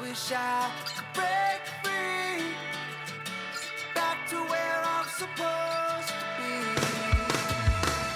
wish 0.00 0.32
I 0.32 0.70
could 0.84 1.04
break 1.14 1.62
free. 1.82 2.44
Back 3.94 4.28
to 4.28 4.36
where 4.36 4.82
I'm 4.84 5.06
supposed 5.08 6.08
to 6.08 6.14
be. 6.38 6.54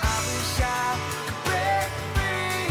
I 0.03 0.17
wish 0.29 0.61
I 0.63 0.99
could 1.11 1.35
break 1.45 1.91
free. 2.15 2.71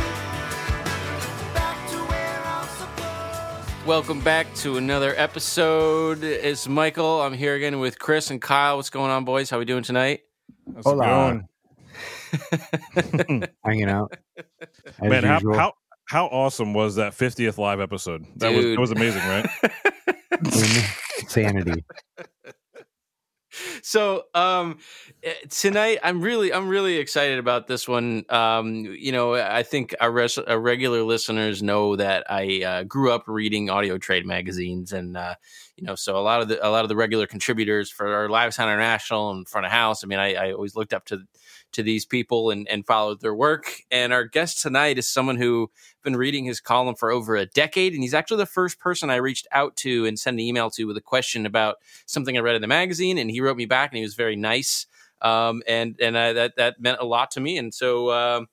Back 1.54 1.78
to 1.90 1.98
where 1.98 2.42
I'm 2.46 2.68
supposed 2.70 3.86
Welcome 3.88 4.22
back 4.22 4.54
to 4.56 4.78
another 4.78 5.14
episode. 5.18 6.24
It's 6.24 6.68
Michael. 6.68 7.22
I'm 7.22 7.34
here 7.34 7.56
again 7.56 7.80
with 7.80 8.00
Chris 8.00 8.32
and 8.32 8.42
Kyle. 8.42 8.78
What's 8.78 8.90
going 8.90 9.12
on, 9.12 9.26
boys? 9.26 9.50
How 9.50 9.60
we 9.60 9.66
doing 9.66 9.84
tonight? 9.84 10.22
How's 10.74 10.86
Hola. 10.86 11.04
it 11.04 11.08
going? 11.08 11.48
hanging 13.66 13.90
out. 13.90 14.14
As 14.38 15.10
Man, 15.10 15.24
how, 15.24 15.34
usual. 15.36 15.58
how 15.58 15.74
how 16.12 16.26
awesome 16.26 16.74
was 16.74 16.96
that 16.96 17.14
50th 17.14 17.58
live 17.58 17.80
episode? 17.80 18.26
That 18.36 18.54
was 18.54 18.66
that 18.66 18.80
was 18.82 18.92
amazing, 18.92 19.22
right? 19.22 19.48
insanity. 21.22 21.86
so 23.82 24.24
um 24.34 24.78
eh, 25.24 25.34
tonight 25.50 26.00
i'm 26.04 26.22
really 26.22 26.54
i'm 26.54 26.70
really 26.70 26.98
excited 26.98 27.38
about 27.38 27.68
this 27.68 27.86
one 27.86 28.24
um 28.30 28.86
you 28.86 29.12
know 29.12 29.34
i 29.34 29.62
think 29.62 29.94
our, 30.00 30.10
res- 30.10 30.38
our 30.38 30.58
regular 30.58 31.04
listeners 31.04 31.62
know 31.62 31.98
that 31.98 32.24
i 32.30 32.62
uh, 32.64 32.84
grew 32.84 33.12
up 33.12 33.26
reading 33.28 33.70
audio 33.70 33.98
trade 33.98 34.26
magazines 34.26 34.94
and 34.94 35.18
uh 35.18 35.36
you 35.76 35.84
know 35.84 35.96
so 35.96 36.18
a 36.18 36.24
lot 36.24 36.42
of 36.42 36.48
the 36.48 36.66
a 36.66 36.70
lot 36.70 36.86
of 36.86 36.90
the 36.90 36.96
regular 36.96 37.28
contributors 37.28 37.92
for 37.92 38.14
our 38.14 38.30
live 38.30 38.54
sound 38.54 38.70
international 38.70 39.32
and 39.32 39.50
front 39.50 39.66
of 39.66 39.72
house 39.72 40.02
i 40.02 40.08
mean 40.08 40.20
i, 40.20 40.34
I 40.34 40.54
always 40.54 40.74
looked 40.74 40.94
up 40.94 41.04
to 41.08 41.20
to 41.72 41.84
these 41.84 42.06
people 42.06 42.50
and, 42.52 42.68
and 42.68 42.86
followed 42.86 43.22
their 43.22 43.36
work 43.36 43.82
and 43.92 44.14
our 44.14 44.26
guest 44.26 44.62
tonight 44.62 44.98
is 44.98 45.08
someone 45.08 45.38
who 45.38 45.70
has 45.76 46.02
been 46.04 46.16
reading 46.16 46.46
his 46.46 46.60
column 46.60 46.96
for 46.96 47.12
over 47.12 47.36
a 47.36 47.46
decade 47.46 47.94
and 47.94 48.02
he's 48.02 48.14
actually 48.14 48.38
the 48.38 48.46
first 48.46 48.80
person 48.80 49.10
i 49.10 49.16
reached 49.16 49.48
out 49.52 49.76
to 49.76 50.06
and 50.06 50.20
sent 50.20 50.36
an 50.36 50.40
email 50.40 50.70
to 50.70 50.86
with 50.86 50.98
a 50.98 51.02
question 51.02 51.46
about 51.46 51.78
something 52.06 52.38
I 52.38 52.42
read 52.42 52.56
in 52.56 52.62
the 52.62 52.68
magazine, 52.68 53.18
and 53.18 53.30
he 53.30 53.42
wrote 53.42 53.58
me 53.58 53.66
back, 53.66 53.92
and 53.92 53.98
he 53.98 54.04
was 54.04 54.16
very 54.16 54.36
nice, 54.36 54.86
um, 55.22 55.62
and 55.68 55.96
and 56.02 56.18
I, 56.18 56.34
that 56.34 56.56
that 56.58 56.80
meant 56.80 57.00
a 57.00 57.06
lot 57.06 57.32
to 57.32 57.40
me. 57.40 57.58
And 57.58 57.74
so 57.74 58.12
um, 58.12 58.48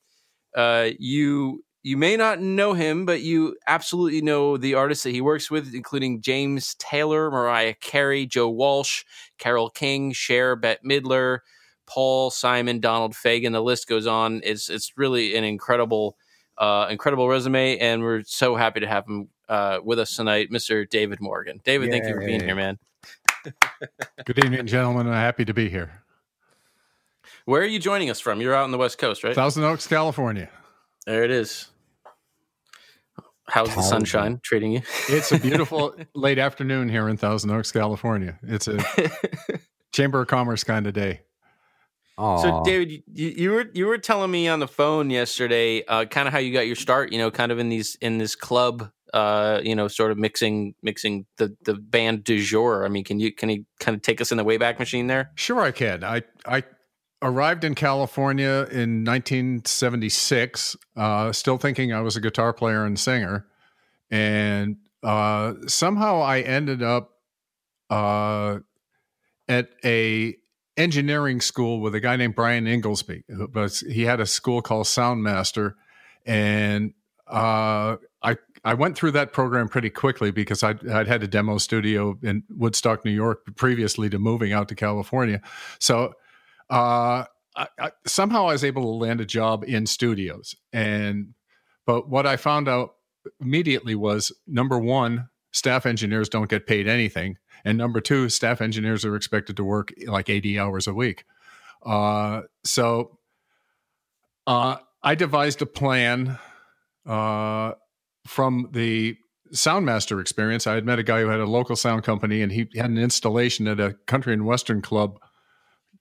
uh, 0.54 0.90
you 0.98 1.64
you 1.82 1.96
may 1.96 2.16
not 2.16 2.40
know 2.40 2.74
him, 2.74 3.06
but 3.06 3.20
you 3.22 3.56
absolutely 3.66 4.20
know 4.20 4.56
the 4.56 4.74
artists 4.74 5.04
that 5.04 5.12
he 5.12 5.20
works 5.20 5.50
with, 5.50 5.74
including 5.74 6.20
James 6.20 6.74
Taylor, 6.78 7.30
Mariah 7.30 7.74
Carey, 7.74 8.26
Joe 8.26 8.48
Walsh, 8.48 9.04
Carole 9.38 9.70
King, 9.70 10.12
Cher, 10.12 10.56
Bette 10.56 10.80
Midler, 10.84 11.38
Paul 11.88 12.30
Simon, 12.30 12.80
Donald 12.80 13.14
Fagen. 13.14 13.52
The 13.52 13.62
list 13.62 13.88
goes 13.88 14.06
on. 14.06 14.40
It's 14.44 14.68
it's 14.68 14.92
really 14.96 15.36
an 15.36 15.44
incredible. 15.44 16.16
Uh, 16.56 16.88
incredible 16.90 17.28
resume, 17.28 17.78
and 17.78 18.02
we're 18.02 18.24
so 18.24 18.56
happy 18.56 18.80
to 18.80 18.86
have 18.88 19.06
him 19.06 19.28
uh, 19.48 19.78
with 19.80 19.96
us 20.00 20.16
tonight, 20.16 20.50
Mr. 20.50 20.90
David 20.90 21.20
Morgan. 21.20 21.60
David, 21.64 21.88
thank 21.88 22.04
you 22.04 22.14
for 22.14 22.18
being 22.18 22.42
here, 22.42 22.56
man. 22.56 22.80
Good 24.24 24.44
evening, 24.44 24.66
gentlemen. 24.66 25.06
I'm 25.06 25.12
happy 25.12 25.44
to 25.44 25.54
be 25.54 25.68
here. 25.68 26.02
Where 27.44 27.62
are 27.62 27.66
you 27.66 27.78
joining 27.78 28.10
us 28.10 28.18
from? 28.20 28.40
You're 28.40 28.54
out 28.54 28.64
on 28.64 28.72
the 28.72 28.76
West 28.78 28.98
Coast, 28.98 29.24
right? 29.24 29.34
Thousand 29.34 29.62
Oaks, 29.62 29.86
California. 29.86 30.50
There 31.06 31.22
it 31.22 31.30
is. 31.30 31.68
How's 33.48 33.74
the 33.74 33.82
sunshine 33.82 34.40
treating 34.42 34.72
you? 34.72 34.82
It's 35.08 35.32
a 35.32 35.38
beautiful 35.40 35.94
late 36.14 36.38
afternoon 36.38 36.88
here 36.88 37.08
in 37.08 37.16
Thousand 37.16 37.50
Oaks, 37.50 37.72
California. 37.72 38.38
It's 38.42 38.68
a 38.68 38.78
Chamber 39.92 40.20
of 40.20 40.28
Commerce 40.28 40.64
kind 40.64 40.86
of 40.86 40.92
day. 40.92 41.22
Oh, 42.18 42.42
So, 42.42 42.62
David, 42.64 43.04
you, 43.12 43.28
you 43.28 43.50
were 43.52 43.66
you 43.72 43.86
were 43.86 43.96
telling 43.96 44.30
me 44.30 44.48
on 44.48 44.58
the 44.58 44.66
phone 44.66 45.08
yesterday, 45.08 45.84
uh, 45.86 46.04
kind 46.04 46.26
of 46.26 46.34
how 46.34 46.40
you 46.40 46.52
got 46.52 46.66
your 46.66 46.76
start. 46.76 47.12
You 47.12 47.18
know, 47.18 47.30
kind 47.30 47.52
of 47.52 47.60
in 47.60 47.68
these 47.68 47.96
in 48.00 48.18
this 48.18 48.34
club. 48.34 48.90
Uh, 49.14 49.60
you 49.62 49.74
know, 49.74 49.88
sort 49.88 50.10
of 50.10 50.18
mixing 50.18 50.74
mixing 50.82 51.24
the 51.38 51.56
the 51.64 51.74
band 51.74 52.24
du 52.24 52.42
jour. 52.42 52.84
I 52.84 52.88
mean, 52.88 53.04
can 53.04 53.20
you 53.20 53.32
can 53.32 53.48
you 53.48 53.64
kind 53.78 53.94
of 53.94 54.02
take 54.02 54.20
us 54.20 54.32
in 54.32 54.36
the 54.36 54.44
wayback 54.44 54.78
machine 54.78 55.06
there? 55.06 55.30
Sure, 55.36 55.60
I 55.60 55.70
can. 55.70 56.02
I 56.02 56.22
I 56.44 56.64
arrived 57.22 57.64
in 57.64 57.74
California 57.74 58.66
in 58.70 59.04
1976, 59.04 60.76
uh, 60.96 61.32
still 61.32 61.56
thinking 61.56 61.92
I 61.92 62.00
was 62.00 62.16
a 62.16 62.20
guitar 62.20 62.52
player 62.52 62.84
and 62.84 62.98
singer, 62.98 63.46
and 64.10 64.76
uh, 65.02 65.54
somehow 65.68 66.20
I 66.20 66.40
ended 66.40 66.82
up 66.82 67.12
uh, 67.90 68.58
at 69.48 69.70
a 69.84 70.36
engineering 70.78 71.40
school 71.40 71.80
with 71.80 71.94
a 71.94 72.00
guy 72.00 72.16
named 72.16 72.34
Brian 72.34 72.66
Inglesby. 72.66 73.24
But 73.50 73.82
he 73.86 74.04
had 74.04 74.20
a 74.20 74.26
school 74.26 74.62
called 74.62 74.86
Soundmaster, 74.86 75.74
and 76.24 76.94
uh, 77.26 77.96
I 78.22 78.36
I 78.64 78.74
went 78.74 78.96
through 78.96 79.12
that 79.12 79.32
program 79.32 79.68
pretty 79.68 79.90
quickly 79.90 80.30
because 80.30 80.62
I'd, 80.62 80.88
I'd 80.88 81.06
had 81.06 81.22
a 81.22 81.28
demo 81.28 81.58
studio 81.58 82.18
in 82.22 82.44
Woodstock, 82.48 83.04
New 83.04 83.10
York, 83.10 83.44
previously 83.56 84.08
to 84.10 84.18
moving 84.18 84.52
out 84.52 84.68
to 84.68 84.74
California. 84.74 85.40
So 85.78 86.14
uh, 86.70 87.24
I, 87.56 87.68
I, 87.78 87.92
somehow 88.06 88.48
I 88.48 88.52
was 88.52 88.64
able 88.64 88.82
to 88.82 88.88
land 88.88 89.20
a 89.20 89.26
job 89.26 89.64
in 89.66 89.86
studios. 89.86 90.54
And 90.72 91.34
but 91.86 92.08
what 92.08 92.26
I 92.26 92.36
found 92.36 92.68
out 92.68 92.94
immediately 93.40 93.94
was 93.94 94.32
number 94.46 94.78
one, 94.78 95.28
staff 95.52 95.86
engineers 95.86 96.28
don't 96.28 96.48
get 96.48 96.66
paid 96.66 96.86
anything, 96.88 97.36
and 97.64 97.78
number 97.78 98.00
two, 98.00 98.28
staff 98.28 98.60
engineers 98.60 99.04
are 99.04 99.16
expected 99.16 99.56
to 99.56 99.64
work 99.64 99.92
like 100.06 100.28
eighty 100.28 100.58
hours 100.58 100.86
a 100.86 100.94
week. 100.94 101.24
Uh, 101.84 102.42
so 102.64 103.18
uh, 104.46 104.76
I 105.02 105.14
devised 105.14 105.62
a 105.62 105.66
plan 105.66 106.38
uh, 107.06 107.72
from 108.26 108.68
the 108.72 109.16
Soundmaster 109.52 110.20
experience. 110.20 110.66
I 110.66 110.74
had 110.74 110.84
met 110.84 110.98
a 110.98 111.02
guy 111.02 111.20
who 111.20 111.28
had 111.28 111.40
a 111.40 111.46
local 111.46 111.76
sound 111.76 112.02
company, 112.02 112.42
and 112.42 112.52
he 112.52 112.68
had 112.76 112.90
an 112.90 112.98
installation 112.98 113.66
at 113.66 113.80
a 113.80 113.94
country 114.06 114.32
and 114.32 114.44
western 114.44 114.82
club 114.82 115.18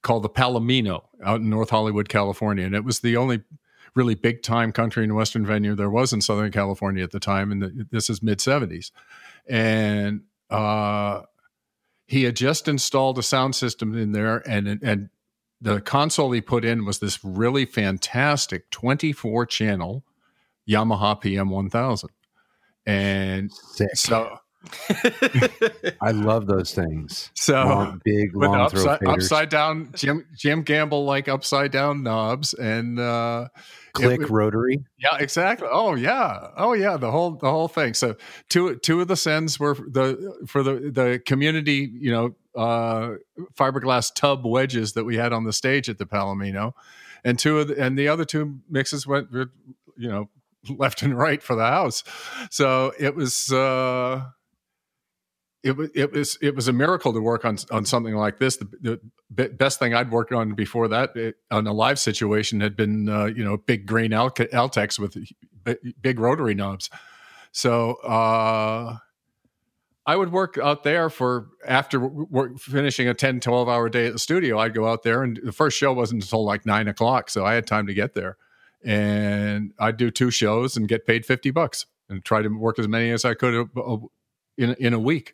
called 0.01 0.23
the 0.23 0.29
Palomino 0.29 1.03
out 1.23 1.39
in 1.39 1.49
North 1.49 1.69
Hollywood, 1.69 2.09
California, 2.09 2.65
and 2.65 2.75
it 2.75 2.83
was 2.83 2.99
the 2.99 3.17
only 3.17 3.41
really 3.95 4.15
big 4.15 4.43
time 4.43 4.71
country 4.71 5.03
and 5.03 5.15
western 5.15 5.45
venue 5.45 5.75
there 5.75 5.89
was 5.89 6.13
in 6.13 6.21
Southern 6.21 6.51
California 6.51 7.03
at 7.03 7.11
the 7.11 7.19
time, 7.19 7.51
and 7.51 7.87
this 7.91 8.09
is 8.09 8.21
mid 8.21 8.39
'70s, 8.39 8.91
and 9.47 10.21
uh, 10.49 11.21
he 12.07 12.23
had 12.23 12.35
just 12.35 12.67
installed 12.67 13.19
a 13.19 13.23
sound 13.23 13.55
system 13.55 13.95
in 13.95 14.13
there, 14.13 14.37
and 14.49 14.67
and 14.81 15.09
the 15.59 15.81
console 15.81 16.31
he 16.31 16.41
put 16.41 16.63
in 16.63 16.85
was 16.85 16.99
this 16.99 17.23
really 17.23 17.65
fantastic 17.65 18.69
24 18.69 19.45
channel 19.47 20.03
Yamaha 20.67 21.19
PM 21.19 21.49
1000. 21.49 22.09
And 22.85 23.51
sick. 23.51 23.95
so, 23.95 24.37
I 26.01 26.11
love 26.11 26.47
those 26.47 26.73
things. 26.73 27.31
so 27.35 27.53
Long, 27.53 28.01
big, 28.03 28.35
with 28.35 28.49
long 28.49 28.59
upside, 28.61 29.05
upside 29.05 29.49
down 29.49 29.91
Jim 29.95 30.25
Jim 30.35 30.63
Gamble 30.63 31.05
like 31.05 31.27
upside 31.27 31.71
down 31.71 32.03
knobs 32.03 32.53
and 32.53 32.99
uh 32.99 33.47
click 33.93 34.21
it- 34.21 34.29
rotary. 34.29 34.83
yeah 34.97 35.17
exactly. 35.19 35.67
Oh 35.71 35.95
yeah. 35.95 36.47
Oh 36.57 36.73
yeah 36.73 36.97
the 36.97 37.11
whole 37.11 37.31
the 37.31 37.49
whole 37.49 37.67
thing. 37.67 37.93
So 37.93 38.15
two 38.49 38.75
two 38.77 39.01
of 39.01 39.07
the 39.07 39.15
sends 39.15 39.59
were 39.59 39.75
the 39.75 40.33
for 40.47 40.63
the 40.63 40.91
the 40.91 41.21
community 41.25 41.89
you 41.99 42.11
know 42.11 42.35
uh 42.55 43.15
fiberglass 43.55 44.13
tub 44.13 44.45
wedges 44.45 44.93
that 44.93 45.03
we 45.03 45.15
had 45.17 45.33
on 45.33 45.43
the 45.43 45.53
stage 45.53 45.89
at 45.89 45.97
the 45.97 46.05
Palomino. 46.05 46.73
And 47.23 47.37
two 47.37 47.59
of 47.59 47.67
the, 47.69 47.81
and 47.83 47.97
the 47.97 48.07
other 48.07 48.25
two 48.25 48.59
mixes 48.69 49.05
went 49.07 49.29
you 49.31 50.09
know 50.09 50.29
left 50.69 51.01
and 51.01 51.17
right 51.17 51.41
for 51.41 51.55
the 51.55 51.65
house. 51.65 52.03
So 52.51 52.91
it 52.99 53.15
was 53.15 53.51
uh 53.51 54.25
it 55.63 55.75
was 55.75 55.89
it 55.95 56.11
was 56.11 56.37
it 56.41 56.55
was 56.55 56.67
a 56.67 56.73
miracle 56.73 57.13
to 57.13 57.19
work 57.19 57.43
on 57.45 57.57
on 57.71 57.85
something 57.85 58.15
like 58.15 58.39
this. 58.39 58.57
The, 58.57 58.99
the 59.29 59.49
best 59.49 59.79
thing 59.79 59.93
I'd 59.93 60.11
worked 60.11 60.31
on 60.31 60.53
before 60.53 60.87
that 60.89 61.15
it, 61.15 61.35
on 61.51 61.67
a 61.67 61.73
live 61.73 61.99
situation 61.99 62.61
had 62.61 62.75
been 62.75 63.09
uh, 63.09 63.25
you 63.25 63.43
know 63.43 63.57
big 63.57 63.85
green 63.85 64.13
Al- 64.13 64.31
Altecs 64.31 64.99
with 64.99 65.17
big 66.01 66.19
rotary 66.19 66.53
knobs. 66.53 66.89
So 67.51 67.93
uh, 67.95 68.97
I 70.05 70.15
would 70.15 70.31
work 70.31 70.57
out 70.57 70.83
there 70.83 71.09
for 71.09 71.47
after 71.67 71.99
work, 71.99 72.59
finishing 72.59 73.07
a 73.07 73.13
10, 73.13 73.39
12 73.39 73.67
hour 73.67 73.89
day 73.89 74.07
at 74.07 74.13
the 74.13 74.19
studio. 74.19 74.59
I'd 74.59 74.73
go 74.73 74.87
out 74.87 75.03
there, 75.03 75.23
and 75.23 75.39
the 75.43 75.51
first 75.51 75.77
show 75.77 75.91
wasn't 75.91 76.23
until 76.23 76.45
like 76.45 76.65
nine 76.65 76.87
o'clock, 76.87 77.29
so 77.29 77.45
I 77.45 77.55
had 77.55 77.65
time 77.65 77.87
to 77.87 77.93
get 77.93 78.13
there. 78.13 78.37
And 78.85 79.73
I'd 79.79 79.97
do 79.97 80.11
two 80.11 80.29
shows 80.29 80.77
and 80.77 80.87
get 80.87 81.05
paid 81.05 81.25
fifty 81.25 81.51
bucks, 81.51 81.87
and 82.09 82.23
try 82.23 82.41
to 82.41 82.47
work 82.47 82.77
as 82.79 82.87
many 82.87 83.09
as 83.09 83.25
I 83.25 83.33
could 83.33 83.69
in 84.57 84.75
in 84.75 84.93
a 84.93 84.99
week. 84.99 85.33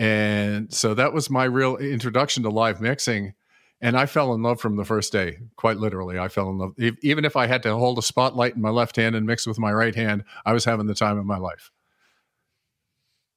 And 0.00 0.72
so 0.72 0.94
that 0.94 1.12
was 1.12 1.28
my 1.28 1.44
real 1.44 1.76
introduction 1.76 2.42
to 2.44 2.48
live 2.48 2.80
mixing. 2.80 3.34
And 3.82 3.96
I 3.96 4.06
fell 4.06 4.32
in 4.34 4.42
love 4.42 4.60
from 4.60 4.76
the 4.76 4.84
first 4.84 5.12
day, 5.12 5.38
quite 5.56 5.76
literally. 5.76 6.18
I 6.18 6.28
fell 6.28 6.48
in 6.48 6.58
love. 6.58 6.74
Even 7.02 7.24
if 7.26 7.36
I 7.36 7.46
had 7.46 7.62
to 7.64 7.76
hold 7.76 7.98
a 7.98 8.02
spotlight 8.02 8.56
in 8.56 8.62
my 8.62 8.70
left 8.70 8.96
hand 8.96 9.14
and 9.14 9.26
mix 9.26 9.46
with 9.46 9.58
my 9.58 9.72
right 9.72 9.94
hand, 9.94 10.24
I 10.44 10.52
was 10.54 10.64
having 10.64 10.86
the 10.86 10.94
time 10.94 11.18
of 11.18 11.26
my 11.26 11.36
life. 11.36 11.70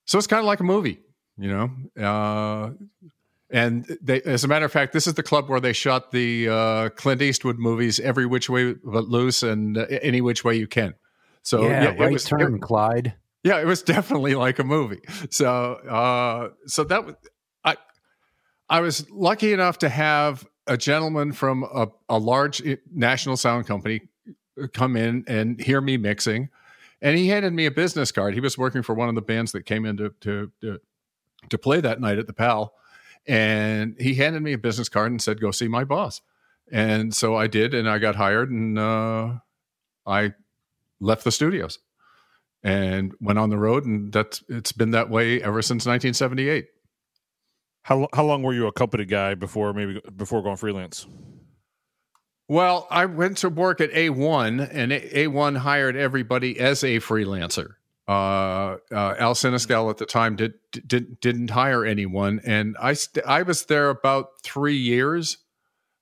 So 0.06 0.18
it's 0.18 0.28
kind 0.28 0.40
of 0.40 0.46
like 0.46 0.60
a 0.62 0.64
movie, 0.66 1.00
you 1.38 1.50
know? 1.50 1.70
Uh, 2.02 2.72
and 3.50 3.86
they, 4.02 4.22
as 4.24 4.44
a 4.44 4.48
matter 4.48 4.66
of 4.66 4.72
fact, 4.72 4.94
this 4.94 5.06
is 5.08 5.14
the 5.14 5.24
club 5.24 5.50
where 5.50 5.60
they 5.60 5.74
shot 5.74 6.12
the 6.12 6.50
uh, 6.50 6.90
Clint 6.90 7.22
Eastwood 7.22 7.58
movies, 7.60 8.00
Every 8.00 8.26
Which 8.26 8.50
Way 8.50 8.74
But 8.74 9.06
Loose 9.10 9.44
and 9.44 9.78
uh, 9.78 9.86
Any 10.02 10.22
Which 10.22 10.44
Way 10.44 10.56
You 10.56 10.68
Can. 10.68 10.94
So 11.42 11.64
yeah, 11.68 11.92
it 11.92 12.00
right 12.00 12.12
was- 12.12 12.26
it- 12.26 12.30
turn, 12.30 12.60
Clyde. 12.60 13.14
Yeah, 13.44 13.60
it 13.60 13.66
was 13.66 13.82
definitely 13.84 14.36
like 14.36 14.60
a 14.60 14.64
movie. 14.64 15.02
So, 15.30 15.74
uh, 15.74 16.50
so 16.66 16.84
that 16.86 17.06
was 17.06 17.16
I. 17.64 17.76
I 18.70 18.80
was 18.80 19.10
lucky 19.12 19.54
enough 19.54 19.80
to 19.80 19.90
have 19.90 20.46
a 20.66 20.78
gentleman 20.78 21.34
from 21.34 21.64
a, 21.64 21.88
a 22.08 22.18
large 22.18 22.64
national 22.92 23.36
sound 23.36 23.68
company 23.68 24.02
come 24.74 24.96
in 24.96 25.26
and 25.28 25.60
hear 25.60 25.82
me 25.82 25.98
mixing, 25.98 26.50
and 27.02 27.18
he 27.18 27.28
handed 27.28 27.54
me 27.54 27.66
a 27.66 27.72
business 27.72 28.12
card. 28.12 28.34
He 28.34 28.40
was 28.40 28.58
working 28.58 28.82
for 28.82 28.96
one 28.96 29.10
of 29.10 29.16
the 29.16 29.22
bands 29.22 29.52
that 29.52 29.66
came 29.66 29.86
in 29.86 29.98
to 29.98 30.14
to 30.22 30.52
to, 30.62 30.80
to 31.50 31.58
play 31.58 31.82
that 31.82 32.00
night 32.00 32.20
at 32.20 32.28
the 32.28 32.34
Pal, 32.34 32.74
and 33.28 33.96
he 34.00 34.16
handed 34.16 34.42
me 34.42 34.54
a 34.54 34.58
business 34.58 34.88
card 34.88 35.12
and 35.12 35.22
said, 35.22 35.42
"Go 35.42 35.52
see 35.52 35.68
my 35.68 35.84
boss." 35.84 36.22
And 36.72 37.14
so 37.14 37.36
I 37.36 37.48
did, 37.48 37.74
and 37.74 37.90
I 37.90 38.00
got 38.00 38.16
hired, 38.16 38.50
and 38.50 38.80
uh, 38.80 39.34
I 40.08 40.34
left 41.02 41.26
the 41.26 41.32
studios 41.32 41.80
and 42.64 43.14
went 43.20 43.40
on 43.40 43.50
the 43.50 43.58
road, 43.58 43.86
and 43.86 44.12
that's 44.12 44.44
it's 44.50 44.72
been 44.72 44.92
that 44.92 45.10
way 45.10 45.42
ever 45.42 45.62
since 45.62 45.86
1978. 45.86 46.66
How 47.84 48.08
how 48.14 48.24
long 48.24 48.44
were 48.44 48.54
you 48.54 48.68
a 48.68 48.72
company 48.72 49.06
guy 49.06 49.36
before 49.36 49.74
maybe 49.74 50.02
before 50.16 50.42
going 50.42 50.58
freelance? 50.58 51.06
Well, 52.48 52.88
I 52.92 53.06
went 53.06 53.38
to 53.38 53.50
work 53.50 53.80
at 53.82 53.92
A1, 53.92 54.70
and 54.72 54.92
A- 54.92 55.26
A1 55.28 55.58
hired 55.58 55.96
everybody 55.96 56.60
as 56.60 56.84
a 56.84 57.00
freelancer. 57.00 57.76
Uh, 58.06 58.78
uh, 58.92 59.16
Al 59.18 59.34
Siniscal 59.34 59.90
at 59.90 59.98
the 59.98 60.06
time 60.06 60.36
did, 60.36 60.54
did 60.86 61.20
didn't 61.22 61.52
hire 61.52 61.86
anyone, 61.86 62.42
and 62.46 62.76
I 62.80 62.94
st- 62.94 63.26
I 63.26 63.44
was 63.44 63.66
there 63.66 63.90
about 63.90 64.28
three 64.44 64.76
years. 64.78 65.38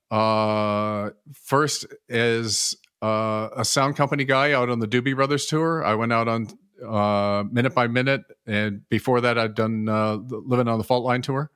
Uh, 0.09 1.11
first 1.31 1.85
as 2.09 2.75
uh, 3.01 3.49
a 3.55 3.65
sound 3.65 3.95
company 3.95 4.25
guy 4.25 4.53
out 4.53 4.69
on 4.69 4.79
the 4.79 4.87
Doobie 4.87 5.15
Brothers 5.15 5.45
tour. 5.45 5.83
I 5.83 5.95
went 5.95 6.13
out 6.13 6.27
on 6.27 6.47
uh, 6.85 7.43
minute 7.51 7.73
by 7.73 7.87
minute, 7.87 8.23
and 8.45 8.87
before 8.89 9.21
that, 9.21 9.37
I'd 9.37 9.55
done 9.55 9.87
uh, 9.89 10.15
living 10.15 10.67
on 10.67 10.77
the 10.77 10.83
Fault 10.83 11.03
Line 11.03 11.21
tour 11.21 11.51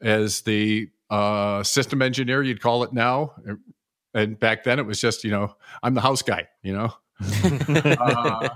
as 0.00 0.42
the 0.42 0.88
uh, 1.08 1.62
system 1.62 2.02
engineer. 2.02 2.42
You'd 2.42 2.60
call 2.60 2.82
it 2.84 2.92
now, 2.92 3.34
and 4.14 4.38
back 4.38 4.64
then 4.64 4.78
it 4.78 4.86
was 4.86 5.00
just 5.00 5.24
you 5.24 5.30
know 5.30 5.56
I'm 5.82 5.94
the 5.94 6.00
house 6.00 6.22
guy. 6.22 6.48
You 6.62 6.74
know, 6.74 6.94
uh, 7.44 8.48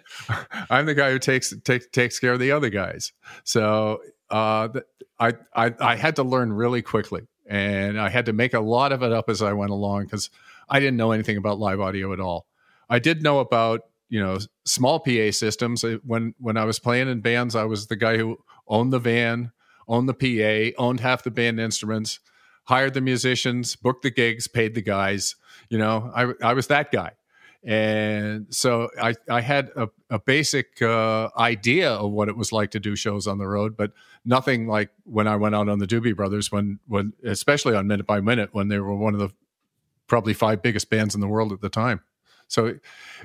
I'm 0.70 0.86
the 0.86 0.94
guy 0.94 1.10
who 1.10 1.18
takes 1.18 1.54
takes 1.64 1.86
takes 1.88 2.18
care 2.18 2.32
of 2.32 2.40
the 2.40 2.52
other 2.52 2.70
guys. 2.70 3.12
So 3.44 4.02
uh, 4.30 4.68
th- 4.68 4.84
I, 5.18 5.34
I 5.54 5.74
I 5.78 5.96
had 5.96 6.16
to 6.16 6.22
learn 6.22 6.52
really 6.52 6.82
quickly, 6.82 7.22
and 7.46 8.00
I 8.00 8.08
had 8.08 8.26
to 8.26 8.32
make 8.32 8.54
a 8.54 8.60
lot 8.60 8.92
of 8.92 9.02
it 9.02 9.12
up 9.12 9.28
as 9.28 9.42
I 9.42 9.52
went 9.52 9.70
along 9.70 10.04
because 10.04 10.30
I 10.72 10.80
didn't 10.80 10.96
know 10.96 11.12
anything 11.12 11.36
about 11.36 11.58
live 11.58 11.80
audio 11.80 12.12
at 12.12 12.20
all. 12.20 12.46
I 12.88 12.98
did 12.98 13.22
know 13.22 13.38
about 13.38 13.82
you 14.08 14.20
know 14.20 14.38
small 14.64 14.98
PA 15.00 15.30
systems. 15.30 15.84
When 16.04 16.34
when 16.38 16.56
I 16.56 16.64
was 16.64 16.78
playing 16.78 17.08
in 17.08 17.20
bands, 17.20 17.54
I 17.54 17.64
was 17.64 17.86
the 17.86 17.96
guy 17.96 18.16
who 18.16 18.38
owned 18.66 18.92
the 18.92 18.98
van, 18.98 19.52
owned 19.86 20.08
the 20.08 20.14
PA, 20.14 20.82
owned 20.82 21.00
half 21.00 21.22
the 21.22 21.30
band 21.30 21.60
instruments, 21.60 22.18
hired 22.64 22.94
the 22.94 23.00
musicians, 23.00 23.76
booked 23.76 24.02
the 24.02 24.10
gigs, 24.10 24.48
paid 24.48 24.74
the 24.74 24.82
guys. 24.82 25.36
You 25.68 25.78
know, 25.78 26.10
I 26.14 26.32
I 26.42 26.54
was 26.54 26.66
that 26.68 26.90
guy 26.90 27.12
and 27.64 28.46
so 28.50 28.90
I, 29.00 29.14
I 29.30 29.40
had 29.40 29.70
a, 29.76 29.88
a 30.10 30.18
basic 30.18 30.82
uh, 30.82 31.28
idea 31.36 31.90
of 31.90 32.10
what 32.10 32.28
it 32.28 32.36
was 32.36 32.50
like 32.50 32.72
to 32.72 32.80
do 32.80 32.96
shows 32.96 33.28
on 33.28 33.38
the 33.38 33.46
road, 33.46 33.76
but 33.76 33.92
nothing 34.24 34.66
like 34.66 34.90
when 35.04 35.28
I 35.28 35.36
went 35.36 35.54
out 35.54 35.68
on 35.68 35.78
the 35.78 35.86
Doobie 35.86 36.16
Brothers, 36.16 36.50
when 36.50 36.80
when 36.88 37.12
especially 37.24 37.76
on 37.76 37.86
Minute 37.86 38.06
by 38.06 38.20
Minute, 38.20 38.50
when 38.52 38.66
they 38.66 38.80
were 38.80 38.96
one 38.96 39.14
of 39.14 39.20
the 39.20 39.30
probably 40.12 40.34
five 40.34 40.60
biggest 40.60 40.90
bands 40.90 41.14
in 41.14 41.22
the 41.22 41.26
world 41.26 41.54
at 41.54 41.62
the 41.62 41.70
time. 41.70 42.02
So 42.46 42.74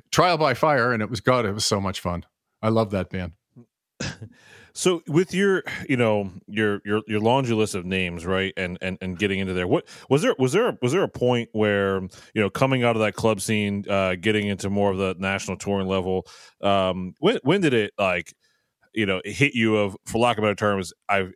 trial 0.09 0.37
by 0.37 0.53
fire, 0.53 0.93
and 0.93 1.03
it 1.03 1.09
was 1.09 1.19
God, 1.19 1.45
it 1.45 1.51
was 1.51 1.65
so 1.65 1.81
much 1.81 1.99
fun. 1.99 2.23
I 2.61 2.69
love 2.69 2.91
that 2.91 3.09
band. 3.09 3.33
So 4.73 5.01
with 5.07 5.33
your, 5.33 5.63
you 5.89 5.97
know, 5.97 6.29
your 6.45 6.81
your 6.85 7.01
your 7.07 7.19
laundry 7.19 7.55
list 7.55 7.73
of 7.73 7.83
names, 7.83 8.27
right, 8.27 8.53
and 8.55 8.77
and 8.79 8.99
and 9.01 9.17
getting 9.17 9.39
into 9.39 9.53
there, 9.55 9.65
what 9.65 9.87
was 10.07 10.21
there 10.21 10.35
was 10.37 10.51
there 10.51 10.77
was 10.83 10.91
there 10.91 11.01
a 11.01 11.07
point 11.07 11.49
where 11.51 11.99
you 12.35 12.41
know 12.43 12.51
coming 12.51 12.83
out 12.83 12.95
of 12.95 13.01
that 13.01 13.15
club 13.15 13.41
scene, 13.41 13.85
uh, 13.89 14.13
getting 14.21 14.45
into 14.45 14.69
more 14.69 14.91
of 14.91 14.99
the 14.99 15.15
national 15.17 15.57
touring 15.57 15.87
level, 15.87 16.27
um, 16.61 17.15
when 17.17 17.39
when 17.41 17.61
did 17.61 17.73
it 17.73 17.91
like, 17.97 18.35
you 18.93 19.07
know, 19.07 19.19
hit 19.25 19.55
you 19.55 19.77
of, 19.77 19.97
for 20.05 20.19
lack 20.19 20.37
of 20.37 20.43
better 20.43 20.53
terms, 20.53 20.93
I've 21.09 21.33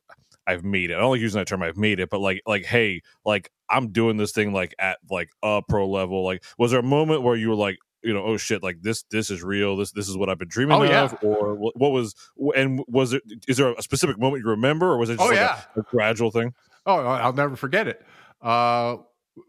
I've 0.51 0.63
made 0.63 0.91
it. 0.91 0.95
I 0.95 0.99
don't 0.99 1.11
like 1.11 1.21
using 1.21 1.39
that 1.39 1.47
term. 1.47 1.63
I've 1.63 1.77
made 1.77 1.99
it, 1.99 2.09
but 2.09 2.19
like 2.19 2.41
like 2.45 2.65
hey, 2.65 3.01
like 3.25 3.49
I'm 3.69 3.89
doing 3.91 4.17
this 4.17 4.31
thing 4.31 4.53
like 4.53 4.75
at 4.79 4.97
like 5.09 5.29
a 5.43 5.61
pro 5.67 5.89
level. 5.89 6.23
Like, 6.25 6.43
was 6.57 6.71
there 6.71 6.79
a 6.79 6.83
moment 6.83 7.21
where 7.23 7.35
you 7.35 7.49
were 7.49 7.55
like, 7.55 7.77
you 8.03 8.13
know, 8.13 8.23
oh 8.23 8.37
shit, 8.37 8.61
like 8.63 8.81
this 8.81 9.03
this 9.11 9.29
is 9.29 9.43
real. 9.43 9.77
This 9.77 9.91
this 9.91 10.09
is 10.09 10.17
what 10.17 10.29
I've 10.29 10.37
been 10.39 10.47
dreaming 10.49 10.77
Oh, 10.77 10.83
yeah. 10.83 11.03
of, 11.05 11.17
or 11.23 11.55
what, 11.55 11.77
what 11.79 11.91
was 11.91 12.15
and 12.55 12.81
was 12.87 13.13
it? 13.13 13.23
Is 13.47 13.57
there 13.57 13.71
a 13.73 13.81
specific 13.81 14.19
moment 14.19 14.43
you 14.43 14.49
remember, 14.49 14.87
or 14.87 14.97
was 14.97 15.09
it 15.09 15.13
just 15.17 15.23
Oh, 15.23 15.27
like 15.29 15.35
yeah. 15.37 15.61
a, 15.75 15.79
a 15.79 15.83
gradual 15.83 16.31
thing? 16.31 16.53
Oh, 16.85 16.95
I'll 16.97 17.33
never 17.33 17.55
forget 17.55 17.87
it. 17.87 18.03
Uh, 18.41 18.97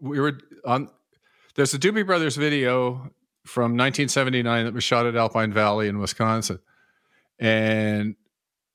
we 0.01 0.21
were 0.21 0.39
on. 0.65 0.89
There's 1.55 1.75
a 1.75 1.79
Doobie 1.79 2.07
Brothers 2.07 2.37
video 2.37 3.11
from 3.45 3.73
1979 3.77 4.65
that 4.67 4.73
was 4.75 4.85
shot 4.85 5.07
at 5.07 5.17
Alpine 5.17 5.53
Valley 5.53 5.89
in 5.89 5.99
Wisconsin, 5.99 6.61
and 7.39 8.15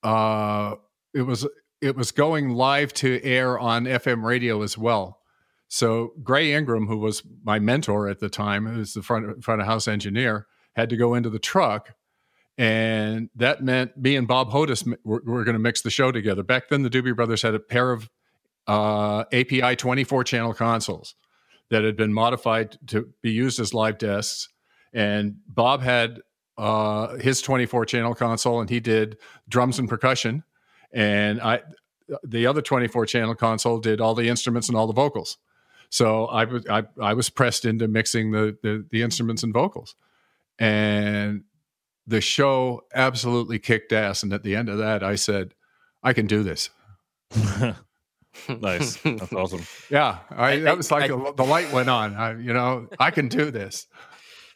uh, 0.03 0.75
it 1.13 1.21
was 1.21 1.47
it 1.81 1.95
was 1.95 2.11
going 2.11 2.49
live 2.49 2.93
to 2.93 3.23
air 3.23 3.57
on 3.59 3.85
FM 3.85 4.23
radio 4.23 4.61
as 4.61 4.77
well. 4.77 5.19
So 5.67 6.13
Gray 6.23 6.53
Ingram, 6.53 6.87
who 6.87 6.97
was 6.97 7.23
my 7.43 7.59
mentor 7.59 8.07
at 8.07 8.19
the 8.19 8.29
time, 8.29 8.65
who 8.65 8.79
was 8.79 8.93
the 8.93 9.03
front 9.03 9.43
front 9.43 9.61
of 9.61 9.67
house 9.67 9.87
engineer, 9.87 10.47
had 10.75 10.89
to 10.89 10.97
go 10.97 11.13
into 11.13 11.29
the 11.29 11.39
truck 11.39 11.95
and 12.57 13.29
that 13.35 13.63
meant 13.63 13.95
me 13.95 14.15
and 14.15 14.27
Bob 14.27 14.49
Hodis 14.49 14.87
were, 15.03 15.21
were 15.25 15.43
going 15.43 15.53
to 15.53 15.59
mix 15.59 15.81
the 15.81 15.91
show 15.91 16.11
together. 16.11 16.41
Back 16.41 16.69
then, 16.69 16.81
the 16.81 16.89
Doobie 16.89 17.15
Brothers 17.15 17.43
had 17.43 17.53
a 17.53 17.59
pair 17.59 17.91
of 17.91 18.09
uh, 18.67 19.25
API 19.31 19.75
24 19.75 20.23
channel 20.23 20.53
consoles 20.53 21.15
that 21.69 21.83
had 21.83 21.95
been 21.95 22.13
modified 22.13 22.77
to 22.87 23.09
be 23.21 23.31
used 23.31 23.59
as 23.59 23.73
live 23.73 23.97
desks. 23.99 24.49
And 24.91 25.35
Bob 25.47 25.83
had 25.83 26.21
uh, 26.57 27.17
his 27.17 27.41
24 27.41 27.85
channel 27.85 28.15
console, 28.15 28.59
and 28.59 28.69
he 28.69 28.79
did 28.79 29.17
drums 29.47 29.77
and 29.77 29.87
percussion. 29.87 30.43
And 30.93 31.41
I, 31.41 31.61
the 32.23 32.45
other 32.47 32.61
24 32.61 33.05
channel 33.05 33.35
console 33.35 33.79
did 33.79 33.99
all 34.01 34.15
the 34.15 34.29
instruments 34.29 34.69
and 34.69 34.77
all 34.77 34.87
the 34.87 34.93
vocals. 34.93 35.37
So 35.89 36.25
I 36.25 36.43
was 36.45 36.65
I, 36.69 36.83
I 37.01 37.13
was 37.13 37.29
pressed 37.29 37.63
into 37.65 37.87
mixing 37.87 38.31
the, 38.31 38.57
the 38.61 38.85
the 38.91 39.01
instruments 39.03 39.43
and 39.43 39.53
vocals, 39.53 39.95
and 40.59 41.43
the 42.05 42.19
show 42.21 42.81
absolutely 42.93 43.59
kicked 43.59 43.91
ass. 43.93 44.23
And 44.23 44.33
at 44.33 44.43
the 44.43 44.55
end 44.55 44.67
of 44.69 44.77
that, 44.79 45.03
I 45.03 45.15
said, 45.15 45.53
I 46.03 46.13
can 46.13 46.25
do 46.27 46.43
this. 46.43 46.69
nice, 48.49 48.97
that's 49.03 49.33
awesome. 49.33 49.61
Yeah, 49.89 50.19
I, 50.29 50.51
I- 50.51 50.59
that 50.61 50.77
was 50.77 50.91
like 50.91 51.03
I- 51.03 51.07
the, 51.07 51.33
the 51.35 51.43
light 51.45 51.71
went 51.71 51.89
on. 51.89 52.15
I, 52.15 52.31
you 52.39 52.53
know, 52.53 52.87
I 52.99 53.11
can 53.11 53.27
do 53.27 53.51
this. 53.51 53.87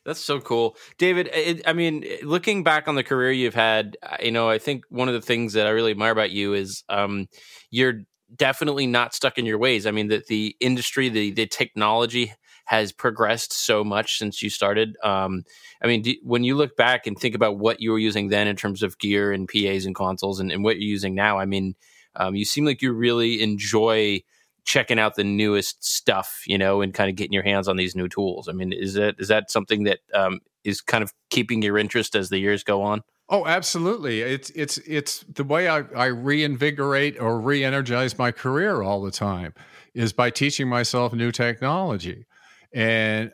That's 0.05 0.20
so 0.20 0.39
cool, 0.39 0.75
David. 0.98 1.29
It, 1.31 1.62
I 1.67 1.74
mean, 1.74 2.03
looking 2.24 2.63
back 2.63 2.88
on 2.88 2.96
the 2.96 3.03
career 3.03 3.31
you've 3.31 3.53
had, 3.53 3.98
you 4.22 4.31
know, 4.31 4.50
I 4.50 4.58
think 4.58 4.84
one 4.89 5.08
of 5.08 5.13
the 5.13 5.22
things 5.22 5.53
that 5.53 5.67
I 5.67 5.70
really 5.70 5.91
admire 5.91 6.12
about 6.12 6.31
you 6.31 6.53
is 6.53 6.84
um, 6.89 7.27
you're 7.70 8.01
definitely 8.36 8.88
not 8.88 9.13
stuck 9.13 9.38
in 9.38 9.46
your 9.46 9.60
ways. 9.60 9.86
I 9.86 9.91
mean, 9.91 10.08
that 10.08 10.25
the 10.25 10.55
industry, 10.60 11.10
the 11.10 11.31
the 11.31 11.46
technology 11.46 12.34
has 12.65 12.91
progressed 12.91 13.53
so 13.53 13.84
much 13.84 14.17
since 14.17 14.41
you 14.41 14.50
started. 14.50 14.96
Um, 15.03 15.43
I 15.84 15.88
mean, 15.88 16.01
do, 16.01 16.15
when 16.24 16.43
you 16.43 16.55
look 16.55 16.75
back 16.75 17.05
and 17.05 17.17
think 17.17 17.36
about 17.36 17.60
what 17.60 17.79
you 17.81 17.91
were 17.91 18.00
using 18.00 18.29
then 18.29 18.48
in 18.48 18.55
terms 18.55 18.81
of 18.81 18.98
gear 18.98 19.31
and 19.31 19.48
PAs 19.48 19.86
and 19.86 19.93
consoles, 19.93 20.39
and, 20.39 20.51
and 20.51 20.63
what 20.63 20.77
you're 20.77 20.89
using 20.89 21.13
now, 21.13 21.38
I 21.38 21.46
mean, 21.46 21.75
um, 22.15 22.34
you 22.34 22.46
seem 22.46 22.65
like 22.65 22.81
you 22.81 22.91
really 22.93 23.41
enjoy 23.43 24.22
checking 24.65 25.00
out 25.00 25.15
the 25.15 25.24
newest 25.24 25.84
stuff, 25.84 26.44
you 26.46 26.58
know, 26.58 26.82
and 26.82 26.94
kind 26.94 27.10
of 27.10 27.15
getting 27.15 27.34
your 27.34 27.44
hands 27.44 27.68
on 27.68 27.77
these 27.77 27.96
new 27.96 28.08
tools. 28.08 28.48
I 28.48 28.53
mean, 28.53 28.72
is 28.72 28.94
that 28.94 29.15
is 29.20 29.27
that 29.27 29.51
something 29.51 29.84
that 29.84 30.00
um, 30.13 30.39
is 30.63 30.82
kind 30.82 31.03
of 31.03 31.13
keeping 31.30 31.62
your 31.62 31.77
interest 31.77 32.15
as 32.15 32.30
the 32.30 32.38
years 32.38 32.63
go 32.63 32.82
on? 32.82 33.01
Oh, 33.30 33.46
absolutely. 33.46 34.22
It's 34.22 34.50
it's 34.51 34.77
it's 34.80 35.24
the 35.24 35.46
way 35.46 35.70
I, 35.70 35.84
I 35.96 36.08
reinvigorate 36.08 37.20
or 37.20 37.39
re-energize 37.39 38.18
my 38.18 38.32
career 38.32 38.82
all 38.82 39.01
the 39.01 39.12
time 39.12 39.53
is 39.94 40.12
by 40.12 40.30
teaching 40.30 40.68
myself 40.68 41.13
new 41.13 41.32
technology. 41.32 42.25
And 42.74 43.32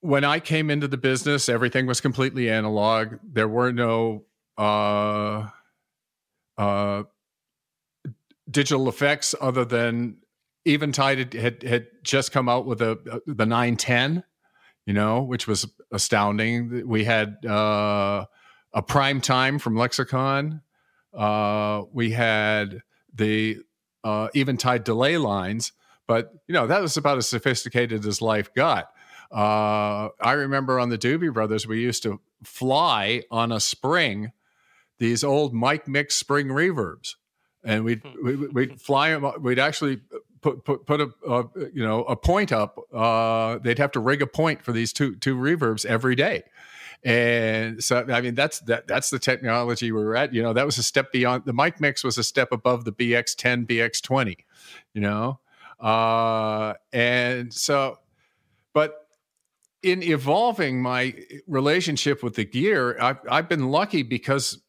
when 0.00 0.24
I 0.24 0.40
came 0.40 0.68
into 0.68 0.88
the 0.88 0.96
business, 0.96 1.48
everything 1.48 1.86
was 1.86 2.00
completely 2.00 2.50
analog. 2.50 3.14
There 3.22 3.48
were 3.48 3.72
no 3.72 4.24
uh, 4.58 5.48
uh, 6.58 7.04
digital 8.54 8.88
effects 8.88 9.34
other 9.40 9.66
than 9.66 10.16
Eventide 10.64 11.34
had 11.34 11.62
had 11.62 11.86
just 12.02 12.32
come 12.32 12.48
out 12.48 12.64
with 12.64 12.80
a, 12.80 13.20
the 13.26 13.44
910 13.44 14.24
you 14.86 14.92
know, 14.92 15.22
which 15.22 15.46
was 15.46 15.66
astounding. 15.92 16.86
We 16.86 17.04
had 17.04 17.44
uh, 17.46 18.26
a 18.72 18.82
prime 18.82 19.20
time 19.20 19.58
from 19.58 19.76
Lexicon. 19.76 20.60
Uh, 21.12 21.82
we 21.92 22.10
had 22.10 22.82
the 23.14 23.58
uh, 24.02 24.28
Eventide 24.34 24.84
delay 24.84 25.16
lines, 25.16 25.72
but 26.06 26.32
you 26.48 26.52
know 26.52 26.66
that 26.66 26.82
was 26.82 26.96
about 26.96 27.18
as 27.18 27.28
sophisticated 27.28 28.04
as 28.04 28.20
life 28.20 28.52
got. 28.52 28.90
Uh, 29.32 30.10
I 30.20 30.32
remember 30.32 30.78
on 30.78 30.90
the 30.90 30.98
Doobie 30.98 31.32
Brothers, 31.32 31.66
we 31.66 31.80
used 31.80 32.02
to 32.02 32.20
fly 32.42 33.22
on 33.30 33.52
a 33.52 33.60
spring 33.60 34.32
these 34.98 35.24
old 35.24 35.54
MicMix 35.54 36.12
spring 36.12 36.48
reverbs, 36.48 37.14
and 37.64 37.84
we'd 37.84 38.02
we- 38.22 38.36
we'd 38.48 38.80
fly 38.80 39.10
them. 39.10 39.30
We'd 39.42 39.58
actually 39.58 40.00
put 40.40 40.64
put 40.64 40.86
put 40.86 41.00
a, 41.00 41.10
a 41.26 41.44
you 41.72 41.84
know 41.84 42.04
a 42.04 42.16
point 42.16 42.52
up. 42.52 42.78
Uh, 42.92 43.58
they'd 43.58 43.78
have 43.78 43.92
to 43.92 44.00
rig 44.00 44.22
a 44.22 44.26
point 44.26 44.62
for 44.62 44.72
these 44.72 44.92
two 44.92 45.16
two 45.16 45.36
reverbs 45.36 45.84
every 45.86 46.14
day. 46.14 46.44
And 47.02 47.84
so, 47.84 48.06
I 48.08 48.22
mean, 48.22 48.34
that's 48.34 48.60
that. 48.60 48.86
That's 48.86 49.10
the 49.10 49.18
technology 49.18 49.92
we 49.92 50.02
were 50.02 50.16
at. 50.16 50.32
You 50.32 50.42
know, 50.42 50.54
that 50.54 50.64
was 50.64 50.78
a 50.78 50.82
step 50.82 51.12
beyond. 51.12 51.44
The 51.44 51.52
MicMix 51.52 52.02
was 52.02 52.16
a 52.16 52.24
step 52.24 52.50
above 52.50 52.86
the 52.86 52.92
BX10, 52.92 53.66
BX20. 53.66 54.36
You 54.94 55.00
know, 55.02 55.40
uh, 55.80 56.74
and 56.94 57.52
so, 57.52 57.98
but 58.72 59.06
in 59.82 60.02
evolving 60.02 60.80
my 60.80 61.14
relationship 61.46 62.22
with 62.22 62.36
the 62.36 62.44
gear, 62.46 62.98
I've 62.98 63.18
I've 63.30 63.48
been 63.50 63.68
lucky 63.68 64.02
because 64.02 64.62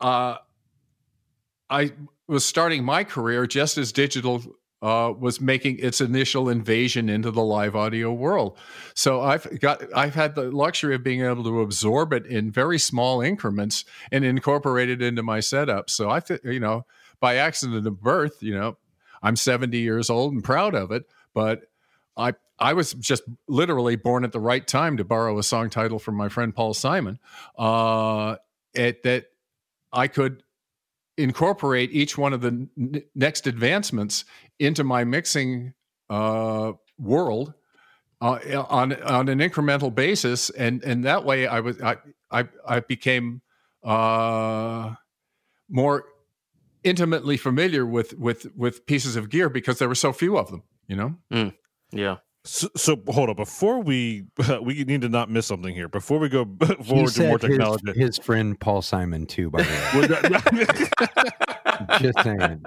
uh, 0.00 0.36
I 1.68 1.92
was 2.32 2.44
starting 2.44 2.84
my 2.84 3.04
career 3.04 3.46
just 3.46 3.78
as 3.78 3.92
digital 3.92 4.42
uh, 4.82 5.12
was 5.16 5.40
making 5.40 5.78
its 5.78 6.00
initial 6.00 6.48
invasion 6.48 7.08
into 7.08 7.30
the 7.30 7.42
live 7.42 7.76
audio 7.76 8.12
world. 8.12 8.58
So 8.94 9.20
I've 9.20 9.60
got 9.60 9.82
I've 9.94 10.16
had 10.16 10.34
the 10.34 10.50
luxury 10.50 10.96
of 10.96 11.04
being 11.04 11.22
able 11.22 11.44
to 11.44 11.60
absorb 11.60 12.12
it 12.12 12.26
in 12.26 12.50
very 12.50 12.78
small 12.78 13.20
increments 13.20 13.84
and 14.10 14.24
incorporate 14.24 14.90
it 14.90 15.00
into 15.00 15.22
my 15.22 15.38
setup. 15.38 15.88
So 15.88 16.10
I, 16.10 16.20
you 16.42 16.58
know, 16.58 16.84
by 17.20 17.36
accident 17.36 17.86
of 17.86 18.00
birth, 18.00 18.42
you 18.42 18.54
know, 18.54 18.76
I'm 19.22 19.36
70 19.36 19.78
years 19.78 20.10
old 20.10 20.32
and 20.32 20.42
proud 20.42 20.74
of 20.74 20.90
it, 20.90 21.04
but 21.32 21.62
I 22.16 22.34
I 22.58 22.72
was 22.72 22.92
just 22.94 23.22
literally 23.46 23.96
born 23.96 24.24
at 24.24 24.32
the 24.32 24.40
right 24.40 24.66
time 24.66 24.96
to 24.96 25.04
borrow 25.04 25.38
a 25.38 25.42
song 25.44 25.70
title 25.70 25.98
from 26.00 26.16
my 26.16 26.28
friend 26.28 26.54
Paul 26.54 26.74
Simon. 26.74 27.18
Uh, 27.56 28.36
it, 28.74 29.02
that 29.02 29.26
I 29.92 30.08
could 30.08 30.42
incorporate 31.16 31.90
each 31.92 32.16
one 32.16 32.32
of 32.32 32.40
the 32.40 32.68
n- 32.78 33.02
next 33.14 33.46
advancements 33.46 34.24
into 34.58 34.84
my 34.84 35.04
mixing 35.04 35.74
uh, 36.10 36.72
world 36.98 37.54
uh, 38.20 38.38
on 38.68 38.92
on 39.02 39.28
an 39.28 39.38
incremental 39.38 39.94
basis, 39.94 40.50
and 40.50 40.82
and 40.84 41.04
that 41.04 41.24
way 41.24 41.46
I 41.46 41.60
was 41.60 41.80
I 41.80 41.96
I, 42.30 42.44
I 42.66 42.80
became 42.80 43.42
uh, 43.82 44.94
more 45.68 46.04
intimately 46.84 47.36
familiar 47.36 47.84
with 47.84 48.14
with 48.18 48.46
with 48.56 48.86
pieces 48.86 49.16
of 49.16 49.28
gear 49.28 49.48
because 49.48 49.78
there 49.78 49.88
were 49.88 49.94
so 49.94 50.12
few 50.12 50.38
of 50.38 50.50
them. 50.50 50.62
You 50.86 50.96
know. 50.96 51.16
Yeah. 51.92 52.16
So, 52.44 52.68
so 52.76 53.00
hold 53.08 53.30
on. 53.30 53.36
Before 53.36 53.80
we 53.80 54.24
we 54.62 54.82
need 54.84 55.02
to 55.02 55.08
not 55.08 55.30
miss 55.30 55.46
something 55.46 55.74
here. 55.74 55.88
Before 55.88 56.18
we 56.18 56.28
go 56.28 56.44
forward 56.84 57.12
to 57.12 57.22
more 57.22 57.38
his, 57.38 57.40
technology. 57.40 57.92
his 57.94 58.18
friend 58.18 58.58
Paul 58.58 58.82
Simon 58.82 59.26
too, 59.26 59.50
by 59.50 59.62
the 59.62 60.48
way. 60.58 61.98
Just 62.00 62.20
saying. 62.22 62.62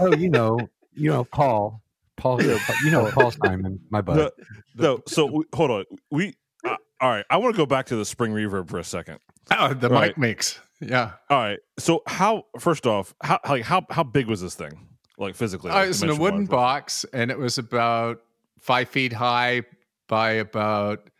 Oh, 0.00 0.14
you 0.14 0.28
know, 0.30 0.58
you 0.94 1.10
know 1.10 1.24
Paul, 1.24 1.82
Paul, 2.16 2.42
you 2.42 2.90
know 2.90 3.10
Paul 3.12 3.30
Simon, 3.30 3.80
my 3.90 4.00
bud. 4.00 4.16
No, 4.16 4.30
no, 4.76 5.02
so 5.06 5.26
we, 5.26 5.44
hold 5.54 5.70
on. 5.70 5.84
We 6.10 6.34
uh, 6.64 6.76
all 7.00 7.10
right. 7.10 7.24
I 7.30 7.36
want 7.36 7.54
to 7.54 7.56
go 7.56 7.66
back 7.66 7.86
to 7.86 7.96
the 7.96 8.04
spring 8.04 8.32
reverb 8.32 8.68
for 8.70 8.78
a 8.78 8.84
second. 8.84 9.18
Oh, 9.50 9.74
the 9.74 9.88
Right. 9.90 10.08
mic 10.08 10.18
makes 10.18 10.60
Yeah. 10.80 11.12
All 11.28 11.38
right. 11.38 11.58
So 11.78 12.02
how? 12.06 12.44
First 12.58 12.86
off, 12.86 13.14
how 13.22 13.38
like 13.48 13.62
how 13.64 13.84
how 13.90 14.02
big 14.02 14.26
was 14.26 14.40
this 14.40 14.54
thing? 14.54 14.88
Like 15.18 15.34
physically, 15.34 15.70
Uh, 15.70 15.74
like, 15.74 15.84
it 15.84 15.88
was 15.88 16.02
in 16.02 16.08
a 16.10 16.12
wooden 16.12 16.46
dimension-wise? 16.46 16.48
box, 16.48 17.06
and 17.12 17.30
it 17.30 17.38
was 17.38 17.58
about 17.58 18.20
five 18.64 18.88
feet 18.88 19.12
high 19.12 19.62
by 20.08 20.32
about, 20.32 21.10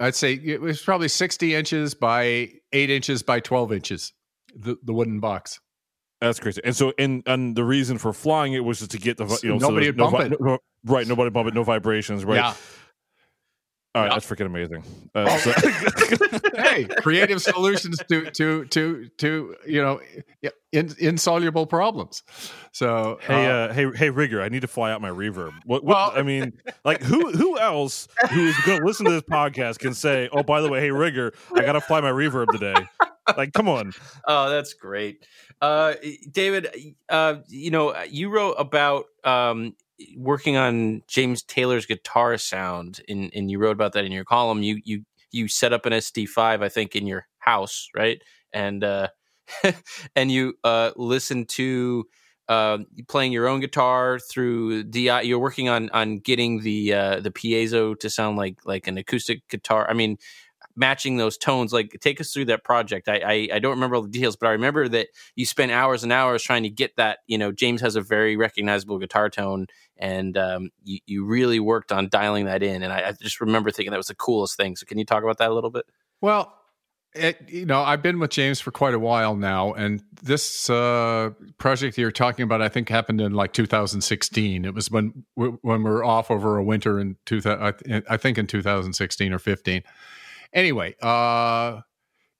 I'd 0.00 0.14
say 0.14 0.32
it 0.34 0.60
was 0.60 0.82
probably 0.82 1.08
60 1.08 1.54
inches 1.54 1.94
by 1.94 2.48
eight 2.72 2.90
inches 2.90 3.22
by 3.22 3.40
12 3.40 3.72
inches, 3.72 4.12
the, 4.54 4.76
the 4.82 4.92
wooden 4.92 5.20
box. 5.20 5.60
That's 6.20 6.40
crazy. 6.40 6.60
And 6.64 6.74
so, 6.74 6.92
and 6.98 7.24
and 7.26 7.56
the 7.56 7.64
reason 7.64 7.98
for 7.98 8.12
flying 8.12 8.52
it 8.52 8.60
was 8.60 8.78
just 8.78 8.92
to 8.92 8.98
get 8.98 9.16
the 9.16 9.24
you 9.42 9.50
know 9.50 9.58
so 9.58 9.68
nobody 9.68 9.86
would 9.88 9.96
no 9.96 10.08
bump 10.08 10.32
it. 10.32 10.40
no- 10.40 10.58
right. 10.84 11.04
Nobody 11.04 11.30
bump 11.30 11.48
it. 11.48 11.54
No 11.54 11.64
vibrations. 11.64 12.24
Right. 12.24 12.36
Yeah. 12.36 12.54
All 13.94 14.02
right. 14.02 14.08
Yeah. 14.08 14.14
That's 14.14 14.26
freaking 14.26 14.46
amazing. 14.46 14.82
Uh, 15.14 15.36
so- 15.36 15.52
hey, 16.62 16.84
creative 17.02 17.42
solutions 17.42 17.98
to, 18.08 18.30
to, 18.30 18.64
to, 18.64 19.08
to, 19.18 19.54
you 19.66 19.82
know, 19.82 20.00
in, 20.72 20.90
insoluble 20.98 21.66
problems. 21.66 22.22
So, 22.72 23.18
Hey, 23.20 23.46
uh, 23.46 23.50
uh, 23.50 23.72
hey, 23.74 23.90
hey, 23.94 24.08
rigger! 24.08 24.40
I 24.40 24.48
need 24.48 24.62
to 24.62 24.68
fly 24.68 24.90
out 24.90 25.02
my 25.02 25.10
reverb. 25.10 25.52
What? 25.66 25.84
what 25.84 25.84
Well- 25.84 26.12
I 26.16 26.22
mean, 26.22 26.54
like, 26.86 27.02
who, 27.02 27.30
who 27.30 27.58
else 27.58 28.08
who 28.30 28.46
is 28.46 28.56
going 28.64 28.80
to 28.80 28.86
listen 28.86 29.04
to 29.04 29.12
this 29.12 29.22
podcast 29.24 29.80
can 29.80 29.92
say, 29.92 30.30
"Oh, 30.32 30.42
by 30.42 30.62
the 30.62 30.70
way, 30.70 30.80
hey, 30.80 30.90
rigger, 30.92 31.34
I 31.54 31.60
got 31.60 31.72
to 31.74 31.82
fly 31.82 32.00
my 32.00 32.10
reverb 32.10 32.46
today." 32.52 32.86
Like, 33.36 33.52
come 33.52 33.68
on. 33.68 33.92
Oh, 34.26 34.48
that's 34.48 34.72
great. 34.72 35.26
Uh, 35.60 35.94
David, 36.30 36.94
uh, 37.10 37.36
you 37.48 37.70
know, 37.70 37.94
you 38.04 38.30
wrote 38.30 38.54
about 38.58 39.04
um, 39.24 39.76
working 40.16 40.56
on 40.56 41.02
James 41.08 41.42
Taylor's 41.42 41.86
guitar 41.86 42.36
sound, 42.38 43.00
and, 43.08 43.30
and 43.34 43.50
you 43.50 43.58
wrote 43.58 43.72
about 43.72 43.92
that 43.94 44.04
in 44.04 44.12
your 44.12 44.24
column. 44.24 44.62
You 44.62 44.80
you 44.84 45.04
you 45.30 45.48
set 45.48 45.72
up 45.72 45.86
an 45.86 45.92
SD5, 45.92 46.62
I 46.62 46.68
think, 46.68 46.94
in 46.94 47.06
your 47.06 47.26
house, 47.38 47.88
right? 47.96 48.20
And 48.52 48.84
uh, 48.84 49.08
and 50.16 50.30
you 50.30 50.54
uh, 50.64 50.92
listened 50.96 51.48
to 51.50 52.04
uh, 52.48 52.78
playing 53.08 53.32
your 53.32 53.48
own 53.48 53.60
guitar 53.60 54.18
through 54.18 54.84
DI. 54.84 55.22
You're 55.22 55.38
working 55.38 55.68
on 55.68 55.90
on 55.90 56.18
getting 56.18 56.60
the 56.60 56.92
uh, 56.92 57.20
the 57.20 57.30
piezo 57.30 57.98
to 57.98 58.10
sound 58.10 58.36
like 58.36 58.58
like 58.64 58.86
an 58.86 58.98
acoustic 58.98 59.48
guitar. 59.48 59.88
I 59.88 59.94
mean, 59.94 60.18
matching 60.76 61.16
those 61.16 61.36
tones. 61.36 61.72
Like, 61.72 61.96
take 62.00 62.20
us 62.20 62.32
through 62.32 62.46
that 62.46 62.64
project. 62.64 63.08
I, 63.08 63.20
I 63.24 63.48
I 63.54 63.58
don't 63.58 63.72
remember 63.72 63.96
all 63.96 64.02
the 64.02 64.08
details, 64.08 64.36
but 64.36 64.48
I 64.48 64.52
remember 64.52 64.88
that 64.88 65.08
you 65.34 65.46
spent 65.46 65.72
hours 65.72 66.02
and 66.02 66.12
hours 66.12 66.42
trying 66.42 66.62
to 66.64 66.70
get 66.70 66.96
that. 66.96 67.18
You 67.26 67.38
know, 67.38 67.52
James 67.52 67.80
has 67.80 67.96
a 67.96 68.00
very 68.00 68.36
recognizable 68.36 68.98
guitar 68.98 69.30
tone, 69.30 69.66
and 69.96 70.36
um, 70.36 70.70
you 70.84 70.98
you 71.06 71.24
really 71.24 71.60
worked 71.60 71.92
on 71.92 72.08
dialing 72.08 72.46
that 72.46 72.62
in. 72.62 72.82
And 72.82 72.92
I, 72.92 73.08
I 73.08 73.12
just 73.12 73.40
remember 73.40 73.70
thinking 73.70 73.90
that 73.90 73.96
was 73.96 74.06
the 74.06 74.14
coolest 74.14 74.56
thing. 74.56 74.76
So, 74.76 74.86
can 74.86 74.98
you 74.98 75.04
talk 75.04 75.22
about 75.22 75.38
that 75.38 75.50
a 75.50 75.54
little 75.54 75.70
bit? 75.70 75.84
Well, 76.20 76.52
it, 77.14 77.42
you 77.48 77.66
know, 77.66 77.82
I've 77.82 78.00
been 78.00 78.18
with 78.18 78.30
James 78.30 78.60
for 78.60 78.70
quite 78.70 78.94
a 78.94 78.98
while 78.98 79.36
now, 79.36 79.74
and 79.74 80.02
this 80.22 80.70
uh, 80.70 81.30
project 81.58 81.98
you're 81.98 82.10
talking 82.10 82.42
about, 82.42 82.62
I 82.62 82.70
think, 82.70 82.88
happened 82.88 83.20
in 83.20 83.32
like 83.34 83.52
2016. 83.52 84.64
It 84.64 84.74
was 84.74 84.90
when 84.90 85.24
when 85.34 85.58
we 85.62 85.90
were 85.90 86.04
off 86.04 86.30
over 86.30 86.56
a 86.56 86.64
winter 86.64 86.98
in 86.98 87.16
2000, 87.26 88.04
I 88.08 88.16
think 88.16 88.38
in 88.38 88.46
2016 88.46 89.32
or 89.32 89.38
15. 89.38 89.82
Anyway, 90.54 90.94
uh, 91.00 91.80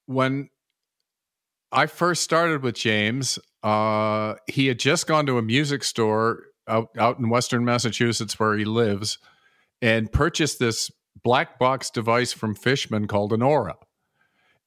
when 0.07 0.51
I 1.71 1.87
first 1.87 2.23
started 2.23 2.63
with 2.63 2.75
James, 2.75 3.39
uh, 3.63 4.35
he 4.47 4.67
had 4.67 4.79
just 4.79 5.07
gone 5.07 5.27
to 5.27 5.39
a 5.39 5.43
music 5.43 5.85
store 5.85 6.45
out 6.69 6.91
out 6.99 7.19
in 7.19 7.29
Western 7.29 7.65
Massachusetts 7.65 8.39
where 8.39 8.57
he 8.57 8.65
lives, 8.65 9.19
and 9.81 10.13
purchased 10.13 10.59
this 10.59 10.91
black 11.23 11.59
box 11.59 11.91
device 11.91 12.33
from 12.33 12.55
Fishman 12.55 13.07
called 13.07 13.33
an 13.33 13.43
Aura. 13.43 13.77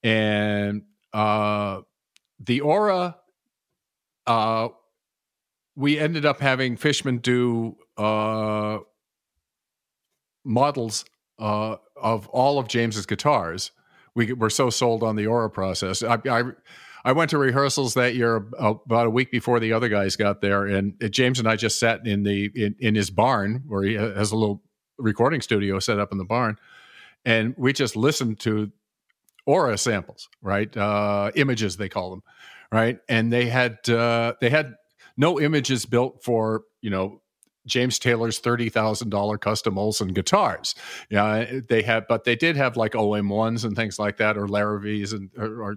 And 0.04 0.84
uh, 1.14 1.82
the 2.40 2.62
Aura, 2.62 3.18
uh, 4.28 4.70
we 5.76 6.00
ended 6.00 6.26
up 6.26 6.40
having 6.40 6.78
Fishman 6.78 7.18
do 7.18 7.78
uh, 7.98 8.80
models 10.44 11.06
uh, 11.40 11.78
of 11.96 12.28
all 12.30 12.60
of 12.60 12.68
James's 12.68 13.06
guitars. 13.06 13.72
We 14.16 14.32
were 14.34 14.50
so 14.50 14.70
sold 14.70 15.04
on 15.04 15.18
the 15.18 15.28
Aura 15.28 15.50
process. 15.50 16.02
I, 16.02 16.18
I, 16.30 16.44
I 17.04 17.12
went 17.12 17.30
to 17.32 17.38
rehearsals 17.38 17.94
that 17.96 18.16
year 18.16 18.48
about 18.58 19.06
a 19.06 19.10
week 19.10 19.30
before 19.30 19.60
the 19.60 19.74
other 19.74 19.90
guys 19.90 20.16
got 20.16 20.42
there, 20.42 20.66
and 20.66 20.96
uh, 21.04 21.08
James 21.08 21.38
and 21.38 21.48
I 21.48 21.56
just 21.56 21.80
sat 21.80 22.08
in 22.08 22.24
the 22.24 22.50
in, 22.56 22.76
in 22.80 22.96
his 22.96 23.10
barn 23.10 23.64
where 23.68 23.84
he 23.84 23.94
has 23.94 24.32
a 24.32 24.36
little 24.36 24.64
recording 24.98 25.42
studio 25.42 25.80
set 25.80 26.00
up 26.00 26.12
in 26.12 26.18
the 26.18 26.26
barn, 26.26 26.58
and 27.26 27.54
we 27.58 27.74
just 27.74 27.96
listened 27.96 28.40
to 28.42 28.72
aura 29.46 29.78
samples, 29.78 30.30
right? 30.42 30.76
Uh, 30.76 31.32
images 31.36 31.78
they 31.78 31.90
call 31.90 32.10
them, 32.10 32.24
right? 32.72 33.00
And 33.08 33.32
they 33.32 33.46
had 33.48 33.88
uh, 33.90 34.34
they 34.42 34.50
had 34.50 34.76
no 35.18 35.40
images 35.40 35.86
built 35.86 36.24
for 36.24 36.64
you 36.82 36.90
know 36.90 37.22
James 37.66 38.00
Taylor's 38.00 38.40
thirty 38.40 38.70
thousand 38.70 39.10
dollar 39.10 39.38
custom 39.38 39.78
Olson 39.78 40.10
guitars. 40.10 40.76
Yeah, 41.10 41.60
they 41.68 41.82
had, 41.82 42.08
but 42.08 42.24
they 42.24 42.36
did 42.36 42.56
have 42.56 42.78
like 42.78 42.96
OM 42.96 43.30
ones 43.30 43.64
and 43.64 43.76
things 43.76 44.00
like 44.00 44.18
that, 44.18 44.38
or 44.38 44.48
Larrivees 44.48 45.14
and 45.14 45.30
or, 45.38 45.62
or 45.62 45.76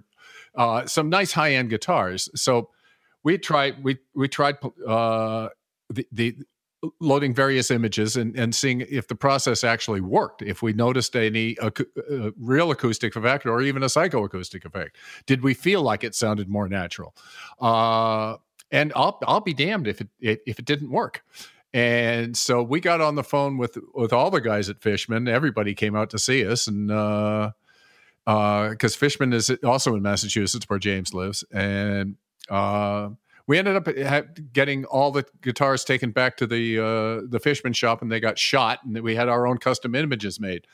uh, 0.55 0.85
some 0.85 1.09
nice 1.09 1.31
high 1.31 1.53
end 1.53 1.69
guitars. 1.69 2.29
So 2.35 2.69
we 3.23 3.37
tried 3.37 3.83
we 3.83 3.97
we 4.15 4.27
tried 4.27 4.57
uh, 4.87 5.49
the 5.89 6.07
the 6.11 6.35
loading 6.99 7.33
various 7.33 7.71
images 7.71 8.15
and, 8.15 8.35
and 8.37 8.55
seeing 8.55 8.81
if 8.81 9.07
the 9.07 9.15
process 9.15 9.63
actually 9.63 10.01
worked, 10.01 10.41
if 10.41 10.61
we 10.61 10.71
noticed 10.71 11.15
any 11.15 11.57
uh, 11.59 11.69
real 12.37 12.71
acoustic 12.71 13.15
effect 13.15 13.45
or 13.45 13.61
even 13.61 13.83
a 13.83 13.87
psychoacoustic 13.87 14.63
effect. 14.65 14.97
Did 15.25 15.43
we 15.43 15.53
feel 15.53 15.81
like 15.81 16.03
it 16.03 16.15
sounded 16.15 16.47
more 16.47 16.69
natural? 16.69 17.15
Uh, 17.59 18.37
and 18.71 18.93
I'll 18.95 19.19
I'll 19.23 19.41
be 19.41 19.53
damned 19.53 19.87
if 19.87 20.01
it 20.01 20.09
if 20.19 20.59
it 20.59 20.65
didn't 20.65 20.91
work. 20.91 21.23
And 21.73 22.35
so 22.35 22.63
we 22.63 22.79
got 22.79 22.99
on 22.99 23.15
the 23.15 23.23
phone 23.23 23.57
with 23.57 23.77
with 23.93 24.11
all 24.11 24.31
the 24.31 24.41
guys 24.41 24.69
at 24.69 24.81
Fishman. 24.81 25.27
Everybody 25.27 25.75
came 25.75 25.95
out 25.95 26.09
to 26.11 26.19
see 26.19 26.45
us, 26.45 26.67
and 26.67 26.89
uh, 26.89 27.51
because 28.25 28.95
Fishman 28.95 29.33
is 29.33 29.51
also 29.63 29.95
in 29.95 30.01
Massachusetts 30.01 30.65
where 30.67 30.79
James 30.79 31.13
lives, 31.13 31.43
and 31.51 32.15
uh, 32.49 33.09
we 33.45 33.57
ended 33.57 33.75
up 33.75 33.87
ha- 33.87 34.27
getting 34.53 34.85
all 34.85 35.11
the 35.11 35.25
guitars 35.41 35.83
taken 35.83 36.11
back 36.11 36.37
to 36.37 36.47
the 36.47 36.79
uh, 36.79 37.27
the 37.27 37.39
Fishman 37.39 37.73
shop, 37.73 38.01
and 38.01 38.11
they 38.11 38.19
got 38.19 38.37
shot, 38.37 38.79
and 38.83 38.99
we 39.01 39.15
had 39.15 39.29
our 39.29 39.45
own 39.45 39.57
custom 39.57 39.95
images 39.95 40.39
made. 40.39 40.65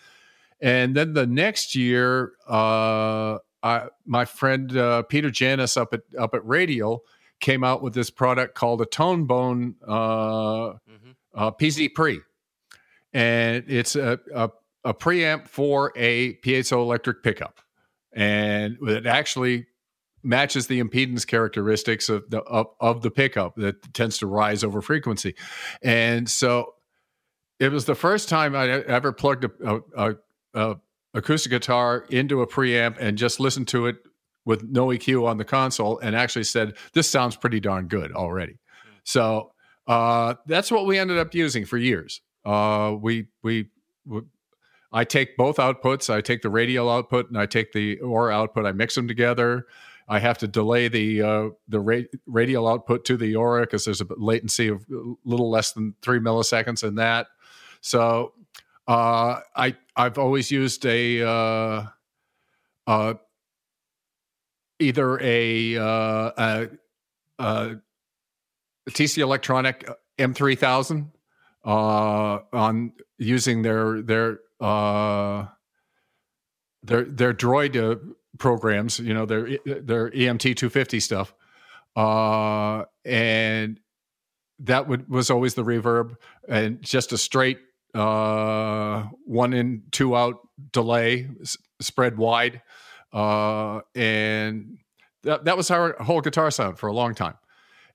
And 0.61 0.95
then 0.95 1.13
the 1.13 1.27
next 1.27 1.75
year, 1.75 2.33
uh, 2.47 3.39
I, 3.61 3.87
my 4.05 4.25
friend 4.25 4.75
uh, 4.75 5.03
Peter 5.03 5.29
Janis 5.29 5.75
up 5.75 5.93
at 5.93 6.01
up 6.17 6.33
at 6.33 6.45
Radial 6.45 7.03
came 7.39 7.63
out 7.63 7.81
with 7.81 7.93
this 7.93 8.09
product 8.09 8.55
called 8.55 8.81
a 8.81 8.85
Tone 8.85 9.25
Bone 9.25 9.75
uh, 9.87 10.67
uh, 10.69 11.51
PZ 11.51 11.93
Pre, 11.93 12.19
and 13.13 13.63
it's 13.67 13.95
a, 13.95 14.19
a 14.33 14.49
a 14.83 14.93
preamp 14.93 15.47
for 15.47 15.91
a 15.95 16.35
piezoelectric 16.37 17.23
pickup, 17.23 17.59
and 18.13 18.77
it 18.83 19.05
actually 19.05 19.65
matches 20.23 20.67
the 20.67 20.81
impedance 20.81 21.25
characteristics 21.25 22.09
of 22.09 22.29
the 22.29 22.39
of, 22.41 22.67
of 22.79 23.01
the 23.01 23.11
pickup 23.11 23.55
that 23.55 23.93
tends 23.93 24.17
to 24.19 24.27
rise 24.27 24.63
over 24.63 24.81
frequency, 24.81 25.35
and 25.81 26.29
so 26.29 26.73
it 27.59 27.71
was 27.71 27.85
the 27.85 27.95
first 27.95 28.29
time 28.29 28.55
I 28.55 28.67
ever 28.69 29.11
plugged 29.11 29.45
a, 29.45 29.81
a, 29.95 30.15
a 30.53 30.75
acoustic 31.13 31.51
guitar 31.51 32.05
into 32.09 32.41
a 32.41 32.47
preamp 32.47 32.97
and 32.99 33.17
just 33.17 33.39
listened 33.39 33.67
to 33.69 33.87
it 33.87 33.95
with 34.45 34.63
no 34.63 34.87
EQ 34.87 35.27
on 35.27 35.37
the 35.37 35.45
console 35.45 35.99
and 35.99 36.15
actually 36.15 36.43
said, 36.43 36.77
"This 36.93 37.09
sounds 37.09 37.35
pretty 37.35 37.59
darn 37.59 37.87
good 37.87 38.11
already." 38.11 38.59
So 39.03 39.51
uh, 39.87 40.35
that's 40.45 40.71
what 40.71 40.85
we 40.85 40.97
ended 40.97 41.17
up 41.17 41.33
using 41.33 41.65
for 41.65 41.77
years. 41.77 42.21
Uh, 42.43 42.95
we, 42.99 43.27
we 43.43 43.69
we 44.05 44.21
I 44.91 45.03
take 45.03 45.35
both 45.35 45.57
outputs. 45.57 46.13
I 46.13 46.21
take 46.21 46.41
the 46.41 46.49
radial 46.49 46.89
output 46.89 47.27
and 47.27 47.37
I 47.37 47.45
take 47.45 47.73
the 47.73 47.99
Aura 47.99 48.33
output. 48.33 48.65
I 48.65 48.71
mix 48.71 48.95
them 48.95 49.07
together. 49.07 49.65
I 50.07 50.19
have 50.19 50.37
to 50.37 50.47
delay 50.47 50.87
the 50.87 51.21
uh, 51.21 51.49
the 51.67 51.79
ra- 51.79 52.19
radial 52.27 52.67
output 52.67 53.05
to 53.05 53.17
the 53.17 53.35
Aura 53.35 53.61
because 53.61 53.85
there's 53.85 54.01
a 54.01 54.07
latency 54.17 54.67
of 54.67 54.85
a 54.91 55.15
little 55.25 55.49
less 55.49 55.71
than 55.73 55.95
three 56.01 56.19
milliseconds 56.19 56.83
in 56.87 56.95
that. 56.95 57.27
So 57.81 58.33
uh, 58.87 59.41
I 59.55 59.75
I've 59.95 60.17
always 60.17 60.51
used 60.51 60.85
a 60.85 61.23
uh, 61.27 61.85
uh, 62.87 63.13
either 64.79 65.19
a, 65.21 65.77
uh, 65.77 66.31
a, 66.37 66.69
a 67.39 67.75
TC 68.89 69.19
Electronic 69.19 69.87
M3000 70.17 71.11
uh, 71.65 72.39
on 72.53 72.93
using 73.17 73.61
their 73.63 74.01
their 74.01 74.39
uh, 74.59 75.47
their 76.83 77.03
their 77.05 77.33
droid 77.33 77.75
uh, 77.75 77.99
programs, 78.37 78.99
you 78.99 79.13
know, 79.13 79.25
their 79.25 79.57
their 79.65 80.11
EMT 80.11 80.55
250 80.55 80.99
stuff, 80.99 81.33
uh, 81.95 82.83
and 83.03 83.79
that 84.59 84.87
would 84.87 85.09
was 85.09 85.29
always 85.29 85.55
the 85.55 85.63
reverb 85.63 86.15
and 86.47 86.81
just 86.81 87.11
a 87.11 87.17
straight 87.17 87.59
uh, 87.93 89.03
one 89.25 89.53
in 89.53 89.83
two 89.91 90.15
out 90.15 90.47
delay 90.71 91.29
s- 91.41 91.57
spread 91.81 92.17
wide, 92.17 92.61
uh, 93.15 93.79
and 93.95 94.77
that 95.23 95.45
that 95.45 95.55
was 95.57 95.71
our 95.71 95.95
whole 96.03 96.21
guitar 96.21 96.51
sound 96.51 96.77
for 96.77 96.87
a 96.87 96.93
long 96.93 97.15
time, 97.15 97.37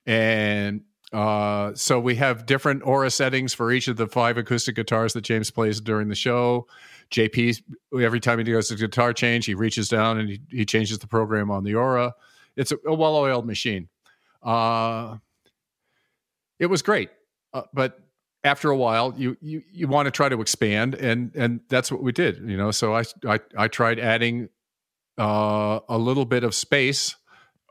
and 0.05 0.81
uh, 1.13 1.73
so 1.75 1.99
we 1.99 2.15
have 2.15 2.45
different 2.45 2.81
aura 2.85 3.11
settings 3.11 3.53
for 3.53 3.71
each 3.71 3.87
of 3.87 3.97
the 3.97 4.07
five 4.07 4.37
acoustic 4.37 4.75
guitars 4.75 5.13
that 5.13 5.21
James 5.21 5.51
plays 5.51 5.79
during 5.79 6.07
the 6.07 6.15
show. 6.15 6.67
JP, 7.11 7.61
every 8.01 8.19
time 8.19 8.39
he 8.39 8.45
does 8.45 8.71
a 8.71 8.75
guitar 8.75 9.13
change, 9.13 9.45
he 9.45 9.53
reaches 9.53 9.89
down 9.89 10.17
and 10.17 10.29
he, 10.29 10.41
he 10.49 10.65
changes 10.65 10.99
the 10.99 11.07
program 11.07 11.51
on 11.51 11.65
the 11.65 11.75
aura. 11.75 12.13
It's 12.55 12.71
a, 12.71 12.77
a 12.85 12.93
well-oiled 12.93 13.45
machine. 13.45 13.89
Uh, 14.41 15.17
it 16.59 16.67
was 16.67 16.81
great, 16.81 17.09
uh, 17.53 17.63
but 17.73 17.99
after 18.43 18.71
a 18.71 18.77
while, 18.77 19.13
you 19.15 19.37
you 19.39 19.61
you 19.71 19.87
want 19.87 20.07
to 20.07 20.11
try 20.11 20.29
to 20.29 20.41
expand, 20.41 20.95
and 20.95 21.31
and 21.35 21.59
that's 21.69 21.91
what 21.91 22.01
we 22.01 22.11
did. 22.11 22.37
You 22.37 22.57
know, 22.57 22.71
so 22.71 22.95
I 22.95 23.03
I, 23.27 23.39
I 23.55 23.67
tried 23.67 23.99
adding 23.99 24.49
uh, 25.17 25.79
a 25.87 25.97
little 25.97 26.25
bit 26.25 26.43
of 26.43 26.55
space 26.55 27.15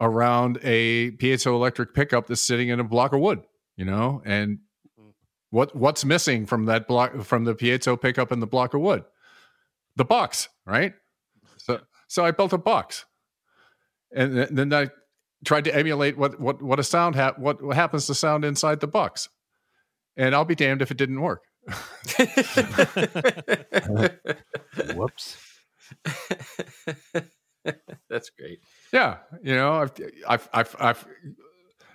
around 0.01 0.59
a 0.63 1.11
piezoelectric 1.13 1.95
pickup 1.95 2.27
that's 2.27 2.41
sitting 2.41 2.69
in 2.69 2.81
a 2.81 2.85
block 2.85 3.13
of 3.13 3.21
wood, 3.21 3.43
you 3.77 3.85
know, 3.85 4.23
and 4.25 4.59
what 5.51 5.75
what's 5.75 6.05
missing 6.05 6.47
from 6.47 6.67
that 6.67 6.87
block 6.87 7.23
from 7.23 7.45
the 7.45 7.55
piezo 7.55 8.01
pickup 8.01 8.33
in 8.33 8.41
the 8.41 8.47
block 8.47 8.75
of 8.75 8.81
wood? 8.81 9.05
The 9.97 10.05
box, 10.05 10.49
right? 10.67 10.95
So 11.59 11.81
so 12.09 12.25
I 12.25 12.31
built 12.31 12.55
a 12.55 12.59
box, 12.59 13.05
and 14.15 14.35
th- 14.35 14.49
then 14.51 14.73
I 14.73 14.89
tried 15.45 15.65
to 15.65 15.75
emulate 15.75 16.17
what 16.17 16.41
what 16.41 16.63
what 16.63 16.81
a 16.81 16.83
sound 16.83 17.17
ha- 17.17 17.35
what, 17.37 17.63
what 17.63 17.77
happens 17.77 18.07
to 18.07 18.15
sound 18.15 18.47
inside 18.47 18.81
the 18.81 18.87
box, 18.87 19.29
and 20.17 20.35
I'll 20.35 20.47
be 20.47 20.55
damned 20.55 20.81
if 20.81 20.91
it 20.91 20.97
didn't 20.97 21.21
work. 21.21 21.43
Whoops. 24.95 25.37
That's 28.09 28.31
great. 28.31 28.61
Yeah, 28.93 29.19
you 29.43 29.55
know, 29.55 29.73
I've 29.73 29.93
I've 30.29 30.49
I've, 30.53 30.77
I've 30.79 31.07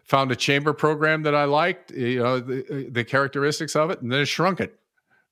found 0.03 0.31
a 0.31 0.35
chamber 0.35 0.73
program 0.73 1.23
that 1.23 1.35
I 1.35 1.45
liked, 1.45 1.91
you 1.91 2.19
know, 2.19 2.39
the, 2.39 2.89
the 2.91 3.03
characteristics 3.03 3.75
of 3.75 3.89
it, 3.89 4.01
and 4.01 4.11
then 4.11 4.21
it 4.21 4.25
shrunk 4.25 4.59
it, 4.59 4.77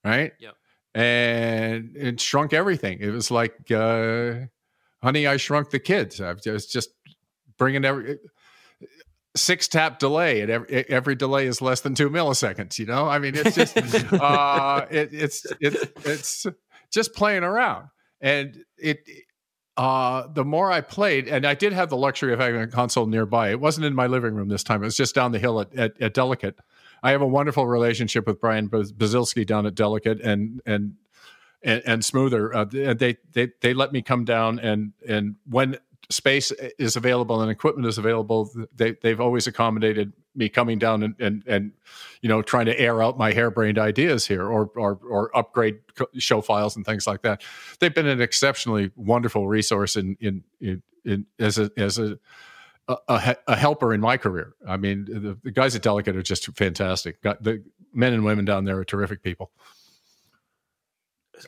right? 0.04 0.34
Yeah, 0.40 0.52
And 0.96 1.96
it 1.96 2.20
shrunk 2.20 2.54
everything. 2.54 3.00
It 3.00 3.12
was 3.12 3.30
like, 3.30 3.72
uh, 3.72 4.34
honey, 5.04 5.28
I 5.28 5.38
shrunk 5.38 5.70
the 5.70 5.80
kids. 5.80 6.20
I 6.20 6.34
was 6.34 6.66
just 6.66 6.90
bringing 7.58 7.86
every 7.86 8.18
six 9.36 9.68
tap 9.68 10.00
delay, 10.00 10.42
and 10.42 10.52
every 10.52 10.90
every 10.90 11.16
delay 11.16 11.48
is 11.48 11.62
less 11.62 11.82
than 11.82 11.96
two 11.96 12.10
milliseconds. 12.10 12.80
You 12.80 12.86
know, 12.86 13.08
I 13.08 13.20
mean, 13.20 13.36
it's 13.36 13.56
just 13.56 13.78
uh, 14.14 14.86
it, 14.90 15.10
it's 15.14 15.46
it's 15.60 15.86
it's 16.06 16.46
just 16.92 17.14
playing 17.14 17.44
around, 17.44 17.88
and 18.24 18.64
it 18.78 19.08
uh, 19.76 20.28
the 20.28 20.46
more 20.46 20.72
I 20.72 20.82
played, 20.82 21.28
and 21.28 21.46
I 21.46 21.56
did 21.56 21.74
have 21.74 21.90
the 21.90 21.98
luxury 21.98 22.32
of 22.32 22.40
having 22.40 22.62
a 22.62 22.68
console 22.68 23.06
nearby. 23.08 23.50
It 23.50 23.60
wasn't 23.60 23.86
in 23.86 23.94
my 23.94 24.08
living 24.08 24.36
room 24.36 24.48
this 24.48 24.64
time. 24.64 24.82
It 24.84 24.86
was 24.86 24.98
just 24.98 25.16
down 25.16 25.32
the 25.32 25.40
hill 25.40 25.60
at, 25.60 25.76
at, 25.76 26.02
at 26.02 26.14
Delicate. 26.14 26.60
I 27.02 27.12
have 27.12 27.22
a 27.22 27.28
wonderful 27.28 27.68
relationship 27.68 28.28
with 28.28 28.40
Brian 28.40 28.70
Bazilski 28.70 29.46
down 29.46 29.66
at 29.66 29.76
Delicate 29.76 30.22
and 30.22 30.62
and 30.66 30.94
and, 31.62 31.82
and 31.86 32.06
Smoother. 32.06 32.56
Uh, 32.56 32.66
they 32.66 33.18
they 33.34 33.50
they 33.62 33.74
let 33.74 33.92
me 33.92 34.02
come 34.02 34.26
down 34.26 34.60
and 34.60 34.94
and 35.08 35.36
when 35.50 35.78
space 36.14 36.52
eh, 36.60 36.70
is 36.80 36.96
available 36.96 37.42
and 37.42 37.52
equipment 37.52 37.88
is 37.88 37.98
available, 37.98 38.50
they 38.76 38.94
they've 39.02 39.20
always 39.20 39.48
accommodated 39.48 40.14
me 40.36 40.50
coming 40.50 40.80
down 40.80 41.04
and 41.04 41.16
and 41.20 41.44
and 41.46 41.72
you 42.22 42.30
know 42.30 42.42
trying 42.42 42.66
to 42.66 42.80
air 42.80 43.02
out 43.02 43.18
my 43.18 43.32
harebrained 43.32 43.78
ideas 43.78 44.26
here 44.26 44.44
or 44.44 44.70
or 44.76 45.00
or 45.10 45.36
upgrade 45.38 45.80
show 46.18 46.42
files 46.42 46.76
and 46.76 46.86
things 46.86 47.06
like 47.06 47.22
that. 47.22 47.42
They've 47.80 47.94
been 47.94 48.08
an 48.08 48.22
exceptionally 48.22 48.92
wonderful 48.96 49.48
resource 49.48 49.96
in 49.96 50.18
in 50.20 50.44
in, 50.62 50.82
in 51.06 51.26
as 51.40 51.58
a 51.58 51.70
as 51.78 52.00
a 52.00 52.18
a, 52.88 53.36
a, 53.48 53.56
helper 53.56 53.94
in 53.94 54.02
my 54.02 54.18
career. 54.18 54.56
I 54.68 54.76
mean, 54.76 55.06
the, 55.06 55.38
the 55.42 55.52
guys 55.52 55.74
at 55.74 55.82
Delicate 55.82 56.18
are 56.18 56.22
just 56.22 56.46
fantastic. 56.58 57.22
The 57.22 57.64
men 57.94 58.12
and 58.12 58.26
women 58.26 58.44
down 58.44 58.66
there 58.66 58.78
are 58.78 58.84
terrific 58.84 59.24
people. 59.24 59.52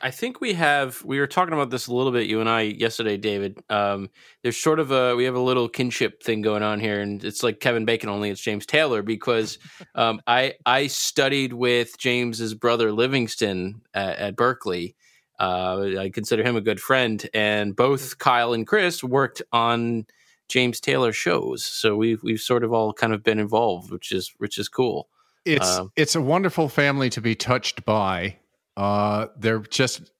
I 0.01 0.11
think 0.11 0.41
we 0.41 0.53
have 0.53 1.03
we 1.03 1.19
were 1.19 1.27
talking 1.27 1.53
about 1.53 1.69
this 1.69 1.87
a 1.87 1.93
little 1.93 2.11
bit 2.11 2.27
you 2.27 2.39
and 2.39 2.49
I 2.49 2.61
yesterday 2.61 3.17
David. 3.17 3.57
Um, 3.69 4.09
there's 4.43 4.57
sort 4.57 4.79
of 4.79 4.91
a 4.91 5.15
we 5.15 5.25
have 5.25 5.35
a 5.35 5.39
little 5.39 5.69
kinship 5.69 6.23
thing 6.23 6.41
going 6.41 6.63
on 6.63 6.79
here 6.79 7.01
and 7.01 7.23
it's 7.23 7.43
like 7.43 7.59
Kevin 7.59 7.85
Bacon 7.85 8.09
only 8.09 8.29
it's 8.29 8.41
James 8.41 8.65
Taylor 8.65 9.01
because 9.01 9.57
um, 9.95 10.21
I 10.27 10.53
I 10.65 10.87
studied 10.87 11.53
with 11.53 11.97
James's 11.97 12.53
brother 12.53 12.91
Livingston 12.91 13.81
at, 13.93 14.17
at 14.17 14.35
Berklee. 14.35 14.95
Uh, 15.37 15.99
I 15.99 16.09
consider 16.13 16.43
him 16.43 16.55
a 16.55 16.61
good 16.61 16.79
friend 16.79 17.27
and 17.33 17.75
both 17.75 18.17
Kyle 18.17 18.53
and 18.53 18.65
Chris 18.65 19.03
worked 19.03 19.41
on 19.51 20.05
James 20.47 20.79
Taylor 20.79 21.11
shows. 21.11 21.65
So 21.65 21.95
we've 21.95 22.23
we've 22.23 22.39
sort 22.39 22.63
of 22.63 22.71
all 22.71 22.93
kind 22.93 23.13
of 23.13 23.23
been 23.23 23.39
involved 23.39 23.91
which 23.91 24.11
is 24.11 24.33
which 24.37 24.57
is 24.57 24.69
cool. 24.69 25.09
It's 25.45 25.77
Um, 25.77 25.91
it's 25.95 26.15
a 26.15 26.21
wonderful 26.21 26.69
family 26.69 27.09
to 27.11 27.21
be 27.21 27.35
touched 27.35 27.85
by 27.85 28.37
uh, 28.77 29.27
they're 29.37 29.59
just 29.59 30.11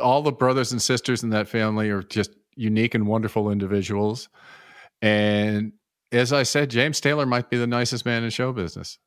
all 0.00 0.22
the 0.22 0.32
brothers 0.32 0.72
and 0.72 0.82
sisters 0.82 1.22
in 1.22 1.30
that 1.30 1.48
family 1.48 1.90
are 1.90 2.02
just 2.02 2.30
unique 2.56 2.94
and 2.94 3.06
wonderful 3.06 3.50
individuals. 3.50 4.28
And 5.02 5.72
as 6.12 6.32
I 6.32 6.42
said, 6.44 6.70
James 6.70 7.00
Taylor 7.00 7.26
might 7.26 7.50
be 7.50 7.56
the 7.56 7.66
nicest 7.66 8.04
man 8.04 8.24
in 8.24 8.30
show 8.30 8.52
business. 8.52 8.98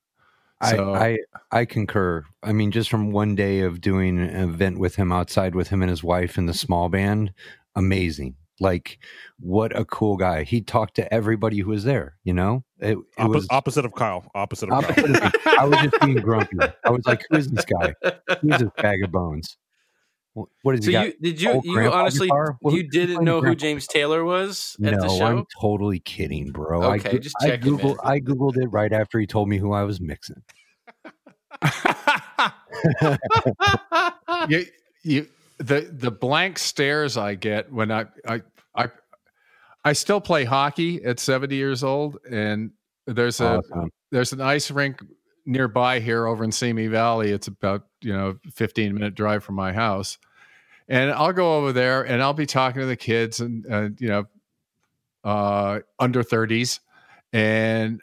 So- 0.69 0.93
I, 0.93 1.05
I 1.51 1.59
I 1.59 1.65
concur. 1.65 2.23
I 2.41 2.51
mean, 2.51 2.71
just 2.71 2.89
from 2.89 3.11
one 3.11 3.35
day 3.35 3.59
of 3.61 3.79
doing 3.79 4.19
an 4.19 4.49
event 4.49 4.79
with 4.79 4.95
him 4.95 5.11
outside 5.11 5.53
with 5.55 5.67
him 5.69 5.81
and 5.81 5.89
his 5.89 6.03
wife 6.03 6.37
and 6.37 6.49
the 6.49 6.53
small 6.53 6.89
band, 6.89 7.31
amazing. 7.75 8.35
Like, 8.59 8.97
what 9.39 9.77
a 9.77 9.85
cool 9.85 10.17
guy. 10.17 10.43
He 10.43 10.61
talked 10.61 10.95
to 10.95 11.13
everybody 11.13 11.59
who 11.59 11.69
was 11.69 11.83
there. 11.83 12.15
You 12.23 12.33
know, 12.33 12.63
it, 12.79 12.97
it 12.97 13.17
Oppo- 13.19 13.35
was 13.35 13.47
opposite 13.51 13.85
of 13.85 13.93
Kyle. 13.93 14.29
Opposite 14.33 14.71
of 14.71 14.83
Kyle. 14.83 15.15
of. 15.25 15.33
I 15.45 15.65
was 15.65 15.79
just 15.79 15.99
being 16.01 16.15
grumpy. 16.17 16.57
I 16.83 16.89
was 16.89 17.05
like, 17.05 17.23
"Who 17.29 17.37
is 17.37 17.49
this 17.49 17.65
guy? 17.65 17.93
Who's 18.41 18.59
this 18.59 18.69
bag 18.77 19.03
of 19.03 19.11
bones?" 19.11 19.57
Wh- 20.33 20.45
What 20.63 20.73
did 20.73 20.83
So 20.85 20.89
you 20.91 20.99
you 20.99 21.11
got? 21.11 21.21
did 21.21 21.41
you 21.41 21.51
old 21.51 21.65
you 21.65 21.73
grandpa 21.73 21.99
honestly? 22.01 22.29
What- 22.29 22.73
you 22.73 22.89
didn't 22.89 23.15
playing 23.17 23.25
know 23.25 23.41
who? 23.41 23.53
James 23.55 23.85
Taylor 23.85 24.23
was 24.23 24.75
at 24.83 24.93
no, 24.93 25.01
the 25.01 25.09
show? 25.09 25.25
I'm 25.25 25.45
totally 25.61 25.99
kidding, 25.99 26.51
bro. 26.51 26.81
I 26.81 26.95
Okay, 26.95 27.11
goo- 27.11 27.19
just 27.19 27.35
I 27.41 27.49
checking, 27.49 27.73
man. 27.75 27.79
googled, 27.81 27.97
I 28.03 28.19
googled 28.19 28.57
it 28.57 28.67
right 28.69 28.91
after 28.91 29.19
he 29.19 29.27
told 29.27 29.49
me 29.49 29.59
who 29.59 29.71
I 29.71 29.83
was 29.83 30.01
mixing. 30.01 30.41
you, 34.49 34.65
you, 35.03 35.27
the 35.59 35.89
the 35.91 36.11
blank 36.11 36.59
stares 36.59 37.17
I 37.17 37.35
get 37.35 37.71
when 37.71 37.91
I 37.91 38.05
I 38.27 38.41
I 38.75 38.89
I 39.83 39.93
still 39.93 40.21
play 40.21 40.43
hockey 40.43 41.03
at 41.03 41.19
70 41.19 41.55
years 41.55 41.83
old, 41.83 42.17
and 42.29 42.71
there's 43.05 43.39
a 43.39 43.57
Awesome. 43.57 43.89
there's 44.11 44.33
an 44.33 44.41
ice 44.41 44.69
rink 44.69 44.99
nearby 45.45 45.99
here 45.99 46.27
over 46.27 46.43
in 46.43 46.51
Simi 46.51 46.87
Valley. 46.87 47.31
It's 47.31 47.47
about 47.47 47.87
you 48.01 48.13
know 48.13 48.37
15 48.53 48.93
minute 48.93 49.15
drive 49.15 49.43
from 49.43 49.55
my 49.55 49.73
house, 49.73 50.17
and 50.87 51.11
I'll 51.11 51.33
go 51.33 51.57
over 51.57 51.73
there 51.73 52.03
and 52.03 52.21
I'll 52.21 52.33
be 52.33 52.45
talking 52.45 52.81
to 52.81 52.87
the 52.87 52.97
kids 52.97 53.39
and 53.39 53.65
uh, 53.71 53.89
you 53.97 54.09
know 54.09 54.25
uh, 55.23 55.79
under 55.99 56.23
30s, 56.23 56.79
and 57.33 58.01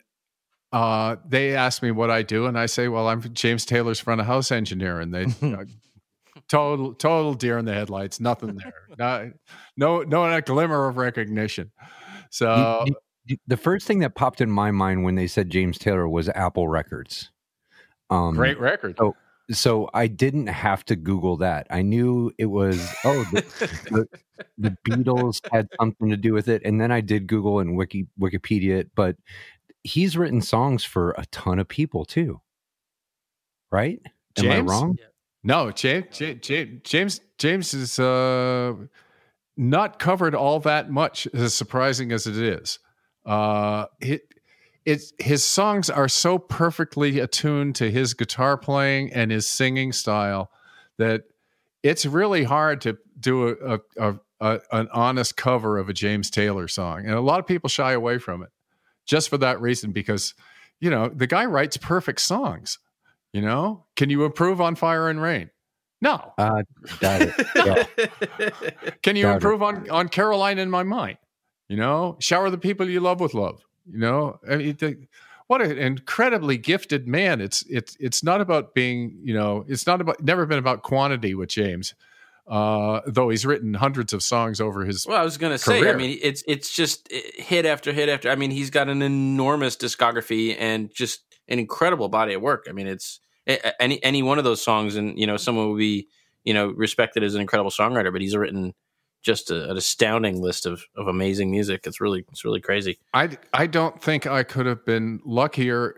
uh, 0.72 1.16
they 1.26 1.54
ask 1.54 1.82
me 1.82 1.92
what 1.92 2.10
I 2.10 2.22
do, 2.22 2.46
and 2.46 2.58
I 2.58 2.66
say, 2.66 2.88
well, 2.88 3.06
I'm 3.06 3.22
James 3.32 3.64
Taylor's 3.64 4.00
front 4.00 4.20
of 4.20 4.26
house 4.26 4.50
engineer, 4.50 4.98
and 5.00 5.14
they. 5.14 5.26
You 6.52 6.58
know, 6.58 6.64
Total, 6.76 6.94
total 6.94 7.34
deer 7.34 7.58
in 7.58 7.64
the 7.64 7.74
headlights. 7.74 8.20
Nothing 8.20 8.56
there. 8.56 8.74
Not, 8.98 9.26
no, 9.76 10.02
no, 10.02 10.28
not 10.28 10.46
glimmer 10.46 10.88
of 10.88 10.96
recognition. 10.96 11.70
So, 12.30 12.84
the 13.46 13.56
first 13.56 13.86
thing 13.86 14.00
that 14.00 14.14
popped 14.14 14.40
in 14.40 14.50
my 14.50 14.70
mind 14.70 15.04
when 15.04 15.14
they 15.14 15.26
said 15.26 15.50
James 15.50 15.78
Taylor 15.78 16.08
was 16.08 16.28
Apple 16.28 16.68
Records. 16.68 17.30
Um, 18.10 18.34
great 18.34 18.60
record. 18.60 18.96
oh, 19.00 19.14
so 19.50 19.88
I 19.94 20.06
didn't 20.06 20.48
have 20.48 20.84
to 20.86 20.96
Google 20.96 21.38
that. 21.38 21.66
I 21.70 21.82
knew 21.82 22.32
it 22.38 22.46
was 22.46 22.86
oh 23.04 23.24
the, 23.32 23.42
the, 23.90 24.08
the 24.58 24.76
Beatles 24.86 25.40
had 25.52 25.68
something 25.80 26.10
to 26.10 26.16
do 26.16 26.32
with 26.32 26.48
it, 26.48 26.62
and 26.64 26.80
then 26.80 26.92
I 26.92 27.00
did 27.00 27.26
Google 27.26 27.60
and 27.60 27.76
Wiki 27.76 28.06
Wikipedia 28.20 28.78
it. 28.78 28.90
But 28.94 29.16
he's 29.82 30.16
written 30.16 30.40
songs 30.40 30.84
for 30.84 31.14
a 31.16 31.24
ton 31.26 31.58
of 31.58 31.68
people 31.68 32.04
too, 32.04 32.40
right? 33.70 34.00
Am 34.38 34.46
I 34.46 34.56
James? 34.56 34.70
wrong? 34.70 34.98
No, 35.44 35.70
James, 35.70 36.06
James, 36.40 37.20
James, 37.36 37.74
is 37.74 37.98
uh, 37.98 38.74
not 39.58 39.98
covered 39.98 40.34
all 40.34 40.58
that 40.60 40.90
much, 40.90 41.28
as 41.34 41.52
surprising 41.52 42.12
as 42.12 42.26
it 42.26 42.38
is. 42.38 42.78
Uh, 43.26 43.86
it, 44.00 44.22
it's 44.86 45.12
his 45.18 45.44
songs 45.44 45.90
are 45.90 46.08
so 46.08 46.38
perfectly 46.38 47.18
attuned 47.18 47.74
to 47.76 47.90
his 47.90 48.14
guitar 48.14 48.56
playing 48.56 49.12
and 49.12 49.30
his 49.30 49.46
singing 49.46 49.92
style 49.92 50.50
that 50.98 51.24
it's 51.82 52.06
really 52.06 52.44
hard 52.44 52.80
to 52.82 52.96
do 53.20 53.48
a, 53.48 53.78
a, 53.98 54.14
a 54.40 54.60
an 54.72 54.88
honest 54.92 55.36
cover 55.36 55.78
of 55.78 55.90
a 55.90 55.92
James 55.92 56.30
Taylor 56.30 56.68
song, 56.68 57.04
and 57.04 57.14
a 57.14 57.20
lot 57.20 57.38
of 57.38 57.46
people 57.46 57.68
shy 57.68 57.92
away 57.92 58.18
from 58.18 58.42
it 58.42 58.50
just 59.06 59.28
for 59.28 59.38
that 59.38 59.60
reason 59.60 59.92
because 59.92 60.34
you 60.80 60.90
know 60.90 61.08
the 61.08 61.26
guy 61.26 61.44
writes 61.44 61.76
perfect 61.76 62.20
songs. 62.20 62.78
You 63.34 63.42
know, 63.42 63.84
can 63.96 64.10
you 64.10 64.24
improve 64.24 64.60
on 64.60 64.76
Fire 64.76 65.08
and 65.08 65.20
Rain? 65.20 65.50
No. 66.00 66.32
Uh, 66.38 66.62
got 67.00 67.20
it. 67.20 67.34
Yeah. 67.56 68.90
Can 69.02 69.16
you 69.16 69.22
Doubt 69.24 69.32
it. 69.32 69.34
improve 69.36 69.62
on 69.62 69.90
on 69.90 70.08
Carolina 70.08 70.62
in 70.62 70.70
my 70.70 70.82
mind? 70.84 71.18
You 71.68 71.76
know, 71.76 72.16
shower 72.20 72.48
the 72.50 72.58
people 72.58 72.88
you 72.88 73.00
love 73.00 73.20
with 73.20 73.34
love. 73.34 73.64
You 73.90 73.98
know, 73.98 74.38
I 74.48 74.56
mean, 74.56 74.76
the, 74.78 74.98
what 75.48 75.62
an 75.62 75.78
incredibly 75.78 76.58
gifted 76.58 77.08
man. 77.08 77.40
It's 77.40 77.64
it's 77.68 77.96
it's 77.98 78.22
not 78.22 78.40
about 78.40 78.74
being. 78.74 79.18
You 79.22 79.34
know, 79.34 79.64
it's 79.66 79.86
not 79.86 80.00
about 80.00 80.22
never 80.22 80.46
been 80.46 80.58
about 80.58 80.82
quantity 80.82 81.34
with 81.34 81.48
James. 81.48 81.94
Uh, 82.46 83.00
though 83.06 83.30
he's 83.30 83.46
written 83.46 83.74
hundreds 83.74 84.12
of 84.12 84.22
songs 84.22 84.60
over 84.60 84.84
his. 84.84 85.06
Well, 85.06 85.20
I 85.20 85.24
was 85.24 85.38
gonna 85.38 85.58
say. 85.58 85.90
I 85.90 85.96
mean, 85.96 86.18
it's 86.22 86.44
it's 86.46 86.72
just 86.72 87.08
eh, 87.10 87.20
hit 87.36 87.66
after 87.66 87.92
hit 87.92 88.08
after. 88.08 88.30
I 88.30 88.36
mean, 88.36 88.50
he's 88.52 88.70
got 88.70 88.88
an 88.88 89.02
enormous 89.02 89.76
discography 89.76 90.54
and 90.56 90.94
just 90.94 91.22
an 91.48 91.58
incredible 91.58 92.08
body 92.08 92.34
of 92.34 92.42
work. 92.42 92.66
I 92.68 92.72
mean, 92.72 92.86
it's 92.86 93.20
any 93.46 94.02
any 94.02 94.22
one 94.22 94.38
of 94.38 94.44
those 94.44 94.62
songs, 94.62 94.96
and 94.96 95.18
you 95.18 95.26
know, 95.26 95.36
someone 95.36 95.70
would 95.70 95.78
be 95.78 96.08
you 96.44 96.54
know 96.54 96.68
respected 96.68 97.22
as 97.22 97.34
an 97.34 97.40
incredible 97.40 97.70
songwriter, 97.70 98.12
but 98.12 98.20
he's 98.20 98.36
written 98.36 98.74
just 99.22 99.50
a, 99.50 99.70
an 99.70 99.76
astounding 99.76 100.40
list 100.40 100.66
of 100.66 100.84
of 100.96 101.08
amazing 101.08 101.50
music. 101.50 101.86
It's 101.86 102.00
really 102.00 102.24
it's 102.30 102.44
really 102.44 102.60
crazy. 102.60 102.98
I 103.12 103.36
I 103.52 103.66
don't 103.66 104.00
think 104.00 104.26
I 104.26 104.42
could 104.42 104.66
have 104.66 104.84
been 104.84 105.20
luckier 105.24 105.94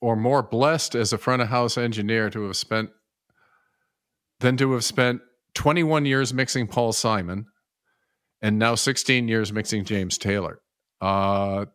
or 0.00 0.16
more 0.16 0.42
blessed 0.42 0.94
as 0.94 1.12
a 1.12 1.18
front 1.18 1.42
of 1.42 1.48
house 1.48 1.78
engineer 1.78 2.28
to 2.30 2.42
have 2.46 2.56
spent 2.56 2.90
than 4.40 4.56
to 4.56 4.72
have 4.72 4.84
spent 4.84 5.20
21 5.54 6.04
years 6.06 6.34
mixing 6.34 6.66
Paul 6.66 6.92
Simon 6.92 7.46
and 8.42 8.58
now 8.58 8.74
16 8.74 9.28
years 9.28 9.52
mixing 9.52 9.84
James 9.84 10.18
Taylor. 10.18 10.60
Uh, 11.00 11.66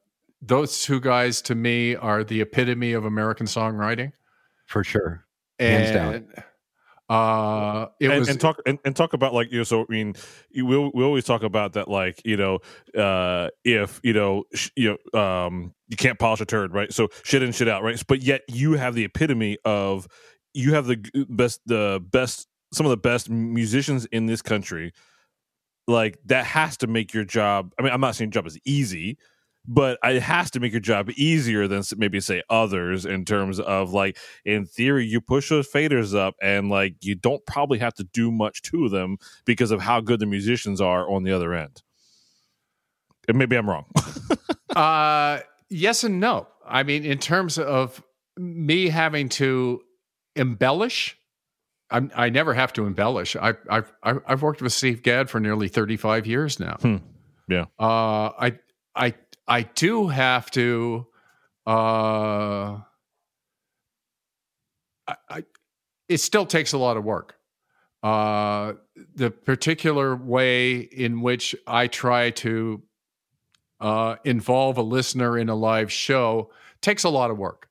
those 0.42 0.84
two 0.84 1.00
guys 1.00 1.42
to 1.44 1.56
me 1.56 1.96
are 1.96 2.24
the 2.24 2.42
epitome 2.42 2.94
of 2.94 3.06
American 3.06 3.48
songwriting. 3.48 4.12
For 4.68 4.84
sure. 4.84 5.26
Hands 5.60 5.92
down. 5.92 6.14
And 6.14 6.44
uh, 7.10 7.88
it 8.02 8.10
and, 8.10 8.20
was 8.20 8.28
and 8.30 8.40
talk 8.40 8.62
and, 8.66 8.80
and 8.84 8.96
talk 8.96 9.14
about 9.14 9.34
like 9.34 9.50
you 9.50 9.58
know 9.60 9.64
so 9.64 9.82
i 9.82 9.86
mean 9.88 10.14
you- 10.50 10.66
we 10.66 10.78
we 10.94 11.04
always 11.06 11.24
talk 11.24 11.42
about 11.42 11.72
that 11.74 11.88
like 11.88 12.22
you 12.26 12.36
know 12.36 12.60
uh 12.98 13.48
if 13.64 14.02
you 14.04 14.12
know 14.12 14.44
sh- 14.54 14.72
you 14.76 14.98
know 15.14 15.20
um 15.20 15.74
you 15.88 15.96
can't 15.96 16.20
polish 16.20 16.42
a 16.42 16.46
turd 16.46 16.74
right 16.74 16.92
so 16.92 17.08
shit 17.24 17.42
in 17.42 17.54
shit 17.54 17.70
out 17.70 17.82
right 17.82 18.04
but 18.10 18.22
yet 18.22 18.42
you 18.50 18.74
have 18.74 18.94
the 18.94 19.06
epitome 19.06 19.58
of 19.64 20.06
you 20.54 20.74
have 20.74 20.86
the 20.86 20.98
best 21.30 21.62
the 21.66 22.04
best 22.12 22.46
some 22.74 22.86
of 22.86 22.90
the 22.90 22.98
best 22.98 23.30
musicians 23.30 24.06
in 24.08 24.26
this 24.26 24.42
country 24.42 24.92
like 25.88 26.18
that 26.26 26.46
has 26.46 26.76
to 26.76 26.88
make 26.88 27.14
your 27.14 27.24
job 27.24 27.72
i 27.80 27.84
mean 27.84 27.94
i'm 27.94 28.02
not 28.02 28.16
saying 28.18 28.28
your 28.28 28.34
job 28.34 28.48
is 28.48 28.60
easy 28.66 29.18
but 29.68 30.00
it 30.04 30.22
has 30.22 30.50
to 30.52 30.60
make 30.60 30.72
your 30.72 30.82
job 30.82 31.10
easier 31.16 31.68
than 31.68 31.84
maybe 31.98 32.20
say 32.20 32.42
others 32.50 33.06
in 33.06 33.26
terms 33.26 33.60
of 33.60 33.92
like 33.92 34.18
in 34.46 34.66
theory 34.66 35.06
you 35.06 35.20
push 35.20 35.50
those 35.50 35.68
faders 35.70 36.16
up 36.18 36.36
and 36.42 36.70
like 36.70 36.96
you 37.02 37.16
don't 37.16 37.46
probably 37.46 37.80
have 37.80 37.94
to 37.94 38.04
do 38.06 38.32
much 38.32 38.62
to 38.62 38.90
them 38.90 39.18
because 39.46 39.72
of 39.72 39.82
how 39.82 40.00
good 40.00 40.20
the 40.20 40.26
musicians 40.26 40.80
are 40.80 41.10
on 41.10 41.24
the 41.24 41.32
other 41.32 41.54
end 41.54 41.82
and 43.28 43.38
maybe 43.38 43.58
i'm 43.58 43.70
wrong 43.70 43.86
Uh, 44.78 45.40
yes 45.70 46.04
and 46.04 46.20
no. 46.20 46.48
I 46.66 46.84
mean, 46.84 47.04
in 47.04 47.18
terms 47.18 47.58
of 47.58 48.04
me 48.38 48.90
having 48.90 49.30
to 49.30 49.82
embellish, 50.36 51.18
I'm, 51.90 52.12
I 52.16 52.30
never 52.30 52.54
have 52.54 52.74
to 52.74 52.86
embellish. 52.86 53.36
I, 53.36 53.54
I've 53.70 53.92
I've 54.04 54.42
worked 54.44 54.62
with 54.62 54.74
Steve 54.74 55.02
Gadd 55.02 55.30
for 55.30 55.40
nearly 55.40 55.68
35 55.68 56.28
years 56.28 56.60
now. 56.60 56.76
Hmm. 56.82 56.98
Yeah. 57.48 57.66
Uh, 57.80 58.30
I 58.38 58.60
I 58.96 59.16
I 59.48 59.64
do 59.64 60.08
have 60.08 60.52
to. 60.52 61.08
Uh, 61.66 62.80
I, 65.08 65.16
I 65.30 65.44
it 66.10 66.18
still 66.20 66.46
takes 66.46 66.74
a 66.74 66.78
lot 66.78 66.98
of 66.98 67.04
work. 67.04 67.36
Uh, 68.04 68.74
the 69.16 69.32
particular 69.32 70.16
way 70.16 70.78
in 70.78 71.22
which 71.22 71.56
I 71.66 71.88
try 71.88 72.30
to 72.32 72.82
uh, 73.80 74.16
involve 74.24 74.78
a 74.78 74.82
listener 74.82 75.38
in 75.38 75.50
a 75.50 75.56
live 75.56 75.92
show 75.92 76.52
takes 76.82 77.04
a 77.04 77.10
lot 77.10 77.32
of 77.32 77.38
work. 77.38 77.70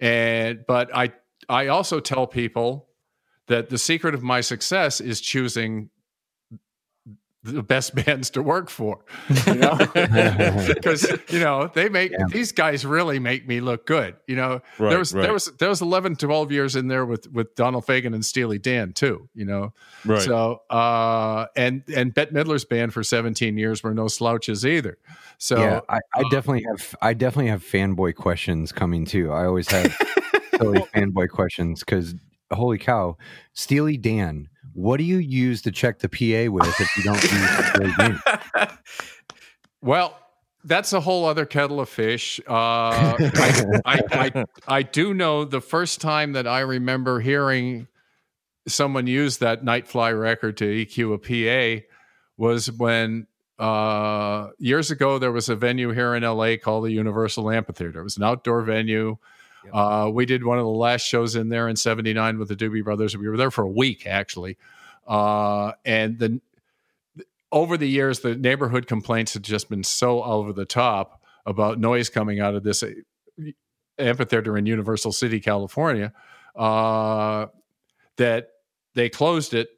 And 0.00 0.64
but 0.66 0.94
I 0.94 1.12
I 1.48 1.68
also 1.68 2.00
tell 2.00 2.26
people 2.26 2.88
that 3.48 3.68
the 3.70 3.78
secret 3.78 4.14
of 4.14 4.22
my 4.22 4.40
success 4.40 5.00
is 5.00 5.20
choosing 5.20 5.90
the 7.46 7.62
best 7.62 7.94
bands 8.04 8.30
to 8.30 8.42
work 8.42 8.68
for. 8.70 8.98
You 9.46 9.54
know? 9.54 9.78
Because 10.66 11.06
you 11.30 11.38
know, 11.40 11.70
they 11.74 11.88
make 11.88 12.12
Yeah. 12.12 12.26
these 12.30 12.52
guys 12.52 12.84
really 12.84 13.18
make 13.18 13.46
me 13.46 13.60
look 13.60 13.86
good. 13.86 14.16
You 14.26 14.36
know, 14.36 14.60
right, 14.78 14.90
there 14.90 14.98
was 14.98 15.12
right, 15.14 15.22
there 15.22 15.32
was 15.32 15.46
there 15.58 15.68
was 15.68 15.80
11 15.80 16.16
12 16.16 16.52
years 16.52 16.76
in 16.76 16.88
there 16.88 17.04
with 17.06 17.30
with 17.32 17.54
Donald 17.54 17.86
Fagen 17.86 18.14
and 18.14 18.24
Steely 18.24 18.58
Dan 18.58 18.92
too, 18.92 19.28
you 19.34 19.44
know. 19.44 19.72
right. 20.04 20.22
So 20.22 20.62
uh 20.70 21.46
and 21.56 21.82
and 21.94 22.12
Bette 22.14 22.32
Midler's 22.32 22.64
band 22.64 22.92
for 22.92 23.02
17 23.02 23.56
years 23.56 23.82
were 23.82 23.94
no 23.94 24.08
slouches 24.08 24.64
either. 24.66 24.98
So 25.38 25.58
yeah, 25.58 25.80
I, 25.88 25.98
I 26.14 26.20
uh, 26.20 26.28
definitely 26.30 26.64
have 26.70 26.94
I 27.02 27.14
definitely 27.14 27.50
have 27.50 27.62
fanboy 27.62 28.14
questions 28.14 28.72
coming 28.72 29.04
too. 29.04 29.32
I 29.32 29.44
always 29.46 29.70
have 29.70 29.96
silly 30.56 30.80
fanboy 30.94 31.28
questions 31.30 31.80
because 31.80 32.14
holy 32.52 32.78
cow, 32.78 33.16
Steely 33.52 33.96
Dan, 33.96 34.48
what 34.76 34.98
do 34.98 35.04
you 35.04 35.16
use 35.16 35.62
to 35.62 35.72
check 35.72 36.00
the 36.00 36.08
PA 36.08 36.52
with 36.52 36.68
if 36.78 36.96
you 36.98 37.02
don't 37.02 37.22
use 37.22 37.66
Steely 37.66 37.92
Dan? 37.98 38.20
Well, 39.80 40.18
that's 40.64 40.92
a 40.92 41.00
whole 41.00 41.24
other 41.24 41.46
kettle 41.46 41.80
of 41.80 41.88
fish. 41.88 42.40
Uh, 42.46 42.52
I, 42.52 43.72
I, 43.86 44.02
I, 44.12 44.44
I 44.68 44.82
do 44.82 45.14
know 45.14 45.44
the 45.46 45.62
first 45.62 46.02
time 46.02 46.32
that 46.32 46.46
I 46.46 46.60
remember 46.60 47.20
hearing 47.20 47.88
someone 48.68 49.06
use 49.06 49.38
that 49.38 49.64
Nightfly 49.64 50.20
record 50.20 50.58
to 50.58 50.64
EQ 50.66 51.14
a 51.14 51.80
PA 51.80 51.86
was 52.36 52.70
when 52.70 53.26
uh, 53.58 54.48
years 54.58 54.90
ago 54.90 55.18
there 55.18 55.32
was 55.32 55.48
a 55.48 55.56
venue 55.56 55.92
here 55.92 56.14
in 56.14 56.22
LA 56.22 56.56
called 56.62 56.84
the 56.84 56.92
Universal 56.92 57.50
Amphitheater. 57.50 58.00
It 58.00 58.04
was 58.04 58.18
an 58.18 58.24
outdoor 58.24 58.60
venue. 58.60 59.16
Yep. 59.66 59.74
Uh, 59.74 60.10
we 60.12 60.26
did 60.26 60.44
one 60.44 60.58
of 60.58 60.64
the 60.64 60.70
last 60.70 61.02
shows 61.02 61.36
in 61.36 61.48
there 61.48 61.68
in 61.68 61.76
'79 61.76 62.38
with 62.38 62.48
the 62.48 62.56
Doobie 62.56 62.84
Brothers. 62.84 63.16
We 63.16 63.28
were 63.28 63.36
there 63.36 63.50
for 63.50 63.62
a 63.62 63.70
week 63.70 64.06
actually. 64.06 64.56
Uh, 65.06 65.72
and 65.84 66.18
then 66.18 66.40
over 67.52 67.76
the 67.76 67.88
years, 67.88 68.20
the 68.20 68.34
neighborhood 68.34 68.86
complaints 68.86 69.34
had 69.34 69.42
just 69.42 69.68
been 69.68 69.84
so 69.84 70.22
over 70.22 70.52
the 70.52 70.64
top 70.64 71.22
about 71.44 71.78
noise 71.78 72.08
coming 72.08 72.40
out 72.40 72.54
of 72.54 72.64
this 72.64 72.82
uh, 72.82 72.90
amphitheater 73.98 74.58
in 74.58 74.66
Universal 74.66 75.12
City, 75.12 75.40
California, 75.40 76.12
uh, 76.56 77.46
that 78.16 78.50
they 78.94 79.08
closed 79.08 79.54
it, 79.54 79.68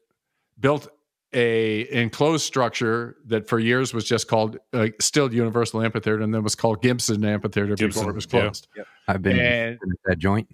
built 0.59 0.89
a 1.35 1.87
enclosed 1.93 2.45
structure 2.45 3.17
that 3.27 3.49
for 3.49 3.59
years 3.59 3.93
was 3.93 4.05
just 4.05 4.29
called 4.29 4.59
uh, 4.73 4.89
still 5.01 5.33
Universal 5.33 5.83
Amphitheater, 5.83 6.21
and 6.23 6.33
then 6.35 6.43
was 6.43 6.55
called 6.55 6.81
Gibson 6.83 7.25
Amphitheater 7.25 7.75
Gibson, 7.77 7.89
before 8.01 8.11
it 8.11 8.15
was 8.15 8.27
yeah. 8.33 8.41
closed. 8.41 8.69
I've 9.07 9.23
been 9.23 9.39
And- 9.39 9.79
been 9.81 9.91
at 9.93 9.99
that 10.07 10.19
joint. 10.19 10.49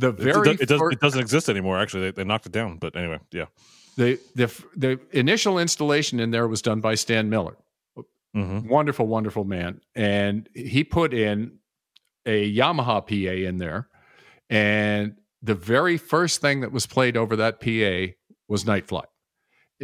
The 0.00 0.08
It, 0.08 0.18
very 0.18 0.50
it, 0.50 0.68
does, 0.68 0.80
fir- 0.80 0.90
it 0.90 0.98
doesn't 1.00 1.20
exist 1.20 1.48
anymore. 1.48 1.78
Actually, 1.78 2.06
they, 2.06 2.10
they 2.10 2.24
knocked 2.24 2.46
it 2.46 2.52
down. 2.52 2.78
But 2.78 2.96
anyway, 2.96 3.20
yeah. 3.30 3.44
the 3.96 4.18
the 4.34 4.52
the 4.76 4.98
initial 5.12 5.58
installation 5.60 6.18
in 6.18 6.32
there 6.32 6.48
was 6.48 6.60
done 6.62 6.80
by 6.80 6.96
Stan 6.96 7.30
Miller. 7.30 7.56
hmm 8.34 8.66
wonderful, 8.68 9.06
wonderful 9.06 9.44
man. 9.44 9.80
And 9.94 10.48
he 10.52 10.82
put 10.82 11.14
in 11.14 11.58
a 12.26 12.52
Yamaha 12.52 13.06
PA 13.06 13.48
in 13.48 13.58
there. 13.58 13.88
And 14.50 15.14
the 15.42 15.54
very 15.54 15.96
first 15.96 16.40
thing 16.40 16.60
that 16.62 16.72
was 16.72 16.86
played 16.86 17.16
over 17.16 17.36
that 17.36 17.60
PA 17.60 18.14
was 18.48 18.64
Nightfly. 18.64 19.04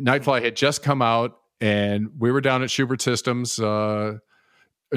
Nightfly 0.01 0.43
had 0.43 0.57
just 0.57 0.83
come 0.83 1.03
out, 1.03 1.39
and 1.61 2.11
we 2.19 2.31
were 2.33 2.41
down 2.41 2.63
at 2.63 2.71
Schubert 2.71 3.03
Systems. 3.03 3.59
Uh, 3.59 4.19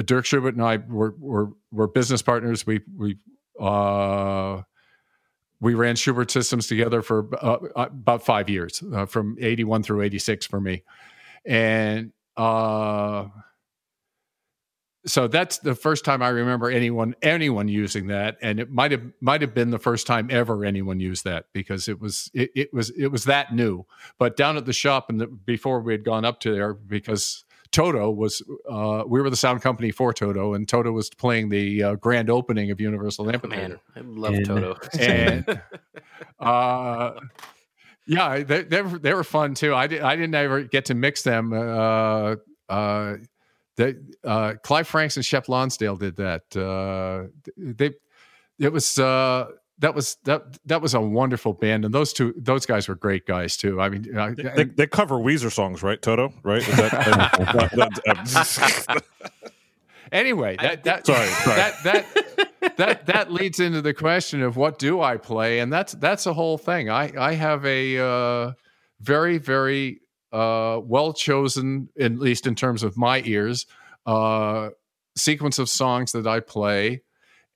Dirk 0.04 0.26
Schubert 0.26 0.54
and 0.54 0.62
I 0.62 0.76
were, 0.76 1.14
were, 1.18 1.50
were 1.70 1.86
business 1.86 2.22
partners. 2.22 2.66
We, 2.66 2.80
we, 2.96 3.18
uh, 3.60 4.62
we 5.60 5.74
ran 5.74 5.96
Schubert 5.96 6.30
Systems 6.30 6.66
together 6.66 7.00
for 7.02 7.28
uh, 7.40 7.58
about 7.76 8.24
five 8.24 8.48
years, 8.48 8.82
uh, 8.92 9.06
from 9.06 9.36
81 9.40 9.82
through 9.82 10.02
86 10.02 10.46
for 10.46 10.60
me. 10.60 10.82
And 11.46 12.12
uh, 12.36 13.28
so 15.06 15.28
that's 15.28 15.58
the 15.58 15.74
first 15.74 16.04
time 16.04 16.22
I 16.22 16.28
remember 16.28 16.70
anyone 16.70 17.14
anyone 17.22 17.68
using 17.68 18.06
that, 18.08 18.36
and 18.42 18.58
it 18.58 18.70
might 18.70 18.90
have 18.90 19.02
might 19.20 19.40
have 19.42 19.54
been 19.54 19.70
the 19.70 19.78
first 19.78 20.06
time 20.06 20.28
ever 20.30 20.64
anyone 20.64 21.00
used 21.00 21.24
that 21.24 21.46
because 21.52 21.88
it 21.88 22.00
was 22.00 22.30
it, 22.34 22.50
it 22.54 22.72
was 22.72 22.90
it 22.90 23.08
was 23.08 23.24
that 23.24 23.54
new. 23.54 23.84
But 24.18 24.36
down 24.36 24.56
at 24.56 24.64
the 24.66 24.72
shop 24.72 25.10
and 25.10 25.20
the, 25.20 25.26
before 25.26 25.80
we 25.80 25.92
had 25.92 26.04
gone 26.04 26.24
up 26.24 26.40
to 26.40 26.52
there 26.52 26.74
because 26.74 27.44
Toto 27.70 28.10
was 28.10 28.40
uh, 28.70 29.02
we 29.06 29.20
were 29.20 29.28
the 29.30 29.36
sound 29.36 29.60
company 29.60 29.90
for 29.90 30.12
Toto, 30.12 30.54
and 30.54 30.68
Toto 30.68 30.92
was 30.92 31.10
playing 31.10 31.48
the 31.48 31.82
uh, 31.82 31.94
grand 31.96 32.30
opening 32.30 32.70
of 32.70 32.80
Universal 32.80 33.30
Amphitheater 33.30 33.68
Man, 33.68 33.80
I 33.96 34.00
love 34.00 34.34
And- 34.34 34.46
Toto. 34.46 34.76
and 34.98 35.60
uh, 36.38 37.12
yeah, 38.06 38.42
they, 38.42 38.62
they 38.62 38.82
were 38.82 38.98
they 38.98 39.14
were 39.14 39.24
fun 39.24 39.54
too. 39.54 39.74
I 39.74 39.86
did 39.86 40.02
I 40.02 40.14
didn't 40.16 40.34
ever 40.34 40.62
get 40.62 40.86
to 40.86 40.94
mix 40.94 41.22
them. 41.22 41.52
Uh, 41.52 42.36
uh, 42.68 43.16
they, 43.76 43.94
uh, 44.24 44.54
Clive 44.62 44.86
Franks 44.86 45.16
and 45.16 45.24
Shep 45.24 45.48
Lonsdale 45.48 45.96
did 45.96 46.16
that. 46.16 46.56
Uh, 46.56 47.28
they 47.56 47.92
it 48.58 48.72
was 48.72 48.98
uh, 48.98 49.46
that 49.80 49.94
was 49.94 50.16
that 50.24 50.58
that 50.66 50.80
was 50.80 50.94
a 50.94 51.00
wonderful 51.00 51.52
band, 51.52 51.84
and 51.84 51.92
those 51.92 52.12
two 52.12 52.32
those 52.36 52.66
guys 52.66 52.86
were 52.88 52.94
great 52.94 53.26
guys 53.26 53.56
too. 53.56 53.80
I 53.80 53.88
mean, 53.88 54.16
I, 54.16 54.30
They, 54.30 54.42
they, 54.42 54.64
they 54.64 54.86
cover 54.86 55.16
Weezer 55.16 55.52
songs, 55.52 55.82
right? 55.82 56.00
Toto, 56.00 56.32
right? 56.44 56.58
Is 56.66 56.76
that, 56.76 56.90
that- 56.92 57.94
that- 58.04 59.04
anyway, 60.12 60.56
that 60.60 60.84
that 60.84 61.06
Sorry, 61.06 61.26
sorry. 61.28 61.56
that 61.56 61.82
that 61.84 62.76
that 62.76 63.06
that 63.06 63.32
leads 63.32 63.60
into 63.60 63.82
the 63.82 63.94
question 63.94 64.42
of 64.42 64.56
what 64.56 64.78
do 64.78 65.00
I 65.00 65.16
play, 65.16 65.58
and 65.60 65.72
that's 65.72 65.92
that's 65.94 66.26
a 66.26 66.32
whole 66.32 66.58
thing. 66.58 66.90
I 66.90 67.12
I 67.18 67.34
have 67.34 67.64
a 67.66 67.98
uh, 67.98 68.52
very 69.00 69.38
very 69.38 70.00
uh, 70.34 70.80
well 70.80 71.12
chosen, 71.12 71.88
at 71.98 72.18
least 72.18 72.46
in 72.46 72.56
terms 72.56 72.82
of 72.82 72.96
my 72.96 73.22
ears, 73.24 73.66
uh, 74.04 74.70
sequence 75.16 75.60
of 75.60 75.68
songs 75.68 76.12
that 76.12 76.26
I 76.26 76.40
play, 76.40 77.02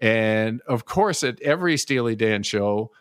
and 0.00 0.60
of 0.66 0.84
course 0.84 1.24
at 1.24 1.42
every 1.42 1.76
Steely 1.76 2.14
Dan 2.14 2.44
show, 2.44 2.92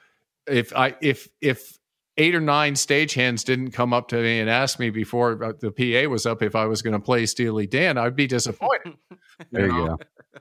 if 0.47 0.75
I 0.75 0.95
if 0.99 1.29
if 1.41 1.77
eight 2.17 2.33
or 2.33 2.41
nine 2.41 2.73
stagehands 2.73 3.45
didn't 3.45 3.71
come 3.71 3.93
up 3.93 4.07
to 4.07 4.15
me 4.15 4.39
and 4.39 4.49
ask 4.49 4.79
me 4.79 4.89
before 4.89 5.35
the 5.59 5.71
PA 5.71 6.09
was 6.09 6.25
up 6.25 6.41
if 6.41 6.55
I 6.55 6.65
was 6.65 6.81
going 6.81 6.93
to 6.93 6.99
play 6.99 7.27
Steely 7.27 7.67
Dan, 7.67 7.99
I'd 7.99 8.15
be 8.15 8.27
disappointed. 8.27 8.97
There 9.51 9.67
you 9.67 9.71
know? 9.71 9.85
go. 9.85 9.97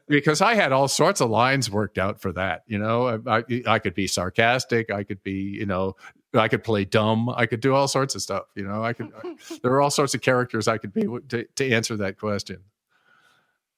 because 0.09 0.41
I 0.41 0.55
had 0.55 0.73
all 0.73 0.89
sorts 0.89 1.21
of 1.21 1.29
lines 1.29 1.71
worked 1.71 1.99
out 1.99 2.19
for 2.19 2.33
that. 2.33 2.63
You 2.67 2.79
know, 2.79 3.21
I, 3.27 3.41
I, 3.41 3.63
I 3.67 3.79
could 3.79 3.93
be 3.93 4.07
sarcastic. 4.07 4.91
I 4.91 5.05
could 5.05 5.23
be, 5.23 5.33
you 5.33 5.67
know, 5.67 5.97
I 6.37 6.49
could 6.49 6.65
play 6.65 6.85
dumb. 6.85 7.29
I 7.31 7.47
could 7.47 7.61
do 7.61 7.75
all 7.75 7.89
sorts 7.89 8.15
of 8.15 8.23
stuff. 8.23 8.45
You 8.55 8.65
know, 8.65 8.83
I 8.83 8.93
could. 8.93 9.11
there 9.63 9.73
are 9.73 9.81
all 9.81 9.91
sorts 9.91 10.15
of 10.15 10.21
characters 10.21 10.69
I 10.69 10.79
could 10.79 10.93
be 10.93 11.07
to, 11.29 11.45
to 11.45 11.71
answer 11.71 11.97
that 11.99 12.19
question. 12.19 12.59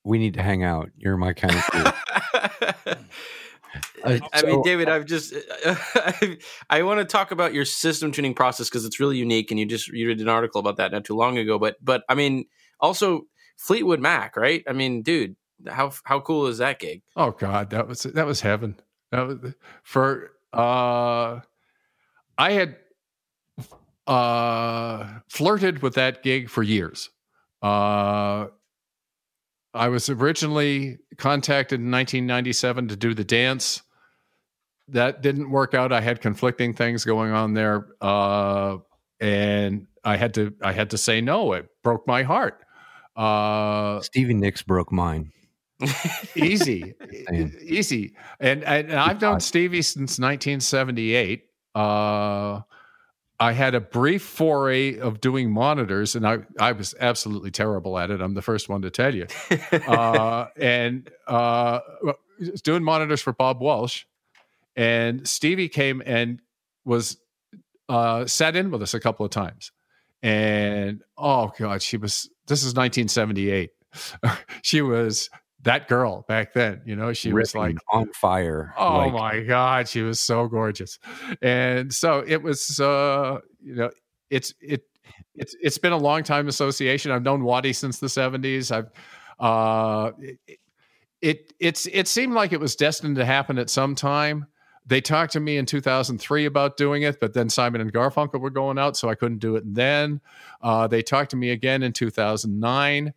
We 0.05 0.19
need 0.19 0.35
to 0.35 0.43
hang 0.43 0.63
out. 0.63 0.91
You're 0.97 1.17
my 1.17 1.33
kind 1.33 1.55
of 1.55 1.65
dude. 1.73 2.99
Uh, 4.05 4.19
I 4.33 4.43
mean, 4.43 4.63
David, 4.63 4.89
I've 4.89 5.05
just 5.05 5.35
I, 5.67 6.39
I 6.71 6.83
want 6.83 7.01
to 7.01 7.05
talk 7.05 7.33
about 7.33 7.53
your 7.53 7.65
system 7.65 8.13
tuning 8.13 8.35
process 8.35 8.69
because 8.69 8.85
it's 8.85 9.01
really 9.01 9.17
unique, 9.17 9.51
and 9.51 9.59
you 9.59 9.67
just 9.67 9.89
you 9.89 10.07
read 10.07 10.21
an 10.21 10.29
article 10.29 10.61
about 10.61 10.77
that 10.77 10.93
not 10.93 11.05
too 11.05 11.17
long 11.17 11.37
ago. 11.39 11.59
But 11.59 11.77
but 11.85 12.05
I 12.09 12.15
mean, 12.15 12.47
also 12.81 13.27
Fleetwood 13.57 14.01
Mac, 14.01 14.37
right? 14.37 14.63
I 14.69 14.73
mean, 14.73 15.03
dude, 15.03 15.37
how 15.67 15.93
how 16.05 16.21
cool 16.21 16.47
is 16.47 16.59
that 16.59 16.79
gig? 16.79 17.03
Oh 17.17 17.33
God, 17.33 17.71
that 17.71 17.89
was 17.89 18.05
that 18.05 18.27
was 18.27 18.41
heaven. 18.41 18.77
That 19.11 19.27
was 19.27 19.55
for 19.83 20.31
uh, 20.53 21.41
I 22.39 22.53
had 22.53 22.77
uh 24.07 25.19
flirted 25.29 25.83
with 25.83 25.95
that 25.95 26.23
gig 26.23 26.49
for 26.49 26.63
years. 26.63 27.11
Uh, 27.63 28.47
I 29.75 29.89
was 29.89 30.09
originally 30.09 30.99
contacted 31.19 31.81
in 31.81 31.91
1997 31.91 32.89
to 32.89 32.97
do 32.97 33.15
the 33.15 33.25
dance. 33.25 33.83
That 34.89 35.21
didn't 35.21 35.51
work 35.51 35.75
out. 35.75 35.93
I 35.93 36.01
had 36.01 36.21
conflicting 36.21 36.73
things 36.73 37.05
going 37.05 37.33
on 37.33 37.53
there, 37.53 37.89
uh, 38.01 38.79
and 39.21 39.87
I 40.05 40.17
had 40.17 40.35
to 40.35 40.55
I 40.63 40.73
had 40.73 40.91
to 40.91 40.99
say 40.99 41.21
no. 41.21 41.53
It 41.53 41.69
broke 41.83 42.07
my 42.07 42.23
heart. 42.23 42.65
Uh, 43.15 44.01
Stevie 44.01 44.35
Nicks 44.35 44.63
broke 44.63 44.93
mine. 44.93 45.33
easy, 46.37 46.95
easy. 47.63 48.15
And, 48.41 48.65
and 48.65 48.93
I've 48.93 49.21
known 49.21 49.41
Stevie 49.41 49.83
since 49.83 50.19
1978. 50.19 51.45
Uh, 51.79 52.63
I 53.41 53.53
had 53.53 53.77
a 53.77 53.81
brief 53.81 54.23
foray 54.23 54.99
of 54.99 55.21
doing 55.21 55.51
monitors, 55.51 56.17
and 56.17 56.27
I 56.27 56.39
I 56.59 56.73
was 56.73 56.95
absolutely 56.99 57.53
terrible 57.53 57.97
at 57.99 58.11
it. 58.11 58.21
I'm 58.21 58.35
the 58.35 58.43
first 58.43 58.69
one 58.69 58.83
to 58.83 58.91
tell 58.91 59.15
you. 59.15 59.27
Uh, 59.87 60.47
and 60.57 61.09
uh, 61.27 61.81
was 62.41 62.63
doing 62.63 62.83
monitors 62.83 63.21
for 63.21 63.33
Bob 63.33 63.61
Walsh, 63.61 64.05
and 64.77 65.27
Stevie 65.29 65.69
came 65.69 66.03
and 66.05 66.41
was 66.85 67.19
uh, 67.89 68.27
sat 68.27 68.57
in 68.57 68.71
with 68.71 68.83
us 68.83 68.95
a 68.95 69.01
couple 69.01 69.25
of 69.25 69.31
times. 69.31 69.71
And 70.23 71.03
oh 71.17 71.53
god, 71.59 71.81
she 71.83 71.97
was. 71.97 72.29
This 72.49 72.61
is 72.61 72.75
1978. 72.75 73.71
she 74.63 74.83
was 74.83 75.31
that 75.63 75.89
girl 75.89 76.25
back 76.29 76.53
then. 76.53 76.83
You 76.85 76.97
know, 76.97 77.13
she 77.13 77.33
was 77.33 77.55
like 77.55 77.77
on 77.93 78.13
fire. 78.13 78.75
Oh 78.77 78.99
like, 78.99 79.13
my 79.13 79.41
God, 79.41 79.89
she 79.89 80.03
was 80.03 80.21
so 80.21 80.47
gorgeous, 80.47 80.99
and 81.43 81.93
so 81.93 82.25
it 82.27 82.43
was. 82.43 82.81
Uh, 82.81 83.39
you 83.61 83.75
know, 83.75 83.91
it's 84.31 84.55
it 84.61 84.83
it's 85.35 85.57
it's 85.61 85.79
been 85.79 85.93
a 85.93 85.99
long 85.99 86.23
time 86.23 86.49
association. 86.49 87.11
I've 87.11 87.23
known 87.23 87.45
Waddy 87.45 87.73
since 87.73 87.99
the 87.99 88.09
seventies. 88.09 88.71
I've 88.71 88.91
uh, 89.39 90.13
it, 90.19 90.59
it 91.21 91.53
it's 91.59 91.87
it 91.87 92.09
seemed 92.09 92.35
like 92.35 92.53
it 92.53 92.61
was 92.61 92.77
destined 92.77 93.17
to 93.17 93.25
happen 93.25 93.59
at 93.59 93.71
some 93.71 93.95
time. 93.95 94.47
They 94.87 95.03
talked 95.03 95.35
to 95.35 95.41
me 95.41 95.59
in 95.59 95.67
2003 95.67 96.47
about 96.47 96.79
doing 96.79 97.03
it, 97.03 97.21
but 97.21 97.35
then 97.35 97.51
Simon 97.51 97.83
and 97.83 97.93
Garfunkel 97.93 98.41
were 98.41 98.49
going 98.49 98.79
out, 98.79 98.97
so 98.97 99.11
I 99.11 99.15
couldn't 99.15 99.39
do 99.39 99.57
it 99.57 99.65
then. 99.67 100.23
Uh, 100.63 100.87
they 100.87 101.03
talked 101.03 101.33
to 101.33 101.37
me 101.37 101.51
again 101.51 101.83
in 101.83 101.93
2009. 101.93 103.13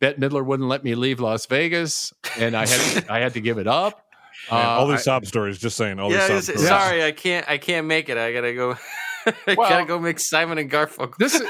Bette 0.00 0.20
Midler 0.20 0.44
wouldn't 0.44 0.68
let 0.68 0.84
me 0.84 0.94
leave 0.94 1.20
Las 1.20 1.46
Vegas, 1.46 2.12
and 2.38 2.56
I 2.56 2.66
had 2.66 3.08
I 3.08 3.20
had 3.20 3.34
to 3.34 3.40
give 3.40 3.58
it 3.58 3.66
up. 3.66 4.04
Man, 4.50 4.64
all 4.64 4.88
Uh, 4.88 4.92
these 4.92 5.04
sob 5.04 5.26
stories. 5.26 5.58
Just 5.58 5.76
saying, 5.76 5.98
all 5.98 6.10
yeah, 6.12 6.28
these 6.28 6.46
sob 6.46 6.54
stories. 6.56 6.68
sorry, 6.68 7.04
I 7.04 7.12
can't 7.12 7.48
I 7.48 7.58
can't 7.58 7.86
make 7.86 8.08
it. 8.08 8.16
I 8.16 8.32
gotta 8.32 8.54
go. 8.54 8.76
I 9.46 9.54
Well- 9.56 9.68
gotta 9.68 9.84
go 9.84 9.98
make 9.98 10.18
Simon 10.20 10.56
and 10.58 10.70
Garfunkel. 10.70 11.16
this 11.18 11.34
is, 11.34 11.42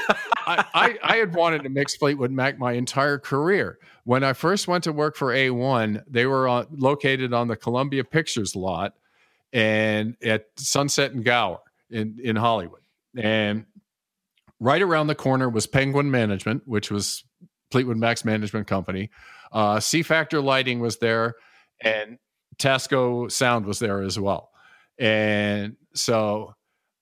I, 0.45 0.65
I, 0.73 0.97
I 1.03 1.15
had 1.17 1.33
wanted 1.33 1.63
to 1.63 1.69
mix 1.69 1.95
Fleetwood 1.95 2.31
Mac 2.31 2.59
my 2.59 2.73
entire 2.73 3.17
career. 3.19 3.77
When 4.03 4.23
I 4.23 4.33
first 4.33 4.67
went 4.67 4.83
to 4.85 4.91
work 4.91 5.15
for 5.15 5.27
A1, 5.27 6.03
they 6.09 6.25
were 6.25 6.47
on, 6.47 6.65
located 6.71 7.31
on 7.33 7.47
the 7.47 7.55
Columbia 7.55 8.03
Pictures 8.03 8.55
lot 8.55 8.95
and 9.53 10.17
at 10.23 10.47
Sunset 10.57 11.11
and 11.11 11.23
Gower 11.23 11.59
in, 11.91 12.19
in 12.21 12.35
Hollywood. 12.35 12.81
And 13.15 13.65
right 14.59 14.81
around 14.81 15.07
the 15.07 15.15
corner 15.15 15.47
was 15.47 15.67
Penguin 15.67 16.09
Management, 16.11 16.63
which 16.65 16.91
was 16.91 17.23
Fleetwood 17.71 17.97
Mac's 17.97 18.25
management 18.25 18.67
company. 18.67 19.09
Uh, 19.51 19.79
C 19.79 20.03
Factor 20.03 20.41
Lighting 20.41 20.79
was 20.79 20.97
there, 20.97 21.35
and 21.81 22.17
Tasco 22.57 23.31
Sound 23.31 23.65
was 23.65 23.79
there 23.79 24.01
as 24.01 24.19
well. 24.19 24.51
And 24.97 25.75
so 25.93 26.53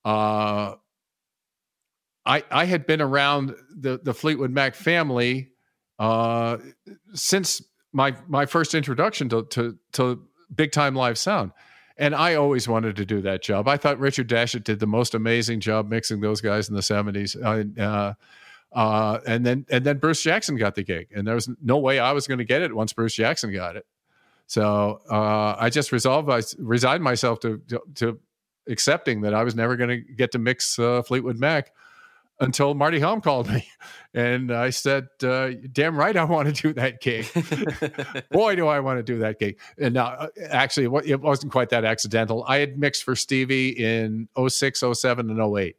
uh, 0.05 0.75
I 2.25 2.43
I 2.51 2.65
had 2.65 2.85
been 2.85 3.01
around 3.01 3.55
the 3.75 3.99
the 4.01 4.13
Fleetwood 4.13 4.51
Mac 4.51 4.75
family 4.75 5.49
uh, 5.99 6.57
since 7.13 7.61
my 7.91 8.15
my 8.27 8.45
first 8.45 8.75
introduction 8.75 9.29
to 9.29 9.43
to, 9.45 9.77
to 9.93 10.23
big 10.53 10.71
time 10.71 10.95
live 10.95 11.17
sound. 11.17 11.51
And 11.99 12.13
I 12.13 12.35
always 12.35 12.67
wanted 12.67 12.95
to 12.97 13.05
do 13.05 13.21
that 13.21 13.41
job. 13.41 13.67
I 13.67 13.77
thought 13.77 13.97
Richard 13.97 14.29
Dashut 14.29 14.63
did 14.63 14.79
the 14.79 14.85
most 14.85 15.15
amazing 15.15 15.61
job 15.61 15.89
mixing 15.89 16.21
those 16.21 16.41
guys 16.41 16.69
in 16.69 16.75
the 16.75 16.83
seventies. 16.83 17.35
Uh, 17.35 18.13
uh, 18.73 19.19
and 19.25 19.45
then 19.45 19.65
and 19.69 19.85
then 19.85 19.97
Bruce 19.97 20.21
Jackson 20.21 20.55
got 20.55 20.75
the 20.75 20.83
gig, 20.83 21.07
and 21.15 21.27
there 21.27 21.35
was 21.35 21.49
no 21.61 21.77
way 21.77 21.99
I 21.99 22.11
was 22.11 22.27
going 22.27 22.39
to 22.39 22.45
get 22.45 22.61
it 22.61 22.75
once 22.75 22.93
Bruce 22.93 23.15
Jackson 23.15 23.53
got 23.53 23.75
it. 23.75 23.85
So 24.47 25.01
uh, 25.09 25.55
I 25.59 25.69
just 25.69 25.91
resolved, 25.91 26.29
I 26.29 26.41
resigned 26.57 27.03
myself 27.03 27.41
to, 27.41 27.61
to, 27.67 27.81
to 27.95 28.19
accepting 28.67 29.21
that 29.21 29.33
I 29.33 29.43
was 29.43 29.55
never 29.55 29.75
going 29.75 29.89
to 29.89 29.97
get 29.97 30.31
to 30.31 30.39
mix 30.39 30.79
uh, 30.79 31.01
Fleetwood 31.01 31.37
Mac 31.37 31.71
until 32.39 32.73
Marty 32.73 32.99
Helm 32.99 33.19
called 33.19 33.49
me, 33.49 33.67
and 34.13 34.51
I 34.51 34.69
said, 34.69 35.07
uh, 35.23 35.49
"Damn 35.71 35.97
right, 35.97 36.15
I 36.15 36.23
want 36.23 36.53
to 36.53 36.61
do 36.61 36.73
that 36.73 37.01
gig. 37.01 37.25
Boy, 38.31 38.55
do 38.55 38.67
I 38.67 38.79
want 38.79 38.99
to 38.99 39.03
do 39.03 39.19
that 39.19 39.39
gig!" 39.39 39.59
And 39.77 39.95
now, 39.95 40.07
uh, 40.07 40.27
actually, 40.49 40.85
it 41.09 41.19
wasn't 41.19 41.51
quite 41.51 41.69
that 41.69 41.83
accidental. 41.83 42.45
I 42.47 42.57
had 42.57 42.77
mixed 42.77 43.03
for 43.03 43.15
Stevie 43.15 43.69
in 43.69 44.29
06, 44.47 44.83
07, 44.93 45.29
and 45.29 45.57
08 45.57 45.75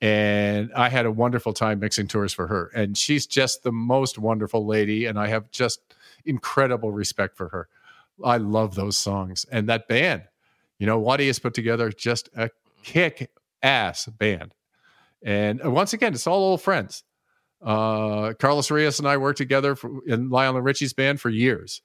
and 0.00 0.72
I 0.74 0.88
had 0.88 1.06
a 1.06 1.10
wonderful 1.10 1.52
time 1.52 1.80
mixing 1.80 2.06
tours 2.06 2.32
for 2.32 2.46
her. 2.46 2.70
And 2.74 2.96
she's 2.96 3.26
just 3.26 3.62
the 3.62 3.72
most 3.72 4.18
wonderful 4.18 4.66
lady, 4.66 5.06
and 5.06 5.18
I 5.18 5.28
have 5.28 5.50
just 5.50 5.80
incredible 6.24 6.92
respect 6.92 7.36
for 7.36 7.48
her. 7.48 7.68
I 8.24 8.36
love 8.36 8.74
those 8.74 8.96
songs 8.96 9.46
and 9.50 9.68
that 9.68 9.88
band. 9.88 10.24
You 10.78 10.86
know, 10.86 10.98
Waddy 10.98 11.26
has 11.26 11.38
put 11.38 11.54
together 11.54 11.90
just 11.90 12.28
a 12.36 12.50
kick 12.82 13.30
ass 13.62 14.06
band. 14.06 14.54
And 15.22 15.64
uh, 15.64 15.70
once 15.70 15.92
again, 15.92 16.14
it's 16.14 16.26
all 16.26 16.38
old 16.38 16.62
friends. 16.62 17.02
Uh, 17.60 18.34
Carlos 18.38 18.70
Rios 18.70 19.00
and 19.00 19.08
I 19.08 19.16
worked 19.16 19.38
together 19.38 19.74
for, 19.74 19.90
in 20.06 20.30
Lionel 20.30 20.60
Richie's 20.60 20.92
band 20.92 21.20
for 21.20 21.28
years. 21.28 21.82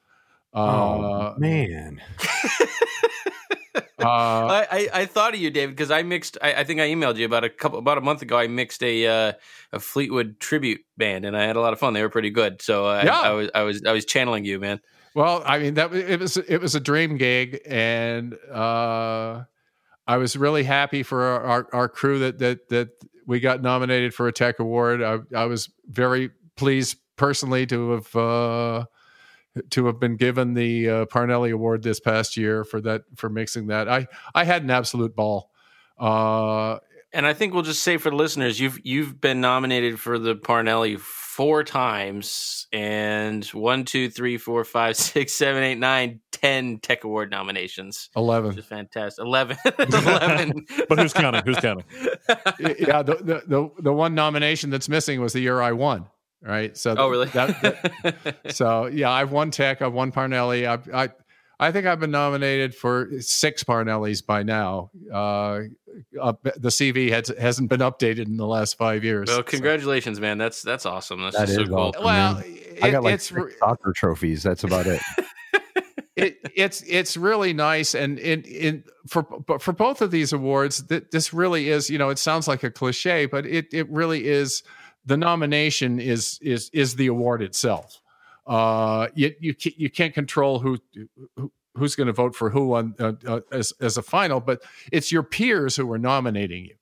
Uh, 0.53 0.59
oh 0.59 1.35
man. 1.37 1.99
uh, 4.03 4.07
I, 4.07 4.67
I, 4.71 4.89
I 4.93 5.05
thought 5.05 5.33
of 5.33 5.39
you, 5.39 5.49
David, 5.49 5.75
because 5.75 5.91
I 5.91 6.03
mixed. 6.03 6.37
I, 6.41 6.53
I, 6.55 6.63
think 6.63 6.79
I 6.79 6.89
emailed 6.89 7.17
you 7.17 7.25
about 7.25 7.43
a 7.43 7.49
couple 7.49 7.79
about 7.79 7.97
a 7.97 8.01
month 8.01 8.21
ago. 8.21 8.37
I 8.37 8.47
mixed 8.47 8.83
a 8.83 9.07
uh, 9.07 9.33
a 9.71 9.79
Fleetwood 9.79 10.39
tribute 10.39 10.81
band, 10.97 11.25
and 11.25 11.35
I 11.35 11.43
had 11.43 11.55
a 11.55 11.61
lot 11.61 11.73
of 11.73 11.79
fun. 11.79 11.93
They 11.93 12.01
were 12.01 12.09
pretty 12.09 12.29
good. 12.29 12.61
So 12.61 12.87
uh, 12.87 13.01
yeah. 13.05 13.19
I, 13.19 13.27
I 13.27 13.31
was 13.31 13.49
I 13.55 13.61
was 13.63 13.83
I 13.85 13.91
was 13.91 14.05
channeling 14.05 14.45
you, 14.45 14.59
man. 14.59 14.79
Well, 15.15 15.43
I 15.45 15.59
mean 15.59 15.75
that 15.75 15.93
it 15.93 16.19
was 16.19 16.37
it 16.37 16.59
was 16.59 16.75
a 16.75 16.79
dream 16.79 17.17
gig, 17.17 17.59
and 17.67 18.35
uh, 18.51 19.43
I 20.07 20.17
was 20.17 20.35
really 20.35 20.63
happy 20.63 21.03
for 21.03 21.23
our, 21.23 21.41
our, 21.41 21.67
our, 21.73 21.89
crew 21.89 22.19
that 22.19 22.39
that 22.39 22.69
that 22.69 22.89
we 23.25 23.39
got 23.39 23.61
nominated 23.61 24.13
for 24.13 24.27
a 24.27 24.31
Tech 24.31 24.59
Award. 24.59 25.03
I, 25.03 25.19
I 25.35 25.45
was 25.45 25.69
very 25.87 26.31
pleased 26.55 26.97
personally 27.15 27.65
to 27.67 27.91
have 27.91 28.15
uh, 28.15 28.85
to 29.69 29.85
have 29.85 29.99
been 29.99 30.15
given 30.15 30.53
the 30.53 30.89
uh, 30.89 31.05
Parnelli 31.05 31.51
Award 31.51 31.83
this 31.83 31.99
past 31.99 32.37
year 32.37 32.63
for 32.63 32.81
that 32.81 33.03
for 33.15 33.29
mixing 33.29 33.67
that. 33.67 33.87
I 33.87 34.07
I 34.33 34.43
had 34.43 34.63
an 34.63 34.71
absolute 34.71 35.15
ball. 35.15 35.51
Uh, 35.99 36.79
and 37.13 37.27
I 37.27 37.33
think 37.33 37.53
we'll 37.53 37.63
just 37.63 37.83
say 37.83 37.97
for 37.97 38.09
the 38.09 38.15
listeners, 38.15 38.59
you've 38.59 38.79
you've 38.83 39.21
been 39.21 39.39
nominated 39.39 39.99
for 39.99 40.17
the 40.17 40.35
Parnelli 40.35 40.99
four 40.99 41.63
times 41.63 42.67
and 42.73 43.45
one, 43.47 43.85
two, 43.85 44.09
three, 44.09 44.37
four, 44.37 44.63
five, 44.63 44.97
six, 44.97 45.33
seven, 45.33 45.63
eight, 45.63 45.77
nine, 45.77 46.19
ten 46.31 46.79
Tech 46.79 47.03
Award 47.03 47.29
nominations. 47.29 48.09
Eleven. 48.15 48.49
Which 48.49 48.59
is 48.59 48.65
fantastic. 48.65 49.23
Eleven. 49.23 49.57
Eleven. 49.79 50.65
but 50.89 50.99
who's 50.99 51.13
counting? 51.13 51.43
Who's 51.45 51.57
counting? 51.57 51.85
yeah, 52.59 53.03
the, 53.03 53.15
the, 53.21 53.43
the 53.47 53.69
the 53.79 53.93
one 53.93 54.15
nomination 54.15 54.71
that's 54.71 54.89
missing 54.89 55.21
was 55.21 55.33
the 55.33 55.39
year 55.39 55.61
I 55.61 55.71
won. 55.71 56.07
Right. 56.43 56.75
So 56.77 56.93
oh 56.97 57.07
really? 57.07 57.27
That, 57.29 57.61
that, 58.03 58.35
so 58.55 58.87
yeah, 58.87 59.09
I've 59.09 59.31
won 59.31 59.49
Tech. 59.49 59.81
I've 59.81 59.93
won 59.93 60.11
Parnelli. 60.11 60.67
I 60.67 61.03
I 61.03 61.09
I 61.59 61.71
think 61.71 61.85
I've 61.85 61.99
been 61.99 62.11
nominated 62.11 62.75
for 62.75 63.09
six 63.19 63.63
Parnellis 63.63 64.25
by 64.25 64.43
now. 64.43 64.91
Uh, 65.11 65.61
uh, 66.19 66.33
the 66.57 66.69
CV 66.69 67.11
has, 67.11 67.31
hasn't 67.39 67.69
been 67.69 67.79
updated 67.79 68.25
in 68.25 68.35
the 68.35 68.47
last 68.47 68.77
five 68.77 69.03
years. 69.05 69.29
Well, 69.29 69.43
congratulations, 69.43 70.17
so. 70.17 70.21
man. 70.21 70.37
That's 70.37 70.61
that's 70.61 70.85
awesome. 70.85 71.21
That's 71.21 71.37
that 71.37 71.47
so 71.47 71.65
cool. 71.65 71.77
Awesome, 71.77 72.03
well, 72.03 72.37
it, 72.43 72.83
I 72.83 72.91
got 72.91 73.03
like 73.03 73.15
it's 73.15 73.31
soccer 73.59 73.93
trophies. 73.95 74.43
That's 74.43 74.65
about 74.65 74.87
it. 74.87 75.01
it, 76.15 76.37
it's 76.55 76.83
it's 76.87 77.15
really 77.15 77.53
nice, 77.53 77.95
and 77.95 78.19
in 78.19 78.41
in 78.41 78.83
for 79.07 79.25
for 79.59 79.71
both 79.71 80.01
of 80.01 80.11
these 80.11 80.33
awards, 80.33 80.87
that 80.87 81.11
this 81.11 81.33
really 81.33 81.69
is. 81.69 81.89
You 81.89 81.97
know, 81.97 82.09
it 82.09 82.19
sounds 82.19 82.47
like 82.47 82.63
a 82.63 82.71
cliche, 82.71 83.25
but 83.25 83.45
it 83.45 83.73
it 83.73 83.89
really 83.89 84.25
is. 84.25 84.63
The 85.05 85.17
nomination 85.17 85.99
is 85.99 86.39
is 86.41 86.69
is 86.73 86.95
the 86.95 87.07
award 87.07 87.41
itself. 87.41 88.01
Uh, 88.45 89.07
you 89.15 89.33
you 89.39 89.55
you 89.77 89.89
can't 89.89 90.13
control 90.13 90.59
who, 90.59 90.77
who 91.35 91.51
who's 91.75 91.95
going 91.95 92.07
to 92.07 92.13
vote 92.13 92.35
for 92.35 92.49
who 92.49 92.73
on 92.73 92.95
uh, 92.99 93.13
uh, 93.27 93.39
as 93.51 93.73
as 93.81 93.97
a 93.97 94.01
final, 94.01 94.39
but 94.39 94.61
it's 94.91 95.11
your 95.11 95.23
peers 95.23 95.75
who 95.75 95.91
are 95.91 95.97
nominating 95.97 96.65
you, 96.65 96.75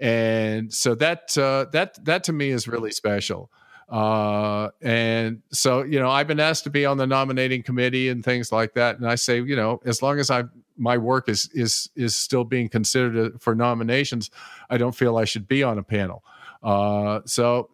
and 0.00 0.72
so 0.72 0.94
that 0.94 1.36
uh, 1.38 1.66
that 1.72 2.04
that 2.04 2.24
to 2.24 2.32
me 2.32 2.50
is 2.50 2.66
really 2.66 2.90
special. 2.90 3.50
Uh, 3.88 4.70
and 4.80 5.42
so 5.52 5.82
you 5.82 6.00
know, 6.00 6.08
I've 6.08 6.26
been 6.26 6.40
asked 6.40 6.64
to 6.64 6.70
be 6.70 6.86
on 6.86 6.96
the 6.96 7.06
nominating 7.06 7.62
committee 7.62 8.08
and 8.08 8.24
things 8.24 8.50
like 8.50 8.74
that, 8.74 8.96
and 8.98 9.06
I 9.06 9.16
say, 9.16 9.40
you 9.40 9.56
know, 9.56 9.80
as 9.84 10.02
long 10.02 10.18
as 10.18 10.30
I 10.30 10.44
my 10.76 10.96
work 10.96 11.28
is 11.28 11.48
is 11.52 11.90
is 11.94 12.16
still 12.16 12.44
being 12.44 12.68
considered 12.68 13.34
uh, 13.34 13.38
for 13.38 13.54
nominations, 13.54 14.30
I 14.70 14.78
don't 14.78 14.94
feel 14.94 15.18
I 15.18 15.24
should 15.24 15.46
be 15.46 15.62
on 15.62 15.78
a 15.78 15.82
panel. 15.82 16.24
Uh, 16.62 17.20
so 17.26 17.70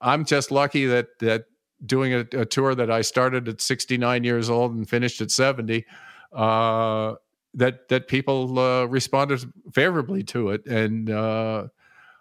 I'm 0.00 0.24
just 0.24 0.50
lucky 0.50 0.86
that 0.86 1.18
that 1.20 1.44
doing 1.84 2.14
a, 2.14 2.20
a, 2.32 2.44
tour 2.44 2.74
that 2.74 2.90
I 2.90 3.02
started 3.02 3.48
at 3.48 3.60
69 3.60 4.24
years 4.24 4.50
old 4.50 4.74
and 4.74 4.88
finished 4.88 5.20
at 5.20 5.30
70, 5.30 5.86
uh, 6.32 7.14
that 7.54 7.88
that 7.88 8.08
people 8.08 8.58
uh, 8.58 8.84
responded 8.86 9.44
favorably 9.72 10.22
to 10.24 10.50
it, 10.50 10.66
and 10.66 11.10
uh, 11.10 11.68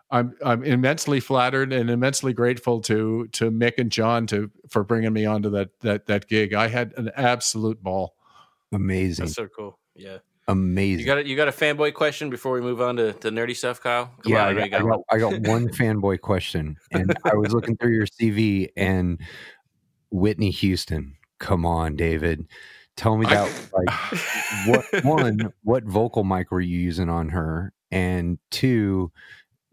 I'm 0.09 0.35
I'm 0.43 0.63
immensely 0.63 1.19
flattered 1.19 1.73
and 1.73 1.89
immensely 1.89 2.33
grateful 2.33 2.81
to 2.81 3.27
to 3.33 3.51
Mick 3.51 3.73
and 3.77 3.91
John 3.91 4.27
to 4.27 4.49
for 4.69 4.83
bringing 4.83 5.13
me 5.13 5.25
onto 5.25 5.49
that 5.51 5.79
that 5.81 6.05
that 6.05 6.27
gig. 6.27 6.53
I 6.53 6.67
had 6.67 6.93
an 6.97 7.11
absolute 7.15 7.83
ball. 7.83 8.15
Amazing. 8.71 9.25
That's 9.25 9.35
so 9.35 9.47
cool. 9.47 9.79
Yeah. 9.95 10.17
Amazing. 10.49 10.99
You 11.01 11.05
got 11.05 11.17
a, 11.17 11.27
you 11.27 11.35
got 11.35 11.47
a 11.49 11.51
fanboy 11.51 11.93
question 11.93 12.29
before 12.29 12.53
we 12.53 12.61
move 12.61 12.79
on 12.79 12.95
to, 12.95 13.11
to 13.13 13.29
nerdy 13.29 13.55
stuff, 13.55 13.81
Kyle? 13.81 14.05
Come 14.23 14.31
yeah, 14.31 14.47
on, 14.47 14.57
I, 14.57 14.67
got, 14.69 14.79
I, 14.81 14.83
got, 14.83 14.99
I 15.11 15.17
got 15.17 15.47
one 15.47 15.67
fanboy 15.73 16.21
question, 16.21 16.77
and 16.91 17.13
I 17.25 17.35
was 17.35 17.53
looking 17.53 17.75
through 17.75 17.93
your 17.93 18.05
CV, 18.05 18.69
and 18.77 19.19
Whitney 20.09 20.51
Houston. 20.51 21.15
Come 21.39 21.65
on, 21.65 21.97
David. 21.97 22.47
Tell 22.95 23.17
me 23.17 23.25
that. 23.25 23.51
like, 23.73 23.89
what 24.67 25.03
one? 25.03 25.53
What 25.63 25.83
vocal 25.83 26.23
mic 26.23 26.49
were 26.49 26.61
you 26.61 26.79
using 26.79 27.09
on 27.09 27.27
her? 27.29 27.73
And 27.91 28.39
two, 28.49 29.11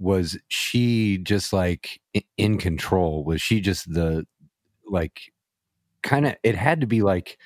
was 0.00 0.36
she 0.48 1.18
just 1.18 1.52
like 1.52 2.00
in 2.36 2.58
control? 2.58 3.22
Was 3.22 3.40
she 3.40 3.60
just 3.60 3.92
the 3.92 4.26
like 4.88 5.32
kind 6.02 6.26
of? 6.26 6.34
It 6.42 6.56
had 6.56 6.80
to 6.80 6.88
be 6.88 7.02
like. 7.02 7.38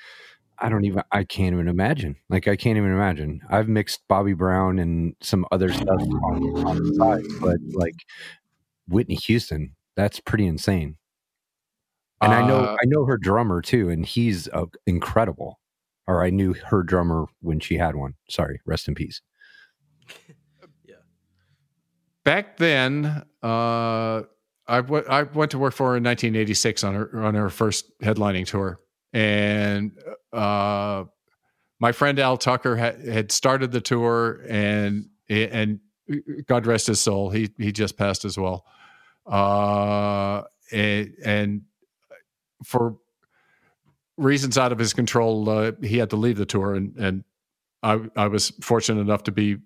I 0.61 0.69
don't 0.69 0.85
even 0.85 1.03
I 1.11 1.23
can't 1.23 1.53
even 1.53 1.67
imagine. 1.67 2.15
Like 2.29 2.47
I 2.47 2.55
can't 2.55 2.77
even 2.77 2.91
imagine. 2.91 3.41
I've 3.49 3.67
mixed 3.69 4.01
Bobby 4.07 4.33
Brown 4.33 4.79
and 4.79 5.15
some 5.21 5.45
other 5.51 5.71
stuff 5.71 6.01
on, 6.01 6.65
on 6.65 6.83
the 6.83 6.95
side, 6.95 7.23
but 7.41 7.57
like 7.73 7.95
Whitney 8.87 9.15
Houston, 9.15 9.75
that's 9.95 10.19
pretty 10.19 10.45
insane. 10.45 10.97
And 12.21 12.33
uh, 12.33 12.35
I 12.35 12.47
know 12.47 12.57
uh 12.59 12.77
I 12.81 12.85
know 12.85 13.05
her 13.05 13.17
drummer 13.17 13.61
too, 13.61 13.89
and 13.89 14.05
he's 14.05 14.47
uh, 14.49 14.65
incredible. 14.85 15.59
Or 16.07 16.23
I 16.23 16.31
knew 16.31 16.53
her 16.53 16.81
drummer 16.81 17.25
when 17.41 17.59
she 17.59 17.77
had 17.77 17.95
one. 17.95 18.15
Sorry, 18.29 18.59
rest 18.65 18.87
in 18.87 18.95
peace. 18.95 19.21
yeah. 20.83 20.95
Back 22.23 22.57
then, 22.57 23.05
uh, 23.43 24.23
I, 24.67 24.81
w- 24.81 25.05
I 25.07 25.23
went 25.23 25.51
to 25.51 25.59
work 25.59 25.75
for 25.75 25.91
her 25.91 25.97
in 25.97 26.03
1986 26.03 26.83
on 26.83 26.95
her 26.95 27.23
on 27.23 27.35
her 27.35 27.51
first 27.51 27.91
headlining 28.01 28.47
tour, 28.47 28.79
and 29.13 29.91
uh, 30.31 31.05
my 31.79 31.91
friend 31.91 32.19
Al 32.19 32.37
Tucker 32.37 32.75
had, 32.75 33.05
had 33.07 33.31
started 33.31 33.71
the 33.71 33.81
tour, 33.81 34.41
and 34.47 35.09
and 35.29 35.79
God 36.47 36.65
rest 36.65 36.87
his 36.87 36.99
soul, 36.99 37.29
he 37.29 37.49
he 37.57 37.71
just 37.71 37.97
passed 37.97 38.25
as 38.25 38.37
well. 38.37 38.65
Uh, 39.25 40.43
and, 40.71 41.13
and 41.23 41.61
for 42.63 42.97
reasons 44.17 44.57
out 44.57 44.71
of 44.71 44.79
his 44.79 44.93
control, 44.93 45.49
uh, 45.49 45.71
he 45.81 45.97
had 45.97 46.09
to 46.09 46.15
leave 46.15 46.37
the 46.37 46.45
tour, 46.45 46.75
and 46.75 46.95
and 46.97 47.23
I 47.81 47.99
I 48.15 48.27
was 48.27 48.49
fortunate 48.61 49.01
enough 49.01 49.23
to 49.23 49.31
be 49.31 49.57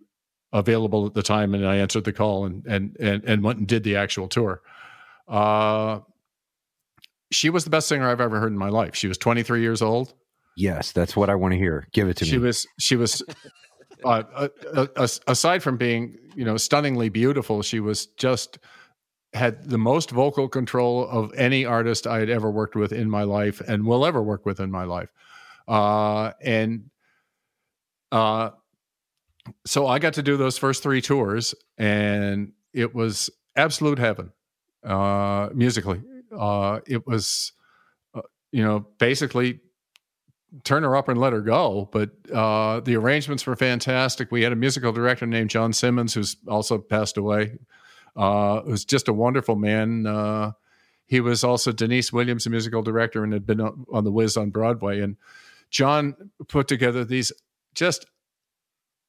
available 0.52 1.06
at 1.06 1.14
the 1.14 1.24
time, 1.24 1.54
and 1.56 1.68
I 1.68 1.78
answered 1.78 2.04
the 2.04 2.14
call 2.14 2.46
and 2.46 2.66
and 2.66 2.96
and 3.00 3.24
and 3.26 3.44
went 3.44 3.60
and 3.60 3.68
did 3.68 3.84
the 3.84 3.96
actual 3.96 4.28
tour. 4.28 4.62
Uh, 5.28 6.00
she 7.34 7.50
was 7.50 7.64
the 7.64 7.70
best 7.70 7.88
singer 7.88 8.10
I've 8.10 8.22
ever 8.22 8.40
heard 8.40 8.52
in 8.52 8.58
my 8.58 8.70
life. 8.70 8.96
She 8.96 9.08
was 9.08 9.18
23 9.18 9.62
years 9.62 9.82
old. 9.82 10.14
Yes, 10.56 10.92
that's 10.92 11.16
what 11.16 11.30
I 11.30 11.36
want 11.36 11.54
to 11.54 11.58
hear. 11.58 11.88
Give 11.92 12.08
it 12.08 12.18
to 12.18 12.26
she 12.26 12.32
me. 12.32 12.38
She 12.38 12.40
was 12.40 12.68
she 12.80 12.96
was 12.96 13.24
uh, 14.06 14.24
uh, 14.36 14.48
uh, 14.96 15.08
aside 15.28 15.64
from 15.64 15.78
being 15.78 16.18
you 16.36 16.46
know 16.46 16.58
stunningly 16.58 17.10
beautiful, 17.10 17.62
she 17.62 17.80
was 17.80 18.06
just 18.06 18.60
had 19.34 19.68
the 19.68 19.80
most 19.80 20.12
vocal 20.12 20.48
control 20.48 21.08
of 21.08 21.34
any 21.34 21.66
artist 21.66 22.06
I 22.06 22.20
had 22.20 22.30
ever 22.30 22.52
worked 22.52 22.76
with 22.76 22.92
in 22.92 23.10
my 23.10 23.24
life 23.24 23.62
and 23.62 23.86
will 23.86 24.06
ever 24.06 24.22
work 24.22 24.46
with 24.46 24.60
in 24.60 24.70
my 24.70 24.84
life. 24.84 25.10
Uh, 25.68 26.34
and 26.40 26.92
uh, 28.12 28.52
so 29.66 29.88
I 29.88 29.98
got 29.98 30.14
to 30.14 30.24
do 30.24 30.38
those 30.38 30.60
first 30.60 30.84
three 30.84 31.02
tours, 31.02 31.56
and 31.80 32.54
it 32.74 32.94
was 32.94 33.32
absolute 33.56 33.98
heaven 33.98 34.32
uh, 34.84 35.50
musically. 35.54 36.02
Uh, 36.38 36.80
it 36.88 37.06
was, 37.08 37.54
uh, 38.14 38.22
you 38.52 38.64
know, 38.64 38.88
basically 38.98 39.60
turn 40.64 40.84
her 40.84 40.96
up 40.96 41.10
and 41.10 41.20
let 41.20 41.34
her 41.34 41.42
go. 41.42 41.90
But 41.92 42.12
uh, 42.32 42.80
the 42.82 42.96
arrangements 42.96 43.46
were 43.46 43.56
fantastic. 43.56 44.32
We 44.32 44.44
had 44.44 44.54
a 44.54 44.58
musical 44.58 44.92
director 44.92 45.26
named 45.26 45.50
John 45.50 45.74
Simmons, 45.74 46.14
who's 46.14 46.38
also 46.48 46.78
passed 46.78 47.18
away, 47.18 47.58
uh, 48.16 48.62
who's 48.62 48.86
just 48.86 49.08
a 49.08 49.14
wonderful 49.14 49.56
man. 49.56 50.06
Uh, 50.06 50.52
he 51.06 51.20
was 51.20 51.44
also 51.44 51.72
Deniece 51.72 52.14
Williams, 52.14 52.46
a 52.46 52.50
musical 52.50 52.82
director, 52.82 53.24
and 53.24 53.34
had 53.34 53.46
been 53.46 53.62
on 53.62 54.04
the 54.04 54.12
Wiz 54.12 54.38
on 54.38 54.52
Broadway. 54.52 55.02
And 55.02 55.18
John 55.70 56.16
put 56.48 56.68
together 56.68 57.04
these 57.04 57.32
just 57.76 58.06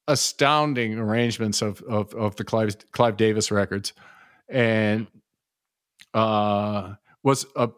astounding 0.07 0.97
arrangements 0.99 1.61
of 1.61 1.81
of, 1.83 2.13
of 2.13 2.35
the 2.35 2.43
Clive, 2.43 2.75
Clive 2.91 3.17
Davis 3.17 3.51
records, 3.51 3.93
and 4.49 5.07
uh, 6.13 6.95
was 7.25 7.45
a 7.55 7.69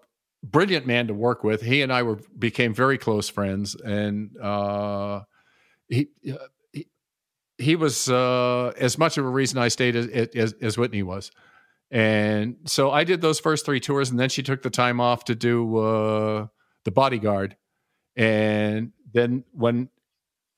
brilliant 0.43 0.85
man 0.85 1.07
to 1.07 1.13
work 1.13 1.43
with. 1.43 1.61
He 1.61 1.81
and 1.81 1.91
I 1.91 2.03
were 2.03 2.19
became 2.37 2.73
very 2.73 2.97
close 2.97 3.29
friends, 3.29 3.75
and 3.75 4.37
uh, 4.37 5.21
he, 5.87 6.09
he 6.21 6.87
he 7.57 7.75
was 7.75 8.09
uh, 8.09 8.73
as 8.77 8.99
much 8.99 9.17
of 9.17 9.25
a 9.25 9.29
reason 9.29 9.57
I 9.57 9.69
stayed 9.69 9.95
as, 9.95 10.07
as 10.35 10.53
as 10.61 10.77
Whitney 10.77 11.01
was. 11.01 11.31
And 11.89 12.57
so 12.65 12.91
I 12.91 13.05
did 13.05 13.21
those 13.21 13.39
first 13.39 13.65
three 13.65 13.79
tours, 13.79 14.11
and 14.11 14.19
then 14.19 14.29
she 14.29 14.43
took 14.43 14.61
the 14.61 14.69
time 14.69 14.99
off 14.99 15.23
to 15.25 15.35
do 15.35 15.77
uh, 15.77 16.47
the 16.83 16.91
Bodyguard. 16.91 17.55
And 18.17 18.91
then 19.13 19.45
when 19.53 19.87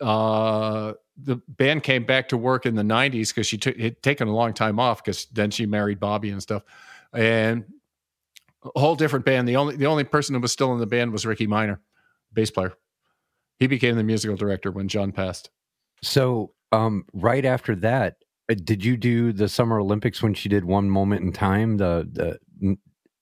uh, 0.02 0.94
the 1.16 1.36
band 1.48 1.84
came 1.84 2.06
back 2.06 2.30
to 2.30 2.38
work 2.38 2.66
in 2.66 2.74
the 2.74 2.84
90s 2.84 3.30
because 3.30 3.46
she 3.46 3.58
took 3.60 3.78
had 3.78 4.02
taken 4.02 4.28
a 4.28 4.34
long 4.34 4.54
time 4.54 4.80
off 4.80 5.04
because 5.04 5.26
then 5.26 5.52
she 5.52 5.68
married 5.68 6.00
Bobby 6.00 6.32
and 6.32 6.42
stuff. 6.42 6.64
And 7.14 7.66
a 8.64 8.80
whole 8.80 8.96
different 8.96 9.26
band. 9.26 9.48
The 9.48 9.56
only 9.56 9.76
the 9.76 9.86
only 9.86 10.04
person 10.04 10.36
who 10.36 10.42
was 10.42 10.52
still 10.52 10.74
in 10.74 10.80
the 10.80 10.86
band 10.88 11.12
was 11.12 11.26
Rickey 11.26 11.48
Minor, 11.48 11.82
bass 12.34 12.52
player. 12.52 12.74
He 13.58 13.68
became 13.68 13.96
the 13.96 14.04
musical 14.04 14.38
director 14.38 14.72
when 14.72 14.88
John 14.88 15.12
passed. 15.12 15.50
So, 16.02 16.54
um, 16.72 17.06
right 17.14 17.44
after 17.44 17.76
that, 17.78 18.18
uh, 18.50 18.56
did 18.64 18.86
you 18.86 18.96
do 18.96 19.34
the 19.34 19.50
Summer 19.50 19.80
Olympics 19.80 20.24
when 20.24 20.34
she 20.34 20.48
did 20.50 20.64
One 20.66 20.90
Moment 20.90 21.24
in 21.24 21.32
Time? 21.34 21.78
The 21.78 22.08
the 22.12 22.78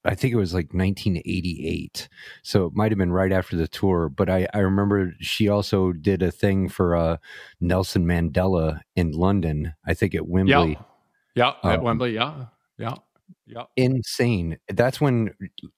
I 0.06 0.16
think 0.16 0.34
it 0.34 0.38
was 0.38 0.54
like 0.54 0.74
1988. 0.74 2.08
So 2.42 2.66
it 2.68 2.74
might 2.76 2.92
have 2.92 2.98
been 2.98 3.12
right 3.12 3.32
after 3.32 3.58
the 3.58 3.68
tour. 3.68 4.08
But 4.08 4.30
I, 4.30 4.48
I 4.54 4.60
remember 4.60 5.14
she 5.20 5.50
also 5.50 5.92
did 5.92 6.22
a 6.22 6.32
thing 6.32 6.70
for 6.70 6.96
uh, 6.96 7.18
Nelson 7.60 8.06
Mandela 8.06 8.80
in 8.96 9.12
London. 9.12 9.74
I 9.86 9.94
think 9.94 10.16
at 10.16 10.26
Wembley. 10.28 10.78
Yeah, 11.36 11.54
yeah, 11.64 11.72
at 11.72 11.80
Um, 11.80 11.84
Wembley. 11.84 12.14
Yeah, 12.14 12.46
yeah, 12.78 12.96
yeah. 13.46 13.64
insane. 13.76 14.58
That's 14.70 15.00
when 15.02 15.34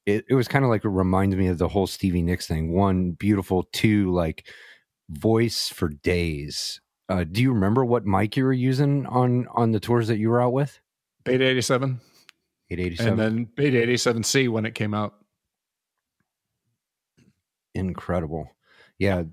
it, 0.06 0.26
it 0.30 0.34
was 0.34 0.48
kind 0.48 0.66
of 0.66 0.70
like 0.70 0.86
it 0.86 0.90
reminds 0.90 1.36
me 1.36 1.48
of 1.48 1.58
the 1.58 1.68
whole 1.68 1.88
Stevie 1.88 2.22
Nicks 2.22 2.48
thing. 2.48 2.74
One, 2.74 3.12
beautiful. 3.12 3.68
Two, 3.72 4.12
like 4.12 4.48
voice 5.10 5.70
for 5.70 5.90
days. 5.90 6.82
Uh, 7.08 7.24
do 7.24 7.42
you 7.42 7.52
remember 7.52 7.84
what 7.84 8.06
mic 8.06 8.38
you 8.38 8.44
were 8.44 8.54
using 8.54 9.06
on 9.08 9.48
on 9.54 9.72
the 9.72 9.80
tours 9.80 10.08
that 10.08 10.20
you 10.20 10.30
were 10.30 10.42
out 10.42 10.54
with? 10.54 10.80
Beta 11.24 11.46
87, 11.46 12.00
887. 12.70 13.08
and 13.08 13.20
then 13.20 13.48
Beta 13.56 13.78
87C 13.78 14.50
when 14.50 14.66
it 14.66 14.76
came 14.76 14.94
out. 14.94 15.16
Incredible. 17.76 18.50
Yeah, 19.00 19.24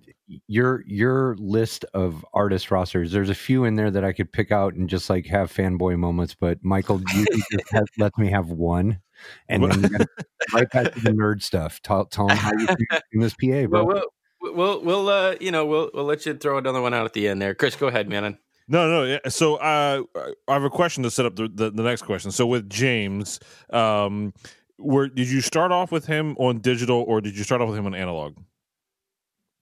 your 0.46 0.84
your 0.86 1.36
list 1.38 1.84
of 1.92 2.24
artist 2.32 2.70
rosters. 2.70 3.12
There's 3.12 3.30
a 3.30 3.34
few 3.34 3.64
in 3.64 3.74
there 3.74 3.90
that 3.90 4.04
I 4.04 4.12
could 4.12 4.32
pick 4.32 4.52
out 4.52 4.74
and 4.74 4.88
just 4.88 5.10
like 5.10 5.26
have 5.26 5.52
fanboy 5.52 5.98
moments. 5.98 6.34
But 6.38 6.58
Michael, 6.62 7.02
you 7.14 7.26
just 7.50 7.90
let 7.98 8.16
me 8.16 8.30
have 8.30 8.50
one, 8.50 9.00
and 9.48 9.64
then 9.64 10.06
right 10.54 10.70
back 10.70 10.92
to 10.94 11.00
the 11.00 11.10
nerd 11.10 11.42
stuff. 11.42 11.80
Tell, 11.82 12.06
tell 12.06 12.28
them 12.28 12.36
how 12.36 12.52
you 12.56 12.66
do 12.66 12.76
in 13.12 13.20
this 13.20 13.34
PA, 13.34 13.66
bro. 13.66 13.84
Well, 13.84 14.02
we'll, 14.40 14.54
we'll, 14.54 14.82
we'll, 14.82 15.08
uh, 15.08 15.34
you 15.40 15.50
know, 15.50 15.66
we'll, 15.66 15.90
we'll 15.92 16.04
let 16.04 16.26
you 16.26 16.34
throw 16.34 16.58
another 16.58 16.80
one 16.80 16.94
out 16.94 17.04
at 17.04 17.12
the 17.12 17.28
end 17.28 17.40
there. 17.42 17.54
Chris, 17.54 17.76
go 17.76 17.88
ahead, 17.88 18.08
man. 18.08 18.38
No, 18.68 18.88
no. 18.88 19.04
yeah, 19.04 19.28
So 19.28 19.56
uh, 19.56 20.02
I 20.48 20.52
have 20.52 20.64
a 20.64 20.70
question 20.70 21.02
to 21.04 21.10
set 21.10 21.26
up 21.26 21.36
the, 21.36 21.48
the, 21.52 21.70
the 21.70 21.82
next 21.82 22.02
question. 22.02 22.32
So 22.32 22.46
with 22.46 22.68
James, 22.68 23.38
um, 23.70 24.34
where 24.76 25.08
did 25.08 25.30
you 25.30 25.40
start 25.40 25.70
off 25.72 25.92
with 25.92 26.06
him 26.06 26.36
on 26.38 26.58
digital 26.58 27.04
or 27.06 27.20
did 27.20 27.36
you 27.36 27.44
start 27.44 27.60
off 27.60 27.68
with 27.68 27.78
him 27.78 27.86
on 27.86 27.94
analog? 27.94 28.36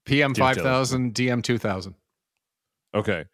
PM 0.05 0.33
Taylor. 0.33 0.53
5000, 0.53 1.13
DM 1.13 1.43
2000. 1.43 1.95
Okay. 2.93 3.25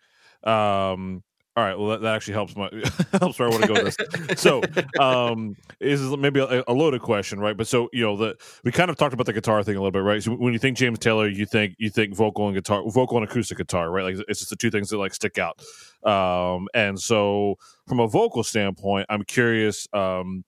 Um, 0.44 1.24
all 1.58 1.66
right. 1.66 1.78
Well, 1.78 1.90
that, 1.90 2.02
that 2.02 2.16
actually 2.16 2.36
helps 2.36 2.56
my 2.56 2.70
helps 3.20 3.38
where 3.38 3.50
I 3.50 3.52
want 3.52 3.64
to 3.64 3.74
go 3.74 3.84
with 3.84 3.98
this. 3.98 4.40
so, 4.40 4.62
um, 5.00 5.58
this 5.82 6.00
is 6.00 6.16
maybe 6.16 6.40
a, 6.40 6.64
a 6.66 6.74
loaded 6.74 7.02
question, 7.02 7.42
right? 7.42 7.58
But 7.58 7.68
so 7.68 7.90
you 7.92 8.04
know, 8.04 8.16
the 8.16 8.36
we 8.64 8.72
kind 8.72 8.90
of 8.90 8.96
talked 8.96 9.14
about 9.14 9.26
the 9.26 9.34
guitar 9.34 9.62
thing 9.62 9.76
a 9.76 9.80
little 9.80 9.92
bit, 9.92 10.00
right? 10.00 10.24
So 10.24 10.32
when 10.32 10.54
you 10.54 10.60
think 10.60 10.78
James 10.78 10.98
Taylor, 11.00 11.28
you 11.28 11.46
think 11.46 11.76
you 11.78 11.90
think 11.90 12.16
vocal 12.16 12.48
and 12.48 12.56
guitar, 12.56 12.82
vocal 12.88 13.18
and 13.18 13.30
acoustic 13.30 13.58
guitar, 13.58 13.92
right? 13.92 14.04
Like 14.04 14.26
it's 14.30 14.40
just 14.40 14.50
the 14.50 14.56
two 14.56 14.72
things 14.72 14.90
that 14.92 14.98
like 14.98 15.14
stick 15.14 15.38
out. 15.38 15.62
Um, 16.10 16.70
and 16.74 16.98
so 16.98 17.56
from 17.86 18.00
a 18.00 18.08
vocal 18.08 18.44
standpoint, 18.44 19.08
I'm 19.10 19.24
curious. 19.24 19.88
Um, 19.92 20.46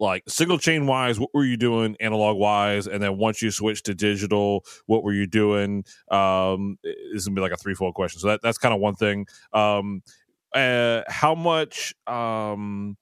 like 0.00 0.24
signal 0.26 0.58
chain 0.58 0.86
wise, 0.86 1.20
what 1.20 1.28
were 1.34 1.44
you 1.44 1.58
doing 1.58 1.94
analog 2.00 2.38
wise? 2.38 2.86
And 2.86 3.02
then 3.02 3.18
once 3.18 3.42
you 3.42 3.50
switched 3.50 3.84
to 3.86 3.94
digital, 3.94 4.64
what 4.86 5.04
were 5.04 5.12
you 5.12 5.26
doing? 5.26 5.84
Um, 6.10 6.78
this 6.82 6.96
is 7.12 7.26
gonna 7.26 7.34
be 7.34 7.42
like 7.42 7.52
a 7.52 7.56
threefold 7.58 7.94
question. 7.94 8.18
So 8.20 8.28
that, 8.28 8.40
that's 8.42 8.58
kind 8.58 8.74
of 8.74 8.80
one 8.80 8.94
thing. 8.94 9.26
Um, 9.52 10.02
uh, 10.54 11.02
how 11.06 11.34
much, 11.34 11.94
um, 12.06 12.96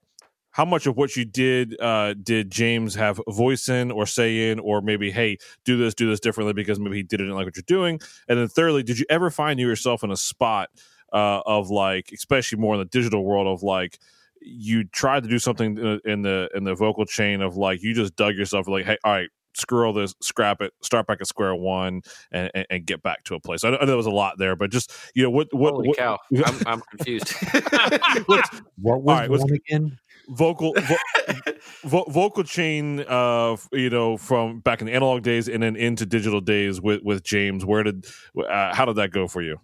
how 0.50 0.64
much 0.64 0.88
of 0.88 0.96
what 0.96 1.14
you 1.14 1.24
did 1.24 1.80
uh, 1.80 2.14
did 2.14 2.50
James 2.50 2.96
have 2.96 3.20
voice 3.28 3.68
in 3.68 3.92
or 3.92 4.04
say 4.04 4.50
in, 4.50 4.58
or 4.58 4.82
maybe, 4.82 5.12
hey, 5.12 5.38
do 5.64 5.78
this, 5.78 5.94
do 5.94 6.10
this 6.10 6.18
differently 6.18 6.52
because 6.52 6.80
maybe 6.80 6.96
he 6.96 7.04
didn't 7.04 7.30
like 7.30 7.46
what 7.46 7.54
you're 7.54 7.62
doing? 7.66 8.00
And 8.28 8.40
then 8.40 8.48
thirdly, 8.48 8.82
did 8.82 8.98
you 8.98 9.06
ever 9.08 9.30
find 9.30 9.60
yourself 9.60 10.02
in 10.02 10.10
a 10.10 10.16
spot 10.16 10.68
uh, 11.12 11.42
of 11.46 11.70
like, 11.70 12.10
especially 12.12 12.58
more 12.58 12.74
in 12.74 12.80
the 12.80 12.86
digital 12.86 13.24
world 13.24 13.46
of 13.46 13.62
like, 13.62 14.00
you 14.40 14.84
tried 14.84 15.22
to 15.22 15.28
do 15.28 15.38
something 15.38 15.76
in 15.78 15.82
the- 15.84 16.00
in 16.10 16.22
the 16.22 16.48
in 16.54 16.64
the 16.64 16.74
vocal 16.74 17.04
chain 17.04 17.40
of 17.42 17.56
like 17.56 17.82
you 17.82 17.94
just 17.94 18.14
dug 18.16 18.34
yourself 18.36 18.68
like 18.68 18.84
hey 18.84 18.96
all 19.04 19.12
right 19.12 19.28
screw 19.54 19.84
all 19.86 19.92
this 19.92 20.14
scrap 20.22 20.60
it 20.60 20.72
start 20.82 21.06
back 21.08 21.20
at 21.20 21.26
square 21.26 21.52
one 21.54 22.00
and, 22.30 22.48
and, 22.54 22.66
and 22.70 22.86
get 22.86 23.02
back 23.02 23.24
to 23.24 23.34
a 23.34 23.40
place 23.40 23.64
I 23.64 23.70
know, 23.70 23.76
I 23.78 23.80
know 23.80 23.86
there 23.86 23.96
was 23.96 24.06
a 24.06 24.10
lot 24.10 24.38
there 24.38 24.54
but 24.54 24.70
just 24.70 24.92
you 25.16 25.22
know 25.24 25.30
what 25.30 25.48
what, 25.52 25.72
Holy 25.72 25.88
what 25.88 25.96
cow. 25.96 26.18
I'm, 26.44 26.60
I'm 26.66 26.80
confused. 26.96 27.32
what 28.26 29.02
was 29.02 29.02
right, 29.04 29.30
let's- 29.30 29.42
one 29.42 29.52
again? 29.54 29.98
vocal 30.30 30.74
vo- 30.74 31.32
vo- 31.84 32.04
vocal 32.10 32.44
chain 32.44 33.00
uh 33.08 33.56
you 33.72 33.88
know 33.88 34.16
from 34.18 34.60
back 34.60 34.80
in 34.82 34.86
the 34.86 34.92
analog 34.92 35.22
days 35.22 35.48
and 35.48 35.62
then 35.62 35.74
into 35.74 36.04
digital 36.04 36.40
days 36.42 36.80
with 36.82 37.02
with 37.02 37.24
James 37.24 37.64
where 37.64 37.82
did 37.82 38.06
uh, 38.38 38.74
how 38.74 38.84
did 38.84 38.96
that 38.96 39.10
go 39.10 39.26
for 39.26 39.40
you 39.40 39.58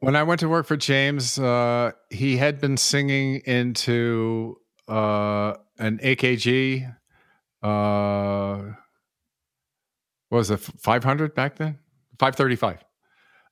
When 0.00 0.16
I 0.16 0.22
went 0.22 0.40
to 0.40 0.48
work 0.48 0.64
for 0.64 0.78
James, 0.78 1.38
uh, 1.38 1.92
he 2.08 2.38
had 2.38 2.58
been 2.58 2.78
singing 2.78 3.42
into 3.44 4.56
uh, 4.88 5.54
an 5.78 5.98
AKG. 5.98 6.96
Uh, 7.62 8.72
what 10.30 10.38
was 10.38 10.50
it 10.50 10.56
500 10.56 11.34
back 11.34 11.56
then? 11.56 11.78
535. 12.18 12.82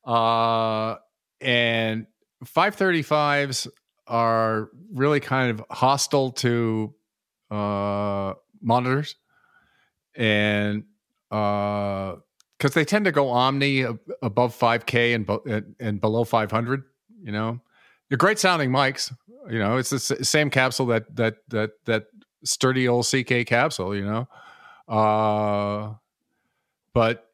Uh, 0.07 0.97
and 1.43 2.07
535s 2.47 3.69
are 4.07 4.71
really 4.91 5.21
kind 5.21 5.51
of 5.51 5.63
hostile 5.71 6.31
to 6.31 6.95
uh, 7.51 8.33
monitors. 8.63 9.17
And 10.15 10.85
uh, 11.31 12.15
because 12.59 12.75
they 12.75 12.85
tend 12.85 13.05
to 13.05 13.13
go 13.13 13.31
omni 13.31 13.87
above 14.23 14.59
5k 14.59 15.15
and, 15.15 15.75
and 15.79 16.01
below 16.01 16.25
500 16.25 16.83
you 17.23 17.33
know 17.33 17.61
they're 18.09 18.19
great 18.19 18.39
sounding 18.39 18.71
mics 18.71 19.13
you 19.49 19.59
know 19.59 19.77
it's 19.77 19.91
the 19.91 20.01
same 20.01 20.51
capsule 20.51 20.87
that 20.87 21.15
that 21.17 21.37
that 21.49 21.71
that 21.85 22.07
sturdy 22.45 22.89
old 22.89 23.07
ck 23.07 23.47
capsule 23.47 23.95
you 23.95 24.05
know 24.05 24.29
uh 24.93 25.95
but 26.93 27.31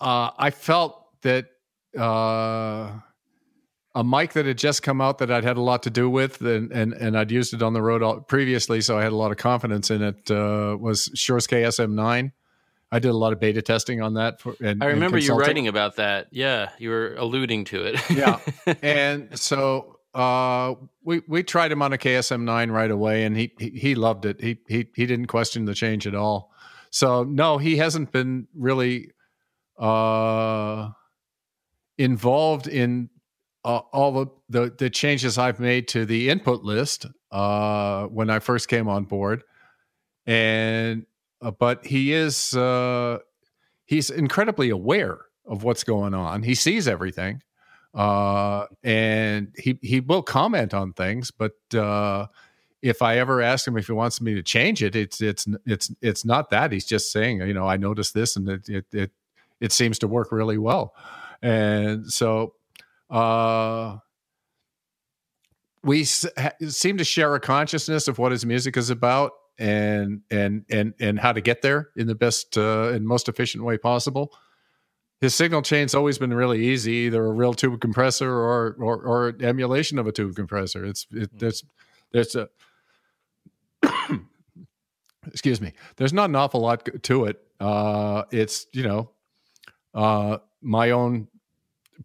uh 0.00 0.30
i 0.38 0.50
felt 0.50 1.06
that 1.22 1.46
uh 1.98 2.92
a 3.94 4.02
mic 4.02 4.32
that 4.32 4.46
had 4.46 4.56
just 4.56 4.82
come 4.82 5.00
out 5.00 5.18
that 5.18 5.30
I'd 5.30 5.44
had 5.44 5.56
a 5.56 5.60
lot 5.60 5.82
to 5.82 5.90
do 5.90 6.08
with, 6.08 6.40
and 6.40 6.72
and, 6.72 6.94
and 6.94 7.16
I'd 7.16 7.30
used 7.30 7.52
it 7.52 7.62
on 7.62 7.74
the 7.74 7.82
road 7.82 8.02
all, 8.02 8.20
previously, 8.20 8.80
so 8.80 8.98
I 8.98 9.02
had 9.02 9.12
a 9.12 9.16
lot 9.16 9.30
of 9.30 9.36
confidence 9.36 9.90
in 9.90 10.02
it. 10.02 10.30
Uh, 10.30 10.76
was 10.80 11.10
Shure's 11.14 11.46
KSM9. 11.46 12.32
I 12.92 12.98
did 12.98 13.08
a 13.08 13.16
lot 13.16 13.32
of 13.32 13.40
beta 13.40 13.62
testing 13.62 14.02
on 14.02 14.14
that. 14.14 14.42
For, 14.42 14.54
and, 14.62 14.84
I 14.84 14.88
remember 14.88 15.16
you 15.16 15.34
writing 15.34 15.66
about 15.66 15.96
that. 15.96 16.28
Yeah, 16.30 16.68
you 16.78 16.90
were 16.90 17.14
alluding 17.16 17.64
to 17.64 17.84
it. 17.84 18.10
Yeah. 18.10 18.38
and 18.82 19.36
so 19.38 19.98
uh, 20.14 20.74
we 21.02 21.22
we 21.26 21.42
tried 21.42 21.72
him 21.72 21.80
on 21.80 21.94
a 21.94 21.98
KSM 21.98 22.42
nine 22.42 22.70
right 22.70 22.90
away, 22.90 23.24
and 23.24 23.34
he, 23.34 23.50
he 23.58 23.70
he 23.70 23.94
loved 23.94 24.26
it. 24.26 24.42
He 24.42 24.58
he 24.68 24.86
he 24.94 25.06
didn't 25.06 25.26
question 25.26 25.64
the 25.64 25.74
change 25.74 26.06
at 26.06 26.14
all. 26.14 26.52
So 26.90 27.24
no, 27.24 27.56
he 27.56 27.78
hasn't 27.78 28.12
been 28.12 28.46
really 28.54 29.12
uh, 29.78 30.90
involved 31.96 32.68
in 32.68 33.08
uh, 33.64 33.78
all 33.78 34.12
the, 34.12 34.26
the 34.50 34.74
the 34.78 34.90
changes 34.90 35.38
I've 35.38 35.60
made 35.60 35.88
to 35.88 36.04
the 36.04 36.28
input 36.28 36.62
list 36.62 37.06
uh, 37.30 38.04
when 38.08 38.28
I 38.28 38.40
first 38.40 38.68
came 38.68 38.86
on 38.86 39.04
board, 39.04 39.44
and 40.26 41.06
uh, 41.42 41.50
but 41.50 41.84
he 41.84 42.12
is 42.12 42.56
uh, 42.56 43.18
he's 43.84 44.10
incredibly 44.10 44.70
aware 44.70 45.22
of 45.44 45.64
what's 45.64 45.84
going 45.84 46.14
on. 46.14 46.42
He 46.42 46.54
sees 46.54 46.86
everything, 46.88 47.42
uh, 47.94 48.66
and 48.82 49.52
he 49.58 49.78
he 49.82 50.00
will 50.00 50.22
comment 50.22 50.72
on 50.72 50.92
things. 50.92 51.30
But 51.30 51.52
uh, 51.74 52.26
if 52.80 53.02
I 53.02 53.18
ever 53.18 53.42
ask 53.42 53.66
him 53.66 53.76
if 53.76 53.86
he 53.86 53.92
wants 53.92 54.20
me 54.20 54.34
to 54.34 54.42
change 54.42 54.82
it, 54.82 54.94
it's 54.96 55.20
it's 55.20 55.46
it's 55.66 55.92
it's 56.00 56.24
not 56.24 56.50
that. 56.50 56.72
He's 56.72 56.86
just 56.86 57.12
saying, 57.12 57.40
you 57.40 57.54
know, 57.54 57.66
I 57.66 57.76
noticed 57.76 58.14
this, 58.14 58.36
and 58.36 58.48
it 58.48 58.68
it 58.68 58.86
it, 58.92 59.10
it 59.60 59.72
seems 59.72 59.98
to 60.00 60.08
work 60.08 60.32
really 60.32 60.58
well, 60.58 60.94
and 61.42 62.10
so. 62.10 62.54
Uh, 63.10 63.98
we 65.84 66.02
s- 66.02 66.24
ha- 66.38 66.52
seem 66.68 66.96
to 66.96 67.04
share 67.04 67.34
a 67.34 67.40
consciousness 67.40 68.08
of 68.08 68.16
what 68.18 68.32
his 68.32 68.46
music 68.46 68.76
is 68.76 68.88
about 68.88 69.32
and 69.58 70.22
and 70.30 70.64
and 70.70 70.94
and 71.00 71.18
how 71.18 71.32
to 71.32 71.40
get 71.40 71.62
there 71.62 71.90
in 71.96 72.06
the 72.06 72.14
best 72.14 72.56
uh, 72.56 72.90
and 72.92 73.06
most 73.06 73.28
efficient 73.28 73.64
way 73.64 73.78
possible. 73.78 74.32
His 75.20 75.34
signal 75.34 75.62
chain's 75.62 75.94
always 75.94 76.18
been 76.18 76.34
really 76.34 76.66
easy, 76.66 76.92
either 76.92 77.24
a 77.24 77.32
real 77.32 77.54
tube 77.54 77.80
compressor 77.80 78.30
or 78.30 78.76
or, 78.80 78.96
or 79.02 79.34
emulation 79.40 79.98
of 79.98 80.06
a 80.06 80.12
tube 80.12 80.34
compressor. 80.34 80.84
It's 80.84 81.06
it, 81.12 81.30
there's 81.38 81.64
there's 82.12 82.34
a 82.34 82.48
excuse 85.26 85.60
me. 85.60 85.72
There's 85.96 86.12
not 86.12 86.30
an 86.30 86.36
awful 86.36 86.60
lot 86.60 86.88
to 87.02 87.24
it. 87.26 87.40
Uh, 87.60 88.24
it's 88.32 88.66
you 88.72 88.82
know 88.82 89.10
uh, 89.94 90.38
my 90.60 90.90
own 90.90 91.28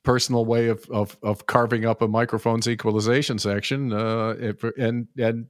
personal 0.04 0.46
way 0.46 0.68
of, 0.68 0.88
of 0.92 1.18
of 1.24 1.48
carving 1.48 1.86
up 1.86 2.02
a 2.02 2.08
microphone's 2.08 2.68
equalization 2.68 3.40
section 3.40 3.94
uh, 3.94 4.36
and 4.78 5.08
and 5.18 5.48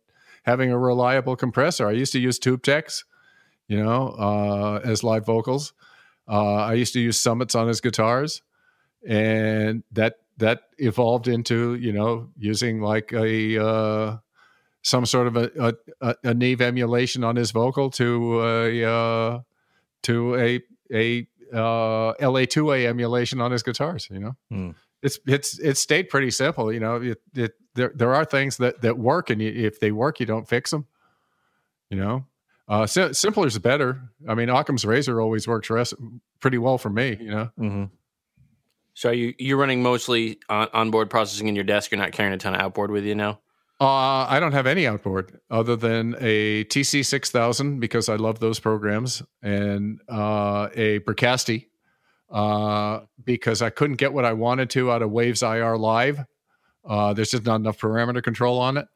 having 0.47 0.71
a 0.71 0.79
reliable 0.79 1.35
compressor. 1.35 1.87
I 1.87 1.91
used 1.91 2.13
to 2.13 2.19
use 2.19 2.39
Tube 2.39 2.63
Techs, 2.63 3.03
you 3.67 3.83
know, 3.83 4.15
uh, 4.17 4.79
as 4.83 5.03
live 5.03 5.25
vocals. 5.25 5.73
Uh, 6.27 6.55
I 6.55 6.73
used 6.73 6.93
to 6.93 6.99
use 6.99 7.19
Summits 7.19 7.53
on 7.53 7.67
his 7.67 7.81
guitars, 7.81 8.41
and 9.07 9.83
that 9.91 10.15
that 10.37 10.61
evolved 10.77 11.27
into 11.27 11.75
you 11.75 11.91
know 11.91 12.29
using 12.37 12.81
like 12.81 13.11
a 13.11 13.63
uh, 13.63 14.17
some 14.81 15.05
sort 15.05 15.27
of 15.27 15.37
a, 15.37 15.75
a, 16.01 16.15
a 16.23 16.33
Neve 16.33 16.61
emulation 16.61 17.23
on 17.23 17.35
his 17.35 17.51
vocal 17.51 17.89
to 17.91 18.41
a 18.41 18.83
uh, 18.83 19.39
to 20.03 20.35
a 20.35 20.61
a 20.91 21.27
uh, 21.53 22.13
LA2A 22.19 22.85
emulation 22.85 23.41
on 23.41 23.51
his 23.51 23.63
guitars. 23.63 24.07
You 24.11 24.19
know, 24.19 24.35
Hmm. 24.49 24.71
It's 25.01 25.19
it's 25.27 25.59
it's 25.59 25.79
stayed 25.79 26.09
pretty 26.09 26.31
simple. 26.31 26.71
You 26.73 26.79
know, 26.79 26.95
it, 26.95 27.21
it 27.35 27.53
there 27.75 27.91
there 27.95 28.13
are 28.13 28.25
things 28.25 28.57
that 28.57 28.81
that 28.81 28.97
work, 28.97 29.29
and 29.29 29.41
you, 29.41 29.49
if 29.51 29.79
they 29.79 29.91
work, 29.91 30.19
you 30.19 30.25
don't 30.25 30.47
fix 30.47 30.71
them. 30.71 30.85
You 31.89 31.97
know, 31.97 32.25
uh, 32.67 32.85
si- 32.85 33.13
simpler 33.13 33.47
is 33.47 33.57
better. 33.59 34.01
I 34.27 34.33
mean, 34.35 34.49
Occam's 34.49 34.85
razor 34.85 35.21
always 35.21 35.47
works 35.47 35.69
res- 35.69 35.93
pretty 36.39 36.57
well 36.57 36.77
for 36.77 36.89
me. 36.89 37.17
You 37.19 37.31
know, 37.31 37.49
hmm 37.57 37.83
So 38.93 39.09
are 39.09 39.13
you 39.13 39.33
you're 39.37 39.57
running 39.57 39.81
mostly 39.83 40.39
on 40.49 40.67
onboard 40.73 41.09
processing 41.09 41.47
in 41.47 41.55
your 41.55 41.63
desk. 41.63 41.91
You're 41.91 41.99
not 42.01 42.11
carrying 42.11 42.33
a 42.33 42.37
ton 42.37 42.55
of 42.55 42.61
outboard 42.61 42.91
with 42.91 43.05
you 43.05 43.15
now. 43.15 43.39
Uh, 43.79 44.25
I 44.27 44.39
don't 44.39 44.53
have 44.53 44.65
any 44.65 44.87
outboard 44.87 45.39
other 45.51 45.75
than 45.75 46.15
a 46.19 46.63
TC 46.63 47.05
six 47.05 47.29
thousand 47.29 47.79
because 47.79 48.09
I 48.09 48.15
love 48.15 48.39
those 48.39 48.59
programs, 48.59 49.21
and 49.43 49.99
uh, 50.09 50.69
a 50.73 50.99
Bricasti 51.01 51.67
uh, 52.29 53.01
because 53.23 53.61
I 53.61 53.69
couldn't 53.69 53.97
get 53.97 54.13
what 54.13 54.25
I 54.25 54.33
wanted 54.33 54.69
to 54.71 54.91
out 54.91 55.01
of 55.01 55.11
Waves 55.11 55.43
IR 55.43 55.77
Live. 55.77 56.19
Uh, 56.85 57.13
there's 57.13 57.31
just 57.31 57.45
not 57.45 57.55
enough 57.55 57.79
parameter 57.79 58.23
control 58.23 58.59
on 58.59 58.77
it, 58.77 58.87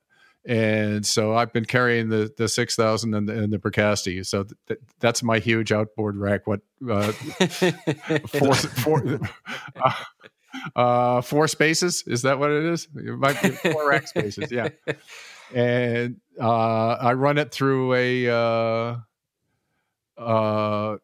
and 0.45 1.05
so 1.05 1.35
I've 1.35 1.51
been 1.51 1.65
carrying 1.65 2.09
the 2.09 2.31
the 2.37 2.47
six 2.47 2.75
thousand 2.75 3.13
and 3.13 3.27
the, 3.27 3.43
and 3.43 3.51
the 3.51 3.57
Bricasti. 3.57 4.25
So 4.25 4.43
th- 4.43 4.55
th- 4.67 4.79
that's 4.99 5.21
my 5.23 5.39
huge 5.39 5.71
outboard 5.71 6.17
rack. 6.17 6.47
What 6.47 6.61
uh, 6.89 7.11
four, 8.27 8.55
four, 8.55 9.19
uh, 9.75 9.93
uh, 10.75 11.21
four 11.21 11.47
spaces. 11.47 12.03
Is 12.07 12.21
that 12.21 12.39
what 12.39 12.51
it 12.51 12.63
is? 12.63 12.87
It 12.95 13.17
might 13.17 13.41
be 13.41 13.49
four 13.49 13.89
rack 13.89 14.07
spaces. 14.07 14.51
Yeah. 14.51 14.69
And 15.53 16.21
uh, 16.39 16.93
I 16.93 17.13
run 17.13 17.37
it 17.37 17.51
through 17.51 17.93
a 17.93 18.29
uh, 18.29 18.95
uh, 20.17 20.97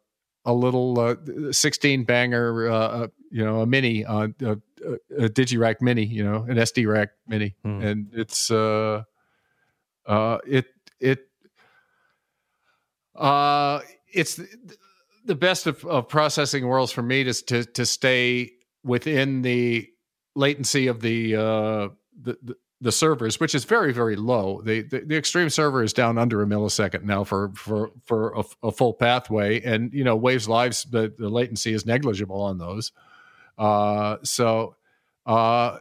a 0.48 0.54
little 0.54 0.98
uh, 1.00 1.16
16 1.52 2.06
banger, 2.06 2.70
uh, 2.72 3.08
you 3.30 3.44
know, 3.44 3.62
a 3.62 3.66
mini, 3.68 4.06
uh, 4.06 4.30
a, 4.42 4.58
a 5.18 5.30
Digirack 5.30 5.82
mini, 5.82 6.06
you 6.06 6.24
know, 6.24 6.44
an 6.50 6.56
SD 6.56 6.88
rack 6.88 7.10
mini, 7.28 7.54
Hmm. 7.64 7.82
and 7.82 8.08
it's 8.14 8.50
uh, 8.50 9.04
uh, 10.06 10.38
it 10.48 10.66
it 11.00 11.28
uh, 13.16 13.82
it's 14.14 14.36
the, 14.36 14.48
the 15.26 15.36
best 15.36 15.68
of, 15.68 15.84
of 15.86 16.08
processing 16.08 16.66
worlds 16.66 16.92
for 16.92 17.02
me 17.04 17.24
to 17.26 17.34
to 17.34 17.66
to 17.66 17.86
stay 17.86 18.52
within 18.84 19.42
the 19.42 19.88
latency 20.36 20.88
of 20.88 21.02
the 21.02 21.36
uh, 21.36 21.90
the, 22.22 22.38
the 22.42 22.56
the 22.80 22.92
servers, 22.92 23.40
which 23.40 23.56
is 23.56 23.64
very 23.66 23.92
very 23.92 24.16
low. 24.16 24.62
The, 24.64 24.82
the 24.84 25.00
the 25.02 25.18
extreme 25.18 25.50
server 25.50 25.84
is 25.84 25.94
down 25.94 26.18
under 26.18 26.42
a 26.42 26.46
millisecond 26.46 27.04
now 27.04 27.24
for 27.24 27.52
for 27.56 27.92
for 28.04 28.34
a, 28.36 28.44
a 28.68 28.72
full 28.72 28.94
pathway, 28.94 29.62
and 29.62 29.92
you 29.94 30.04
know 30.04 30.16
Waves 30.16 30.48
Lives 30.48 30.84
the, 30.84 31.14
the 31.18 31.30
latency 31.30 31.74
is 31.74 31.86
negligible 31.86 32.42
on 32.42 32.58
those. 32.58 32.92
Uh, 33.58 34.18
so 34.24 34.76
uh, 35.26 35.80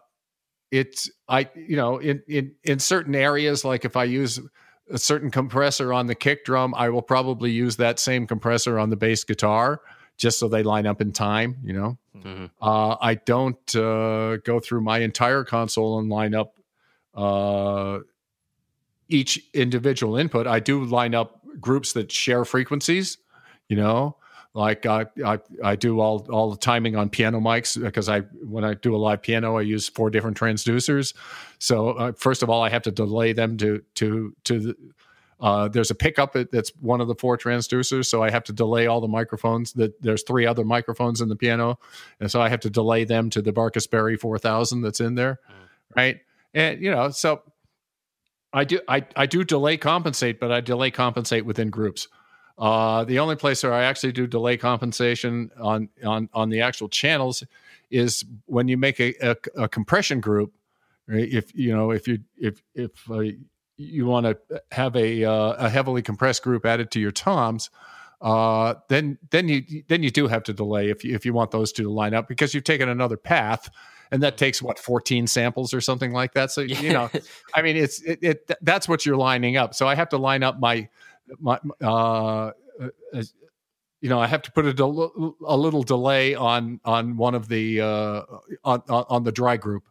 it's 0.70 1.10
I 1.28 1.48
you 1.54 1.76
know 1.76 1.98
in 1.98 2.22
in 2.28 2.54
in 2.64 2.78
certain 2.78 3.14
areas 3.14 3.64
like 3.64 3.84
if 3.84 3.96
I 3.96 4.04
use 4.04 4.40
a 4.90 4.98
certain 4.98 5.30
compressor 5.30 5.92
on 5.92 6.06
the 6.06 6.14
kick 6.14 6.44
drum, 6.44 6.74
I 6.74 6.88
will 6.88 7.02
probably 7.02 7.50
use 7.50 7.76
that 7.76 7.98
same 7.98 8.26
compressor 8.26 8.78
on 8.78 8.88
the 8.90 8.96
bass 8.96 9.24
guitar 9.24 9.80
just 10.16 10.38
so 10.38 10.48
they 10.48 10.62
line 10.62 10.86
up 10.86 11.00
in 11.02 11.12
time. 11.12 11.56
You 11.62 11.72
know, 11.74 11.98
Mhm. 12.16 12.50
uh, 12.62 12.96
I 13.00 13.16
don't 13.16 13.76
uh, 13.76 14.38
go 14.38 14.60
through 14.60 14.80
my 14.80 15.00
entire 15.00 15.44
console 15.44 15.98
and 15.98 16.08
line 16.08 16.34
up 16.34 16.54
uh, 17.16 18.00
each 19.08 19.42
individual 19.54 20.16
input. 20.16 20.46
I 20.46 20.60
do 20.60 20.84
line 20.84 21.14
up 21.14 21.40
groups 21.60 21.92
that 21.94 22.12
share 22.12 22.44
frequencies. 22.44 23.18
You 23.68 23.76
know, 23.76 24.16
like 24.54 24.86
I 24.86 25.06
I, 25.24 25.38
I 25.62 25.76
do 25.76 26.00
all 26.00 26.26
all 26.30 26.50
the 26.50 26.56
timing 26.56 26.96
on 26.96 27.10
piano 27.10 27.40
mics 27.40 27.80
because 27.80 28.08
I 28.08 28.20
when 28.20 28.64
I 28.64 28.74
do 28.74 28.94
a 28.94 28.98
live 28.98 29.22
piano 29.22 29.56
I 29.58 29.62
use 29.62 29.88
four 29.88 30.10
different 30.10 30.38
transducers. 30.38 31.14
So 31.58 31.90
uh, 31.90 32.12
first 32.12 32.42
of 32.42 32.50
all, 32.50 32.62
I 32.62 32.68
have 32.68 32.82
to 32.82 32.90
delay 32.90 33.32
them 33.32 33.56
to 33.58 33.82
to 33.96 34.34
to 34.44 34.60
the. 34.60 34.76
Uh, 35.38 35.68
there's 35.68 35.90
a 35.90 35.94
pickup 35.94 36.32
that's 36.50 36.72
one 36.80 37.02
of 37.02 37.08
the 37.08 37.14
four 37.14 37.36
transducers, 37.36 38.06
so 38.06 38.22
I 38.22 38.30
have 38.30 38.42
to 38.44 38.54
delay 38.54 38.86
all 38.86 39.02
the 39.02 39.08
microphones. 39.08 39.74
That 39.74 40.00
there's 40.00 40.22
three 40.22 40.46
other 40.46 40.64
microphones 40.64 41.20
in 41.20 41.28
the 41.28 41.36
piano, 41.36 41.78
and 42.20 42.30
so 42.30 42.40
I 42.40 42.48
have 42.48 42.60
to 42.60 42.70
delay 42.70 43.04
them 43.04 43.28
to 43.30 43.42
the 43.42 43.52
Barcus-Berry 43.52 44.16
4000 44.16 44.80
that's 44.80 45.00
in 45.00 45.14
there, 45.14 45.40
right? 45.94 46.20
And 46.56 46.82
you 46.82 46.90
know, 46.90 47.10
so 47.10 47.42
I 48.52 48.64
do 48.64 48.80
I 48.88 49.06
I 49.14 49.26
do 49.26 49.44
delay 49.44 49.76
compensate, 49.76 50.40
but 50.40 50.50
I 50.50 50.60
delay 50.62 50.90
compensate 50.90 51.44
within 51.44 51.68
groups. 51.68 52.08
Uh, 52.58 53.04
the 53.04 53.18
only 53.18 53.36
place 53.36 53.62
where 53.62 53.74
I 53.74 53.84
actually 53.84 54.12
do 54.12 54.26
delay 54.26 54.56
compensation 54.56 55.50
on 55.60 55.90
on 56.04 56.30
on 56.32 56.48
the 56.48 56.62
actual 56.62 56.88
channels 56.88 57.44
is 57.90 58.24
when 58.46 58.66
you 58.66 58.78
make 58.78 58.98
a, 58.98 59.14
a, 59.20 59.36
a 59.64 59.68
compression 59.68 60.20
group. 60.20 60.54
Right? 61.06 61.28
If 61.30 61.54
you 61.54 61.76
know 61.76 61.90
if 61.90 62.08
you 62.08 62.20
if 62.38 62.62
if 62.74 63.10
uh, 63.10 63.24
you 63.76 64.06
want 64.06 64.24
to 64.24 64.62
have 64.72 64.96
a 64.96 65.24
uh, 65.24 65.52
a 65.58 65.68
heavily 65.68 66.00
compressed 66.00 66.42
group 66.42 66.64
added 66.64 66.90
to 66.92 67.00
your 67.00 67.10
toms, 67.12 67.68
uh, 68.22 68.76
then 68.88 69.18
then 69.30 69.48
you 69.48 69.62
then 69.88 70.02
you 70.02 70.10
do 70.10 70.26
have 70.26 70.44
to 70.44 70.54
delay 70.54 70.88
if 70.88 71.04
you 71.04 71.14
if 71.14 71.26
you 71.26 71.34
want 71.34 71.50
those 71.50 71.70
two 71.70 71.82
to 71.82 71.90
line 71.90 72.14
up 72.14 72.26
because 72.26 72.54
you've 72.54 72.64
taken 72.64 72.88
another 72.88 73.18
path, 73.18 73.68
and 74.10 74.22
that 74.22 74.36
takes 74.36 74.60
what 74.62 74.78
fourteen 74.78 75.26
samples 75.26 75.72
or 75.74 75.80
something 75.80 76.12
like 76.12 76.34
that. 76.34 76.50
So 76.50 76.60
you 76.62 76.92
know, 76.92 77.10
I 77.54 77.62
mean, 77.62 77.76
it's 77.76 78.00
it, 78.02 78.18
it 78.22 78.50
that's 78.62 78.88
what 78.88 79.04
you're 79.06 79.16
lining 79.16 79.56
up. 79.56 79.74
So 79.74 79.86
I 79.88 79.94
have 79.94 80.08
to 80.10 80.18
line 80.18 80.42
up 80.42 80.58
my 80.60 80.88
my 81.40 81.58
uh, 81.82 82.50
uh, 82.80 83.22
you 84.00 84.08
know 84.08 84.18
I 84.20 84.26
have 84.26 84.42
to 84.42 84.52
put 84.52 84.66
a, 84.66 84.72
del- 84.74 85.34
a 85.46 85.56
little 85.56 85.82
delay 85.82 86.34
on 86.34 86.80
on 86.84 87.16
one 87.16 87.34
of 87.34 87.48
the 87.48 87.80
uh, 87.80 88.22
on 88.64 88.82
on 88.88 89.04
on 89.08 89.22
the 89.24 89.32
dry 89.32 89.56
group. 89.56 89.84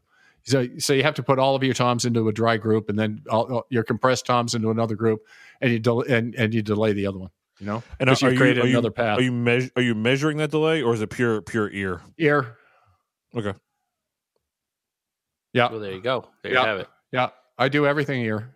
So 0.43 0.67
so 0.77 0.93
you 0.93 1.01
have 1.03 1.15
to 1.15 1.23
put 1.23 1.39
all 1.39 1.55
of 1.55 1.63
your 1.63 1.73
toms 1.73 2.05
into 2.05 2.27
a 2.27 2.31
dry 2.31 2.57
group, 2.57 2.87
and 2.89 2.99
then 2.99 3.23
all, 3.31 3.65
your 3.69 3.83
compressed 3.83 4.25
toms 4.27 4.53
into 4.53 4.69
another 4.69 4.93
group, 4.95 5.21
and 5.59 5.71
you 5.71 5.79
del- 5.79 6.01
and 6.01 6.35
and 6.35 6.53
you 6.53 6.61
delay 6.61 6.93
the 6.93 7.07
other 7.07 7.17
one. 7.17 7.31
You 7.59 7.65
know, 7.67 7.83
And 8.01 8.09
are, 8.09 8.17
you've 8.19 8.33
you, 8.33 8.37
created 8.37 8.63
are 8.63 8.67
you 8.67 8.73
another 8.73 8.91
path. 8.91 9.17
are 9.17 9.21
you 9.21 9.31
meas- 9.31 9.71
are 9.75 9.81
you 9.81 9.95
measuring 9.95 10.37
that 10.37 10.51
delay 10.51 10.81
or 10.83 10.93
is 10.93 11.01
it 11.01 11.09
pure 11.09 11.41
pure 11.41 11.69
ear? 11.71 12.01
ear. 12.17 12.57
Okay. 13.35 13.53
Yeah. 15.55 15.71
Well, 15.71 15.79
there 15.79 15.93
you 15.93 16.01
go. 16.01 16.27
There 16.43 16.51
Yeah. 16.53 16.61
you 16.61 16.67
have 16.67 16.79
it. 16.79 16.89
Yeah. 17.11 17.29
I 17.57 17.69
do 17.69 17.87
everything 17.87 18.19
here. 18.21 18.55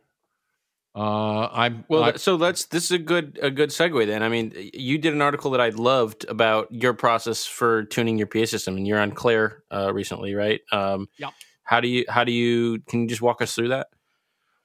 Uh, 0.95 1.47
I'm 1.47 1.85
Well, 1.87 2.03
I- 2.03 2.17
so 2.17 2.35
let's. 2.35 2.65
This 2.65 2.85
is 2.85 2.91
a 2.91 2.97
good 2.99 3.39
a 3.41 3.49
good 3.49 3.69
segue 3.69 4.05
then. 4.05 4.21
I 4.21 4.27
mean, 4.27 4.51
you 4.73 4.97
did 4.97 5.13
an 5.13 5.21
article 5.21 5.51
that 5.51 5.61
I 5.61 5.69
loved 5.69 6.25
about 6.27 6.67
your 6.73 6.93
process 6.93 7.45
for 7.45 7.83
tuning 7.85 8.17
your 8.17 8.27
PA 8.27 8.45
system, 8.45 8.75
and 8.75 8.85
you're 8.87 8.99
on 8.99 9.11
Clair 9.11 9.63
uh, 9.71 9.93
recently, 9.93 10.33
right? 10.35 10.59
Um, 10.71 11.07
Yep. 11.17 11.31
How 11.63 11.79
do 11.79 11.87
you? 11.87 12.03
How 12.09 12.23
do 12.25 12.31
you? 12.31 12.79
Can 12.89 13.01
you 13.03 13.07
just 13.07 13.21
walk 13.21 13.41
us 13.41 13.53
through 13.55 13.69
that? 13.69 13.87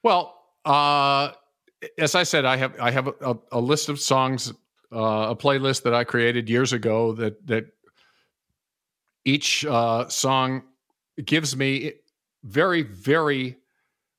Well, 0.03 0.35
uh, 0.65 1.33
as 1.99 2.15
I 2.15 2.23
said, 2.25 2.45
I 2.47 2.57
have 2.57 2.81
I 2.81 2.91
have 2.91 3.07
a, 3.09 3.37
a 3.53 3.61
list 3.61 3.89
of 3.91 4.01
songs, 4.01 4.53
uh, 4.91 5.27
a 5.31 5.37
playlist 5.37 5.83
that 5.83 5.95
I 5.95 6.03
created 6.05 6.49
years 6.49 6.73
ago. 6.73 7.13
That 7.13 7.47
that 7.47 7.67
each 9.25 9.65
uh, 9.67 10.09
song 10.09 10.63
gives 11.25 11.55
me 11.57 11.93
very 12.45 12.83
very 12.83 13.57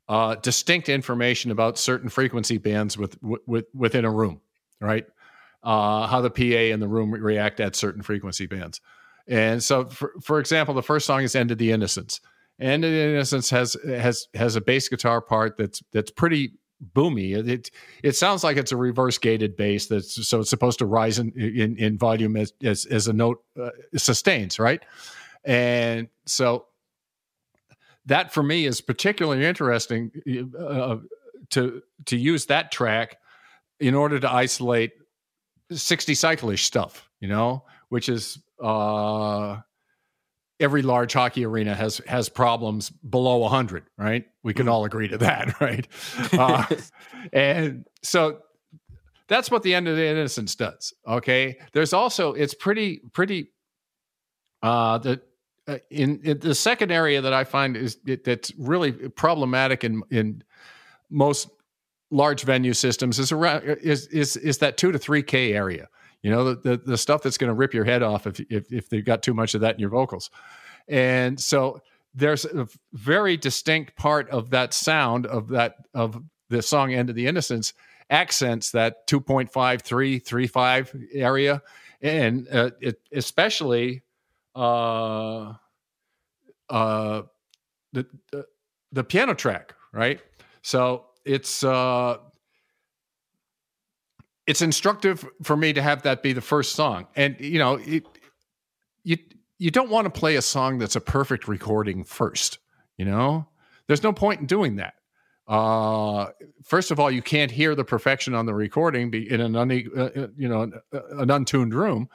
uh, 0.08 0.36
distinct 0.36 0.90
information 0.90 1.52
about 1.52 1.78
certain 1.78 2.10
frequency 2.10 2.58
bands 2.58 2.98
with, 2.98 3.18
with 3.22 3.66
within 3.74 4.06
a 4.06 4.12
room, 4.12 4.42
right? 4.80 5.06
Uh, 5.64 6.06
how 6.06 6.22
the 6.22 6.30
PA 6.30 6.44
in 6.74 6.80
the 6.80 6.88
room 6.88 7.12
react 7.12 7.60
at 7.60 7.76
certain 7.76 8.04
frequency 8.04 8.46
bands. 8.46 8.82
And 9.28 9.64
so, 9.64 9.86
for, 9.86 10.14
for 10.22 10.40
example, 10.40 10.76
the 10.76 10.84
first 10.84 11.08
song 11.08 11.24
is 11.24 11.36
"End 11.36 11.50
of 11.50 11.58
the 11.58 11.72
Innocence." 11.72 12.22
"End 12.60 12.86
of 12.86 12.92
the 12.92 12.98
Innocence" 12.98 13.50
has 13.50 13.76
has 13.84 14.28
has 14.36 14.56
a 14.56 14.62
bass 14.62 14.88
guitar 14.88 15.22
part 15.22 15.58
that's 15.58 15.82
that's 15.92 16.12
pretty 16.12 16.54
boomy. 16.94 17.36
It 17.36 17.50
it, 17.50 17.72
it 18.04 18.16
sounds 18.16 18.44
like 18.44 18.58
it's 18.58 18.72
a 18.72 18.78
reverse 18.78 19.18
gated 19.18 19.56
bass 19.56 19.88
that's 19.88 20.28
so 20.28 20.42
it's 20.42 20.52
supposed 20.52 20.78
to 20.80 20.86
rise 20.86 21.18
in 21.18 21.32
in, 21.32 21.78
in 21.78 21.98
volume 21.98 22.38
as, 22.38 22.54
as 22.64 22.86
as 22.86 23.08
a 23.08 23.14
note 23.14 23.44
uh, 23.60 23.72
sustains, 23.96 24.60
right? 24.60 24.84
And 25.44 26.10
so 26.28 26.68
that 28.06 28.34
for 28.34 28.44
me 28.44 28.66
is 28.66 28.82
particularly 28.82 29.44
interesting 29.44 30.12
uh, 30.60 30.98
to 31.52 31.82
to 32.06 32.18
use 32.18 32.46
that 32.48 32.72
track 32.72 33.18
in 33.80 33.96
order 33.96 34.20
to 34.20 34.32
isolate 34.32 34.92
60 35.72 36.14
cyclish 36.16 36.64
stuff, 36.64 37.10
you 37.20 37.28
know, 37.28 37.64
which 37.90 38.10
is 38.10 38.40
uh 38.64 39.58
every 40.62 40.82
large 40.82 41.12
hockey 41.12 41.46
arena 41.46 41.76
has 41.76 42.00
has 42.08 42.30
problems 42.30 42.90
below 42.90 43.38
100 43.38 43.84
right? 43.98 44.26
We 44.44 44.54
can 44.54 44.70
all 44.70 44.86
agree 44.86 45.08
to 45.10 45.18
that 45.18 45.60
right? 45.62 45.88
Uh, 46.34 46.66
and 47.34 47.86
so 48.04 48.40
that's 49.28 49.50
what 49.50 49.64
the 49.64 49.74
end 49.74 49.88
of 49.88 49.96
the 49.98 50.06
innocence 50.06 50.56
does 50.56 50.94
okay? 51.08 51.58
There's 51.74 51.94
also 51.94 52.34
it's 52.34 52.54
pretty 52.54 53.02
pretty 53.12 53.52
uh 54.62 55.00
the 55.00 55.22
uh, 55.68 55.78
in, 55.90 56.20
in 56.24 56.40
the 56.40 56.56
second 56.56 56.92
area 56.92 57.22
that 57.22 57.34
i 57.34 57.44
find 57.44 57.76
is 57.76 57.98
that's 58.24 58.54
really 58.58 58.92
problematic 58.92 59.84
in 59.84 60.02
in 60.12 60.44
most 61.10 61.50
large 62.12 62.44
venue 62.44 62.74
systems 62.74 63.20
is 63.20 63.32
around 63.32 63.64
is 63.64 64.08
is 64.08 64.38
is 64.38 64.60
that 64.60 64.78
2 64.78 64.92
to 64.92 65.00
3k 65.00 65.54
area. 65.54 65.88
You 66.22 66.32
know 66.32 66.54
the 66.54 66.56
the, 66.56 66.78
the 66.78 66.98
stuff 66.98 67.22
that's 67.22 67.38
going 67.38 67.50
to 67.50 67.54
rip 67.54 67.74
your 67.74 67.86
head 67.86 68.04
off 68.04 68.28
if, 68.28 68.40
if 68.50 68.72
if 68.72 68.90
they've 68.90 69.06
got 69.06 69.24
too 69.24 69.34
much 69.34 69.54
of 69.54 69.62
that 69.62 69.76
in 69.76 69.80
your 69.82 69.90
vocals. 69.90 70.30
And 70.88 71.40
so 71.40 71.82
there's 72.14 72.46
a 72.46 72.68
very 72.94 73.38
distinct 73.38 73.96
part 73.96 74.30
of 74.30 74.50
that 74.52 74.74
sound 74.74 75.26
of 75.26 75.50
that 75.50 75.76
of 75.94 76.22
the 76.50 76.62
song 76.62 76.94
end 76.94 77.10
of 77.10 77.16
the 77.16 77.28
innocence 77.28 77.74
accents 78.10 78.72
that 78.72 79.08
2.53 79.08 80.24
35 80.24 80.96
area. 81.14 81.62
And 82.02 82.48
uh, 82.52 82.70
it, 82.82 83.00
especially 83.12 84.04
uh 84.56 85.54
uh 86.70 87.22
the, 87.94 88.06
the 88.32 88.46
the 88.92 89.04
piano 89.04 89.34
track 89.34 89.76
right? 89.96 90.20
So 90.62 91.06
it's 91.24 91.64
uh 91.64 92.18
it's 94.46 94.62
instructive 94.62 95.26
for 95.42 95.58
me 95.58 95.74
to 95.74 95.82
have 95.82 96.04
that 96.04 96.22
be 96.22 96.34
the 96.34 96.42
first 96.42 96.74
song. 96.74 97.08
And 97.16 97.36
you 97.40 97.58
know 97.58 97.76
it, 97.76 98.06
you 99.04 99.18
you 99.58 99.72
don't 99.72 99.90
want 99.90 100.06
to 100.06 100.20
play 100.20 100.36
a 100.36 100.42
song 100.42 100.78
that's 100.78 100.96
a 100.96 101.02
perfect 101.02 101.48
recording 101.48 102.04
first 102.04 102.60
you 102.98 103.04
know? 103.04 103.46
There's 103.88 104.04
no 104.04 104.14
point 104.14 104.40
in 104.40 104.46
doing 104.46 104.78
that. 104.78 104.94
Uh 105.48 106.28
first 106.64 106.92
of 106.92 107.00
all 107.00 107.10
you 107.10 107.22
can't 107.22 107.52
hear 107.52 107.76
the 107.76 107.86
perfection 107.86 108.34
on 108.34 108.46
the 108.46 108.54
recording 108.54 109.14
in 109.14 109.42
an 109.42 109.56
un, 109.56 109.72
uh, 109.72 110.28
you 110.36 110.50
know 110.50 110.64
an, 110.64 110.74
an 110.92 111.30
untuned 111.30 111.74
room 111.74 112.10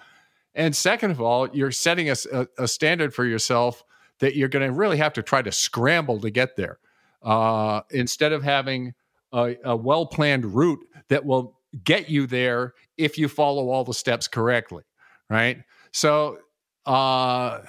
and 0.55 0.75
second 0.75 1.11
of 1.11 1.21
all 1.21 1.49
you're 1.53 1.71
setting 1.71 2.11
a, 2.11 2.17
a, 2.33 2.47
a 2.59 2.69
standard 2.69 3.15
for 3.15 3.25
yourself 3.25 3.85
that 4.19 4.37
you're 4.37 4.49
going 4.49 4.67
to 4.67 4.73
really 4.73 4.97
have 4.97 5.13
to 5.15 5.23
try 5.23 5.41
to 5.41 5.53
scramble 5.53 6.21
to 6.21 6.31
get 6.31 6.57
there. 6.57 6.79
Uh 7.23 7.83
instead 7.91 8.33
of 8.33 8.43
having 8.43 8.95
a, 9.33 9.57
a 9.65 9.77
well 9.77 10.07
planned 10.07 10.55
route 10.55 10.81
that 11.09 11.25
will 11.25 11.59
get 11.85 12.09
you 12.09 12.27
there 12.27 12.75
if 12.97 13.19
you 13.19 13.29
follow 13.29 13.69
all 13.69 13.85
the 13.85 13.95
steps 13.95 14.27
correctly 14.27 14.83
right? 15.29 15.59
So 15.93 16.39
uh 16.87 17.61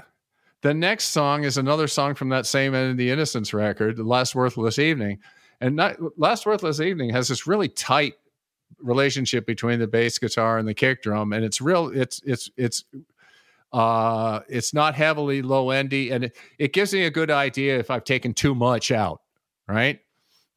the 0.61 0.73
next 0.73 1.05
song 1.05 1.43
is 1.43 1.57
another 1.57 1.87
song 1.87 2.13
from 2.15 2.29
that 2.29 2.45
same 2.45 2.75
end 2.75 2.91
of 2.91 2.97
the 2.97 3.09
innocence 3.09 3.53
record 3.53 3.97
the 3.97 4.03
last 4.03 4.35
worthless 4.35 4.77
evening. 4.79 5.19
And 5.59 5.75
not, 5.75 5.97
last 6.17 6.45
worthless 6.45 6.79
evening 6.79 7.11
has 7.11 7.27
this 7.27 7.45
really 7.45 7.67
tight 7.67 8.13
relationship 8.81 9.45
between 9.45 9.79
the 9.79 9.87
bass 9.87 10.17
guitar 10.17 10.57
and 10.57 10.67
the 10.67 10.73
kick 10.73 11.01
drum 11.03 11.33
and 11.33 11.43
it's 11.45 11.61
real 11.61 11.87
it's 11.93 12.21
it's 12.25 12.49
it's 12.57 12.83
uh 13.73 14.41
it's 14.49 14.73
not 14.73 14.95
heavily 14.95 15.41
low 15.41 15.69
endy 15.69 16.11
and 16.11 16.25
it, 16.25 16.37
it 16.59 16.73
gives 16.73 16.93
me 16.93 17.05
a 17.05 17.09
good 17.09 17.31
idea 17.31 17.77
if 17.77 17.89
i've 17.89 18.03
taken 18.03 18.33
too 18.33 18.53
much 18.53 18.91
out 18.91 19.21
right? 19.71 19.99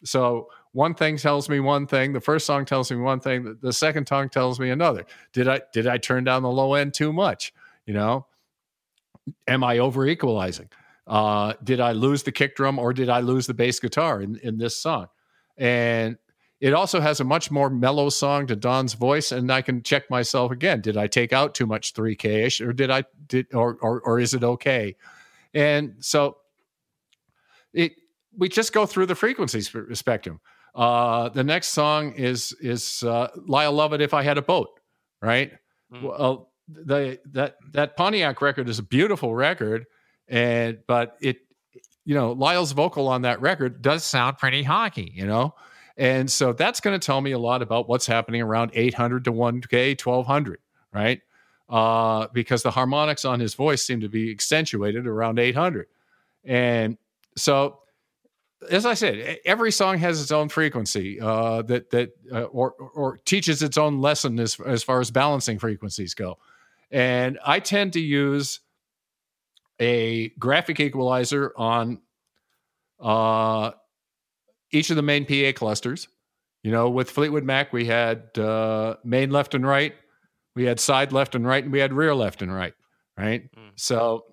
So 0.05 0.49
one 0.73 0.95
thing 0.95 1.17
tells 1.17 1.49
me 1.49 1.61
one 1.61 1.87
thing 1.87 2.13
the 2.13 2.21
first 2.21 2.47
song 2.47 2.65
tells 2.65 2.91
me 2.91 2.97
one 2.99 3.21
thing 3.21 3.45
the, 3.45 3.55
the 3.55 3.73
second 3.73 4.07
song 4.09 4.29
tells 4.29 4.59
me 4.59 4.71
another. 4.71 5.07
Did 5.33 5.49
i 5.49 5.61
did 5.73 5.87
i 5.87 5.99
turn 5.99 6.25
down 6.25 6.43
the 6.43 6.51
low 6.51 6.75
end 6.75 6.95
too 6.95 7.13
much 7.13 7.53
you 7.87 7.95
know? 7.95 8.27
Am 9.47 9.65
i 9.65 9.79
over 9.79 10.07
equalizing 10.07 10.69
uh 11.07 11.55
did 11.63 11.81
i 11.81 11.93
lose 11.93 12.23
the 12.23 12.33
kick 12.33 12.57
drum 12.57 12.79
or 12.79 12.93
did 12.93 13.09
i 13.09 13.21
lose 13.21 13.47
the 13.47 13.55
bass 13.55 13.79
guitar 13.79 14.21
in 14.21 14.37
in 14.39 14.59
this 14.59 14.77
song? 14.77 15.07
And 15.57 16.19
it 16.61 16.73
also 16.73 17.01
has 17.01 17.21
a 17.21 17.25
much 17.25 17.51
more 17.51 17.69
mellow 17.69 18.09
song 18.09 18.47
to 18.47 18.57
Don's 18.57 18.95
voice, 18.95 19.33
and 19.33 19.51
I 19.51 19.61
can 19.63 19.83
check 19.83 20.09
myself 20.09 20.51
again. 20.53 20.81
Did 20.81 20.97
I 20.97 21.07
take 21.07 21.33
out 21.33 21.55
too 21.55 21.67
much 21.67 21.95
3K 21.95 22.47
ish, 22.47 22.61
or 22.61 22.73
did 22.73 22.91
I 22.91 23.05
did 23.27 23.47
or, 23.53 23.77
or 23.81 24.01
or 24.01 24.21
is 24.21 24.35
it 24.35 24.45
okay? 24.45 24.97
And 25.53 25.97
so 26.01 26.39
it 27.73 27.93
we 28.37 28.49
just 28.49 28.73
go 28.73 28.87
through 28.87 29.07
the 29.07 29.15
frequencies 29.15 29.75
spectrum. 29.93 30.41
Uh, 30.75 31.29
the 31.29 31.45
next 31.45 31.69
song 31.69 32.13
is 32.15 32.53
is 32.61 33.03
uh, 33.03 33.29
Lyle 33.47 33.73
Lovett. 33.73 34.01
If 34.01 34.15
I 34.15 34.23
had 34.23 34.39
a 34.39 34.43
boat, 34.43 34.81
right? 35.21 35.53
Mm. 35.93 36.03
Well, 36.03 36.51
the 36.69 37.21
that 37.33 37.57
that 37.73 37.97
Pontiac 37.97 38.41
record 38.41 38.69
is 38.69 38.79
a 38.79 38.83
beautiful 38.83 39.35
record, 39.35 39.87
and 40.29 40.79
but 40.87 41.17
it 41.21 41.39
you 42.05 42.15
know 42.15 42.33
Lyle's 42.33 42.73
vocal 42.73 43.09
on 43.09 43.23
that 43.23 43.41
record 43.41 43.83
does 43.83 44.05
sound 44.05 44.39
pretty 44.39 44.63
hockey, 44.63 45.13
you 45.15 45.27
know. 45.27 45.55
And 45.97 46.31
so 46.31 46.53
that's 46.53 46.81
going 46.81 46.99
to 46.99 47.05
tell 47.05 47.21
me 47.21 47.33
a 47.33 47.39
lot 47.39 47.63
about 47.63 47.89
what's 47.89 48.07
happening 48.07 48.43
around 48.43 48.73
800 48.75 49.25
to 49.25 49.33
1K, 49.33 50.05
1200, 50.05 50.59
right? 50.93 51.21
Uh, 51.69 52.27
because 52.33 52.63
the 52.63 52.73
harmonics 52.73 53.25
on 53.25 53.41
his 53.41 53.55
voice 53.55 53.85
seem 53.85 54.01
to 54.01 54.09
be 54.09 54.31
accentuated 54.31 55.07
around 55.07 55.39
800. 55.39 55.87
And 56.45 56.99
so, 57.37 57.81
as 58.71 58.87
I 58.87 58.95
said, 58.95 59.39
every 59.45 59.71
song 59.71 59.99
has 59.99 60.21
its 60.21 60.31
own 60.31 60.49
frequency 60.49 61.21
uh, 61.21 61.63
that 61.63 61.91
that 61.91 62.11
uh, 62.33 62.43
or 62.45 62.73
or 62.73 63.19
teaches 63.19 63.63
its 63.63 63.77
own 63.77 64.01
lesson 64.01 64.39
as 64.41 64.59
as 64.61 64.83
far 64.83 65.01
as 65.01 65.11
balancing 65.11 65.59
frequencies 65.59 66.15
go. 66.15 66.39
And 66.91 67.39
I 67.45 67.61
tend 67.61 67.95
to 67.95 68.01
use 68.01 68.61
a 69.81 70.29
graphic 70.31 70.81
equalizer 70.81 71.53
on 71.57 72.01
uh, 73.01 73.73
each 74.75 74.91
of 74.91 74.97
the 74.97 75.03
main 75.03 75.25
PA 75.25 75.57
clusters. 75.59 76.09
You 76.63 76.73
know, 76.73 76.89
with 76.89 77.11
Fleetwood 77.11 77.45
Mac, 77.45 77.73
we 77.73 77.85
had 77.87 78.39
uh, 78.39 78.97
main 79.05 79.31
left 79.31 79.55
and 79.55 79.67
right, 79.67 79.95
we 80.57 80.65
had 80.65 80.81
side 80.81 81.13
left 81.13 81.35
and 81.35 81.47
right, 81.47 81.63
and 81.63 81.73
we 81.73 81.79
had 81.79 81.93
rear 81.93 82.15
left 82.15 82.43
and 82.43 82.55
right. 82.55 82.75
Right. 83.17 83.51
Mm. 83.55 83.71
So, 83.77 84.25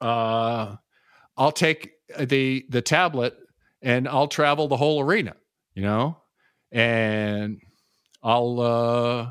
uh, 0.00 0.76
I'll 1.36 1.52
take 1.52 1.92
the 2.18 2.64
the 2.68 2.82
tablet 2.82 3.36
and 3.82 4.08
I'll 4.08 4.26
travel 4.26 4.68
the 4.68 4.76
whole 4.76 5.00
arena. 5.00 5.36
You 5.74 5.82
know, 5.82 6.16
and 6.72 7.60
I'll. 8.22 8.60
uh 8.60 9.30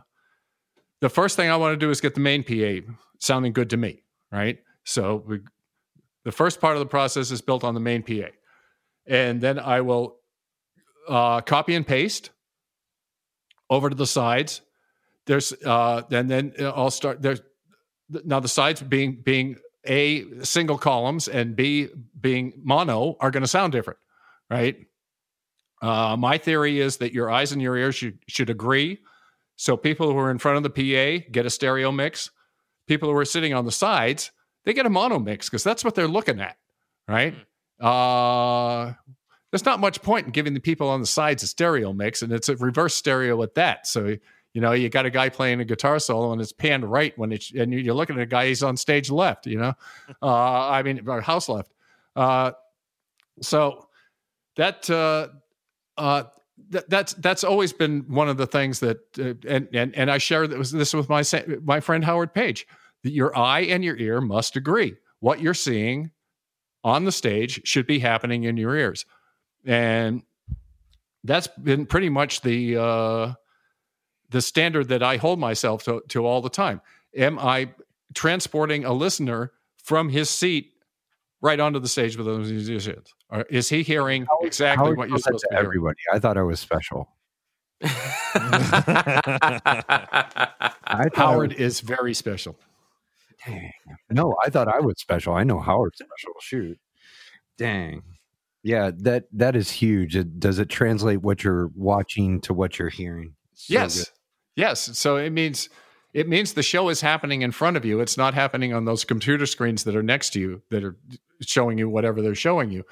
The 1.02 1.10
first 1.10 1.36
thing 1.36 1.50
I 1.50 1.58
want 1.58 1.74
to 1.74 1.86
do 1.86 1.92
is 1.92 2.00
get 2.00 2.14
the 2.14 2.22
main 2.22 2.44
PA 2.44 2.88
sounding 3.20 3.54
good 3.54 3.70
to 3.72 3.78
me. 3.78 4.04
Right. 4.32 4.60
So 4.84 5.24
we, 5.28 5.40
the 6.24 6.32
first 6.32 6.62
part 6.62 6.76
of 6.76 6.80
the 6.80 6.86
process 6.86 7.32
is 7.32 7.42
built 7.42 7.64
on 7.64 7.74
the 7.74 7.80
main 7.80 8.04
PA 8.04 8.30
and 9.08 9.42
then 9.42 9.60
I 9.60 9.82
will 9.82 10.18
uh, 11.08 11.42
copy 11.42 11.76
and 11.76 11.86
paste 11.86 12.32
over 13.70 13.90
to 13.90 13.96
the 13.96 14.08
sides. 14.08 14.62
There's 15.26 15.54
uh, 15.66 16.04
and 16.12 16.30
then 16.30 16.54
I'll 16.60 16.92
start 16.92 17.22
there's 17.22 17.42
now 18.10 18.40
the 18.40 18.48
sides 18.48 18.82
being 18.82 19.22
being 19.24 19.58
a 19.86 20.44
single 20.44 20.78
columns 20.78 21.28
and 21.28 21.56
b 21.56 21.88
being 22.20 22.54
mono 22.64 23.16
are 23.20 23.32
going 23.32 23.44
to 23.44 23.48
sound 23.48 23.72
different, 23.72 24.00
right? 24.50 24.78
Uh, 25.82 26.16
my 26.18 26.38
theory 26.38 26.80
is 26.80 26.98
that 26.98 27.14
your 27.14 27.30
eyes 27.30 27.52
and 27.52 27.62
your 27.62 27.78
ears 27.78 27.96
should, 27.96 28.20
should 28.28 28.50
agree. 28.50 29.00
So 29.56 29.78
people 29.78 30.12
who 30.12 30.18
are 30.18 30.32
in 30.32 30.40
front 30.40 30.58
of 30.58 30.64
the 30.64 30.70
PA 30.70 31.26
get 31.32 31.46
a 31.46 31.50
stereo 31.50 31.92
mix. 31.92 32.32
People 32.88 33.10
who 33.10 33.18
are 33.18 33.26
sitting 33.26 33.54
on 33.54 33.66
the 33.66 33.72
sides, 33.72 34.32
they 34.64 34.74
get 34.74 34.86
a 34.86 34.90
mono 34.90 35.20
mix 35.20 35.50
because 35.50 35.64
that's 35.64 35.84
what 35.84 35.94
they're 35.94 36.08
looking 36.08 36.40
at, 36.40 36.58
right? 37.08 37.36
Uh, 37.80 38.94
there's 39.52 39.66
not 39.66 39.80
much 39.80 40.02
point 40.02 40.26
in 40.26 40.32
giving 40.32 40.54
the 40.54 40.60
people 40.60 40.90
on 40.90 41.00
the 41.00 41.08
sides 41.08 41.44
a 41.44 41.48
stereo 41.48 41.94
mix, 41.94 42.22
and 42.22 42.32
it's 42.34 42.50
a 42.50 42.56
reverse 42.58 42.96
stereo 42.96 43.42
at 43.44 43.56
that. 43.56 43.88
So 43.88 44.18
you 44.58 44.62
know, 44.62 44.72
you 44.72 44.90
got 44.90 45.06
a 45.06 45.12
guy 45.12 45.30
playing 45.30 45.60
a 45.60 45.66
guitar 45.66 46.00
solo 46.00 46.32
and 46.32 46.42
it's 46.42 46.52
panned 46.52 46.84
right 46.84 47.16
when 47.16 47.32
it's, 47.32 47.52
and 47.54 47.72
you're 47.72 47.94
looking 47.94 48.16
at 48.16 48.24
a 48.24 48.26
guy, 48.26 48.48
he's 48.48 48.64
on 48.64 48.76
stage 48.76 49.12
left, 49.12 49.46
you 49.46 49.60
know, 49.60 49.74
uh, 50.24 50.70
I 50.70 50.82
mean, 50.82 51.06
house 51.22 51.48
left. 51.48 51.72
Uh, 52.16 52.54
so 53.40 53.88
that, 54.56 54.90
uh, 54.90 55.28
uh, 55.96 56.24
that, 56.70 56.90
that's 56.90 57.14
that's 57.14 57.44
always 57.44 57.72
been 57.72 58.06
one 58.08 58.28
of 58.28 58.38
the 58.38 58.48
things 58.48 58.80
that 58.80 58.98
uh, 59.20 59.36
and 59.48 59.68
and 59.74 59.96
and 59.96 60.10
I 60.10 60.18
share 60.18 60.48
this, 60.48 60.72
this 60.72 60.92
with 60.92 61.08
my 61.08 61.24
my 61.64 61.80
friend 61.80 62.04
Howard 62.04 62.34
Page 62.34 62.68
that 63.04 63.12
your 63.12 63.38
eye 63.38 63.62
and 63.62 63.86
your 63.86 63.96
ear 63.96 64.20
must 64.22 64.56
agree 64.56 64.96
what 65.20 65.40
you're 65.40 65.54
seeing 65.54 66.10
on 66.84 67.06
the 67.06 67.12
stage 67.12 67.62
should 67.66 67.88
be 67.88 68.00
happening 68.00 68.44
in 68.44 68.58
your 68.58 68.76
ears 68.76 69.06
and 69.66 70.24
that's 71.24 71.48
been 71.48 71.86
pretty 71.86 72.10
much 72.10 72.42
the 72.42 72.78
uh, 72.78 73.34
the 74.30 74.42
standard 74.42 74.88
that 74.88 75.04
I 75.04 75.18
hold 75.18 75.40
myself 75.40 75.84
to, 75.84 76.02
to 76.10 76.26
all 76.26 76.42
the 76.42 76.50
time. 76.50 76.82
Am 77.16 77.38
I 77.38 77.70
transporting 78.14 78.86
a 78.86 78.94
listener 78.94 79.52
from 79.84 80.10
his 80.10 80.30
seat 80.30 80.74
right 81.42 81.60
onto 81.60 81.80
the 81.80 81.88
stage 81.88 82.18
with 82.18 82.26
those 82.26 82.52
musicians? 82.52 83.14
Or 83.30 83.42
is 83.44 83.70
he 83.70 83.84
hearing 83.84 84.26
exactly 84.42 84.86
Howard 84.86 84.98
what 84.98 85.10
you're 85.10 85.20
supposed 85.20 85.44
to 85.50 85.50
to 85.50 85.56
be 85.56 85.66
everybody. 85.66 85.98
I 86.12 86.20
thought 86.20 86.38
I 86.38 86.44
was 86.44 86.60
special. 86.60 87.10
I 87.84 87.90
thought 90.74 90.82
I 90.86 91.10
Howard 91.14 91.54
is 91.54 91.82
very 91.82 92.14
special. 92.14 92.58
Dang. 93.48 93.72
No, 94.10 94.36
I 94.44 94.50
thought 94.50 94.68
I 94.68 94.80
was 94.80 95.00
special. 95.00 95.34
I 95.34 95.44
know 95.44 95.60
Howard's 95.60 95.98
special. 95.98 96.34
Shoot, 96.42 96.78
dang. 97.58 98.04
Yeah, 98.64 98.92
that 99.00 99.26
that 99.34 99.56
is 99.56 99.72
huge. 99.72 100.18
Does 100.40 100.60
it 100.60 100.70
translate 100.70 101.22
what 101.22 101.44
you're 101.44 101.72
watching 101.76 102.42
to 102.42 102.54
what 102.54 102.80
you're 102.80 102.90
hearing? 102.90 103.36
So 103.54 103.74
yes, 103.74 103.98
good. 103.98 104.08
yes. 104.56 104.98
So 104.98 105.18
it 105.18 105.32
means 105.32 105.70
it 106.14 106.28
means 106.28 106.54
the 106.54 106.64
show 106.64 106.90
is 106.90 107.02
happening 107.02 107.44
in 107.44 107.52
front 107.52 107.78
of 107.78 107.86
you. 107.86 108.00
It's 108.00 108.18
not 108.18 108.34
happening 108.34 108.74
on 108.74 108.86
those 108.86 109.04
computer 109.04 109.46
screens 109.46 109.84
that 109.84 109.96
are 109.96 110.04
next 110.04 110.32
to 110.32 110.40
you 110.40 110.62
that 110.72 110.84
are 110.84 110.98
showing 111.42 111.78
you 111.78 111.90
whatever 111.90 112.22
they're 112.22 112.36
showing 112.36 112.72
you. 112.72 112.84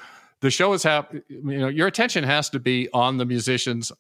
The 0.42 0.52
show 0.52 0.74
is 0.74 0.84
happening. 0.84 1.24
You 1.30 1.60
know, 1.60 1.68
your 1.68 1.88
attention 1.88 2.24
has 2.24 2.50
to 2.52 2.60
be 2.60 2.88
on 2.94 3.18
the 3.18 3.26
musicians 3.26 3.92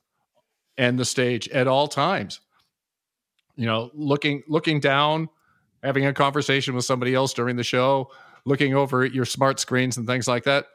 and 0.78 0.99
the 0.99 1.06
stage 1.06 1.49
at 1.49 1.68
all 1.68 1.88
times. 1.88 2.41
You 3.56 3.66
know, 3.66 3.89
looking 3.93 4.43
looking 4.47 4.80
down, 4.80 5.30
having 5.86 6.06
a 6.06 6.14
conversation 6.14 6.76
with 6.76 6.86
somebody 6.86 7.14
else 7.14 7.34
during 7.34 7.56
the 7.56 7.64
show, 7.64 8.12
looking 8.46 8.74
over 8.74 9.04
at 9.04 9.14
your 9.14 9.26
smart 9.26 9.60
screens 9.60 9.98
and 9.98 10.08
things 10.08 10.28
like 10.28 10.44
that. 10.44 10.66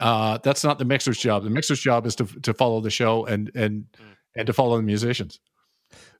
Uh, 0.00 0.38
that's 0.42 0.62
not 0.62 0.78
the 0.78 0.84
mixer's 0.84 1.18
job. 1.18 1.42
The 1.42 1.50
mixer's 1.50 1.80
job 1.80 2.06
is 2.06 2.14
to 2.16 2.24
to 2.42 2.54
follow 2.54 2.80
the 2.80 2.90
show 2.90 3.26
and 3.26 3.50
and 3.54 3.86
and 4.36 4.46
to 4.46 4.52
follow 4.52 4.76
the 4.76 4.82
musicians. 4.82 5.40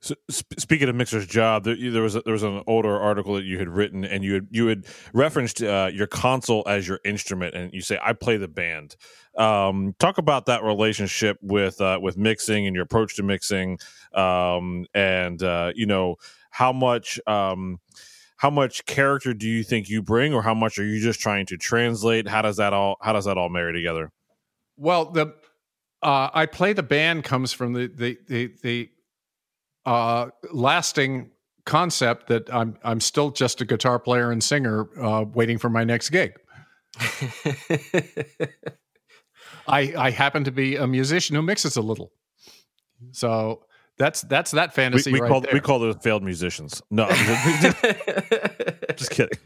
So, 0.00 0.14
sp- 0.30 0.54
speaking 0.58 0.88
of 0.88 0.94
Mixer's 0.94 1.26
job, 1.26 1.64
there, 1.64 1.76
there 1.76 2.02
was 2.02 2.14
a, 2.14 2.22
there 2.22 2.32
was 2.32 2.44
an 2.44 2.62
older 2.66 2.96
article 2.96 3.34
that 3.34 3.44
you 3.44 3.58
had 3.58 3.68
written, 3.68 4.04
and 4.04 4.22
you 4.22 4.34
had 4.34 4.46
you 4.50 4.66
had 4.68 4.86
referenced 5.12 5.60
uh, 5.62 5.90
your 5.92 6.06
console 6.06 6.62
as 6.66 6.86
your 6.86 7.00
instrument, 7.04 7.54
and 7.54 7.72
you 7.72 7.80
say 7.80 7.98
I 8.02 8.12
play 8.12 8.36
the 8.36 8.48
band. 8.48 8.96
Um, 9.36 9.94
talk 9.98 10.18
about 10.18 10.46
that 10.46 10.62
relationship 10.62 11.38
with 11.42 11.80
uh, 11.80 11.98
with 12.00 12.16
mixing 12.16 12.66
and 12.66 12.76
your 12.76 12.84
approach 12.84 13.16
to 13.16 13.24
mixing, 13.24 13.78
um, 14.14 14.86
and 14.94 15.42
uh, 15.42 15.72
you 15.74 15.86
know 15.86 16.16
how 16.58 16.72
much 16.72 17.20
um, 17.28 17.78
how 18.36 18.50
much 18.50 18.84
character 18.84 19.32
do 19.32 19.46
you 19.48 19.62
think 19.62 19.88
you 19.88 20.02
bring, 20.02 20.34
or 20.34 20.42
how 20.42 20.54
much 20.54 20.76
are 20.80 20.84
you 20.84 21.00
just 21.00 21.20
trying 21.20 21.46
to 21.46 21.56
translate? 21.56 22.26
How 22.26 22.42
does 22.42 22.56
that 22.56 22.72
all 22.72 22.96
how 23.00 23.12
does 23.12 23.26
that 23.26 23.38
all 23.38 23.48
marry 23.48 23.72
together? 23.72 24.10
Well, 24.76 25.04
the 25.04 25.36
uh, 26.02 26.30
I 26.34 26.46
play 26.46 26.72
the 26.72 26.82
band 26.82 27.22
comes 27.22 27.52
from 27.52 27.74
the 27.74 27.86
the 27.86 28.18
the, 28.26 28.50
the 28.64 28.90
uh, 29.86 30.30
lasting 30.50 31.30
concept 31.64 32.26
that 32.26 32.52
I'm 32.52 32.76
I'm 32.82 33.00
still 33.00 33.30
just 33.30 33.60
a 33.60 33.64
guitar 33.64 34.00
player 34.00 34.32
and 34.32 34.42
singer 34.42 34.88
uh, 35.00 35.26
waiting 35.32 35.58
for 35.58 35.70
my 35.70 35.84
next 35.84 36.10
gig. 36.10 36.34
I 39.68 39.94
I 39.96 40.10
happen 40.10 40.42
to 40.42 40.50
be 40.50 40.74
a 40.74 40.88
musician 40.88 41.36
who 41.36 41.42
mixes 41.42 41.76
a 41.76 41.82
little, 41.82 42.10
so 43.12 43.62
that's 43.98 44.22
that's 44.22 44.52
that 44.52 44.74
fantasy 44.74 45.12
we 45.12 45.20
right 45.20 45.28
call 45.28 45.40
there. 45.40 45.50
we 45.52 45.60
call 45.60 45.78
those 45.78 45.96
failed 46.02 46.22
musicians. 46.22 46.82
No, 46.90 47.08
just 48.96 49.10
kidding. 49.10 49.38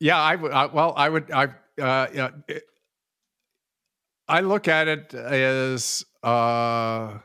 Yeah, 0.00 0.18
I 0.20 0.34
would. 0.36 0.52
I, 0.52 0.66
well, 0.66 0.92
I 0.96 1.08
would. 1.08 1.30
I 1.30 1.44
uh, 1.80 2.06
yeah, 2.12 2.30
it- 2.48 2.64
I 4.26 4.40
look 4.40 4.68
at 4.68 4.88
it 4.88 5.12
as 5.12 6.02
uh, 6.22 7.18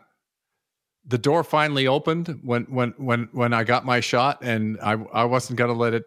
the 1.06 1.18
door 1.18 1.44
finally 1.46 1.88
opened 1.88 2.40
when 2.44 2.64
when 2.66 2.94
when 2.98 3.30
when 3.32 3.54
I 3.54 3.64
got 3.64 3.86
my 3.86 4.00
shot, 4.02 4.40
and 4.42 4.78
I 4.82 4.94
I 5.14 5.24
wasn't 5.26 5.58
going 5.58 5.72
to 5.72 5.78
let 5.78 5.94
it 5.94 6.04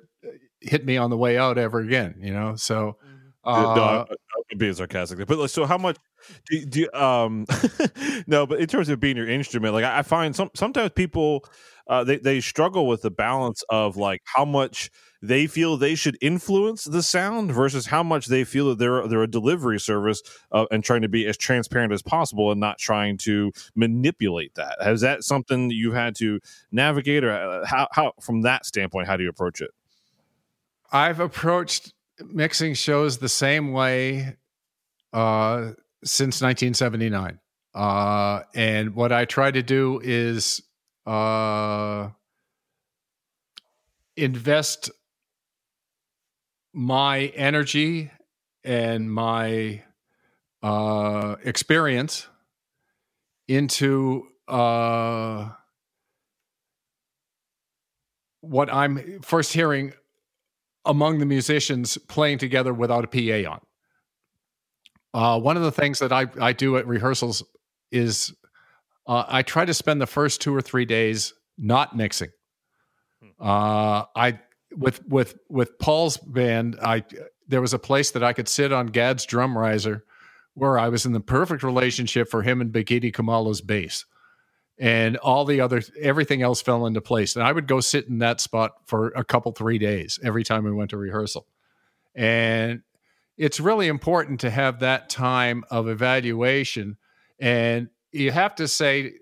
hit 0.61 0.85
me 0.85 0.97
on 0.99 1.09
the 1.11 1.17
way 1.17 1.39
out 1.39 1.57
ever 1.59 1.81
again. 1.81 2.17
You 2.21 2.33
know, 2.35 2.57
so 2.57 2.99
uh, 3.43 3.75
no, 3.75 3.83
I, 3.83 4.01
I'm 4.01 4.07
being 4.59 4.75
sarcastic. 4.75 5.27
But 5.27 5.39
like, 5.39 5.51
so 5.51 5.67
how 5.67 5.79
much 5.79 5.97
do, 6.49 6.65
do 6.65 6.81
you, 6.81 6.93
um 6.93 7.47
no, 8.27 8.47
but 8.47 8.61
in 8.61 8.67
terms 8.67 8.89
of 8.89 9.01
being 9.01 9.17
your 9.17 9.29
instrument, 9.29 9.75
like 9.75 9.85
I, 9.85 10.03
find 10.03 10.35
some 10.35 10.51
sometimes 10.55 10.91
people 10.95 11.45
uh 11.87 12.05
they, 12.05 12.19
they 12.19 12.41
struggle 12.41 12.87
with 12.87 13.03
the 13.03 13.11
balance 13.11 13.63
of 13.69 13.97
like 13.97 14.23
how 14.25 14.45
much 14.45 14.91
they 15.23 15.47
feel 15.47 15.77
they 15.77 15.95
should 15.95 16.19
influence 16.21 16.85
the 16.85 17.03
sound 17.03 17.53
versus 17.53 17.87
how 17.87 18.03
much 18.03 18.27
they 18.27 18.43
feel 18.43 18.71
that 18.71 18.79
they're 18.79 19.07
they're 19.07 19.23
a 19.23 19.31
delivery 19.31 19.79
service 19.79 20.21
uh, 20.51 20.67
and 20.71 20.83
trying 20.83 21.03
to 21.03 21.09
be 21.09 21.27
as 21.27 21.37
transparent 21.37 21.93
as 21.93 22.03
possible 22.03 22.51
and 22.51 22.61
not 22.61 22.79
trying 22.79 23.17
to 23.17 23.53
manipulate 23.77 24.55
that. 24.57 24.77
Has 24.83 25.01
that 25.03 25.23
something 25.23 25.71
you've 25.71 25.95
had 25.95 26.17
to 26.17 26.41
navigate 26.73 27.23
or 27.23 27.31
uh, 27.31 27.65
how 27.65 27.89
how 27.93 28.13
from 28.21 28.43
that 28.43 28.67
standpoint 28.67 29.07
how 29.07 29.17
do 29.17 29.23
you 29.23 29.31
approach 29.31 29.61
it? 29.61 29.71
I've 30.91 31.21
approached 31.21 31.95
mixing 32.27 32.75
shows 32.75 33.19
the 33.19 33.29
same 33.29 33.73
way 33.73 34.37
uh, 35.13 35.73
since 36.05 36.41
1979. 36.41 37.39
Uh, 37.75 38.43
and 38.55 38.95
what 38.95 39.13
I 39.13 39.25
try 39.25 39.51
to 39.51 39.63
do 39.63 40.01
is 40.03 40.63
uh, 41.07 42.09
invest 44.17 44.91
my 46.75 47.33
energy 47.35 48.11
and 48.65 49.13
my 49.13 49.83
uh, 50.63 51.37
experience 51.45 52.29
into 53.49 54.29
uh, 54.49 55.51
what 58.41 58.73
I'm 58.73 59.21
first 59.23 59.53
hearing 59.53 59.93
among 60.85 61.19
the 61.19 61.27
musicians 61.27 61.97
playing 61.97 62.39
together 62.39 62.73
without 62.75 63.05
a 63.05 63.09
PA 63.09 63.51
on. 63.51 63.61
Uh, 65.15 65.39
one 65.39 65.57
of 65.57 65.63
the 65.63 65.73
things 65.73 65.99
that 65.99 66.13
I, 66.13 66.27
I 66.41 66.53
do 66.53 66.77
at 66.77 66.87
rehearsals 66.87 67.43
is 67.91 68.33
uh, 69.07 69.25
I 69.29 69.43
try 69.43 69.65
to 69.65 69.75
spend 69.75 70.01
the 70.01 70.07
first 70.07 70.41
two 70.41 70.55
or 70.55 70.63
three 70.63 70.85
days 70.85 71.35
not 71.59 71.97
mixing. 71.97 72.31
Uh, 73.39 74.05
I 74.15 74.39
with 74.77 75.07
with 75.07 75.37
with 75.49 75.79
Paul's 75.79 76.17
band, 76.17 76.79
I 76.83 77.05
there 77.49 77.61
was 77.61 77.75
a 77.75 77.79
place 77.79 78.13
that 78.13 78.23
I 78.23 78.33
could 78.33 78.49
sit 78.49 78.73
on 78.73 78.87
Gadd's 78.87 79.27
drum 79.27 79.59
riser, 79.59 80.05
where 80.55 80.79
I 80.79 80.89
was 80.89 81.05
in 81.07 81.13
the 81.13 81.21
perfect 81.21 81.63
relationship 81.63 82.31
for 82.31 82.43
him 82.43 82.61
and 82.61 82.73
Bakithi 82.73 83.13
Kumalo's 83.13 83.61
bass, 83.61 84.05
and 84.79 85.17
all 85.19 85.45
the 85.45 85.61
other 85.61 85.83
everything 86.01 86.41
else 86.43 86.63
fell 86.63 86.87
into 86.87 87.01
place. 87.01 87.35
And 87.37 87.45
I 87.45 87.53
would 87.53 87.67
go 87.67 87.81
sit 87.81 88.07
in 88.07 88.19
that 88.19 88.41
spot 88.41 88.73
for 88.87 89.09
a 89.09 89.25
couple 89.25 89.53
three 89.53 89.79
days 89.79 90.19
every 90.23 90.45
time 90.45 90.65
we 90.65 90.73
went 90.73 90.91
to 90.91 90.97
rehearsal, 90.97 91.47
and 92.15 92.83
it's 93.37 93.61
really 93.61 93.89
important 93.89 94.41
to 94.41 94.51
have 94.51 94.81
that 94.81 95.09
time 95.09 95.65
of 95.71 95.89
evaluation, 95.89 96.97
and 97.39 97.89
you 98.13 98.31
have 98.31 98.55
to 98.57 98.69
say, 98.69 99.13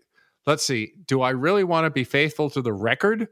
let's 0.46 0.64
see, 0.64 0.92
do 1.06 1.22
I 1.22 1.30
really 1.30 1.64
want 1.64 1.84
to 1.86 1.90
be 1.90 2.04
faithful 2.04 2.50
to 2.50 2.62
the 2.62 2.72
record? 2.72 3.28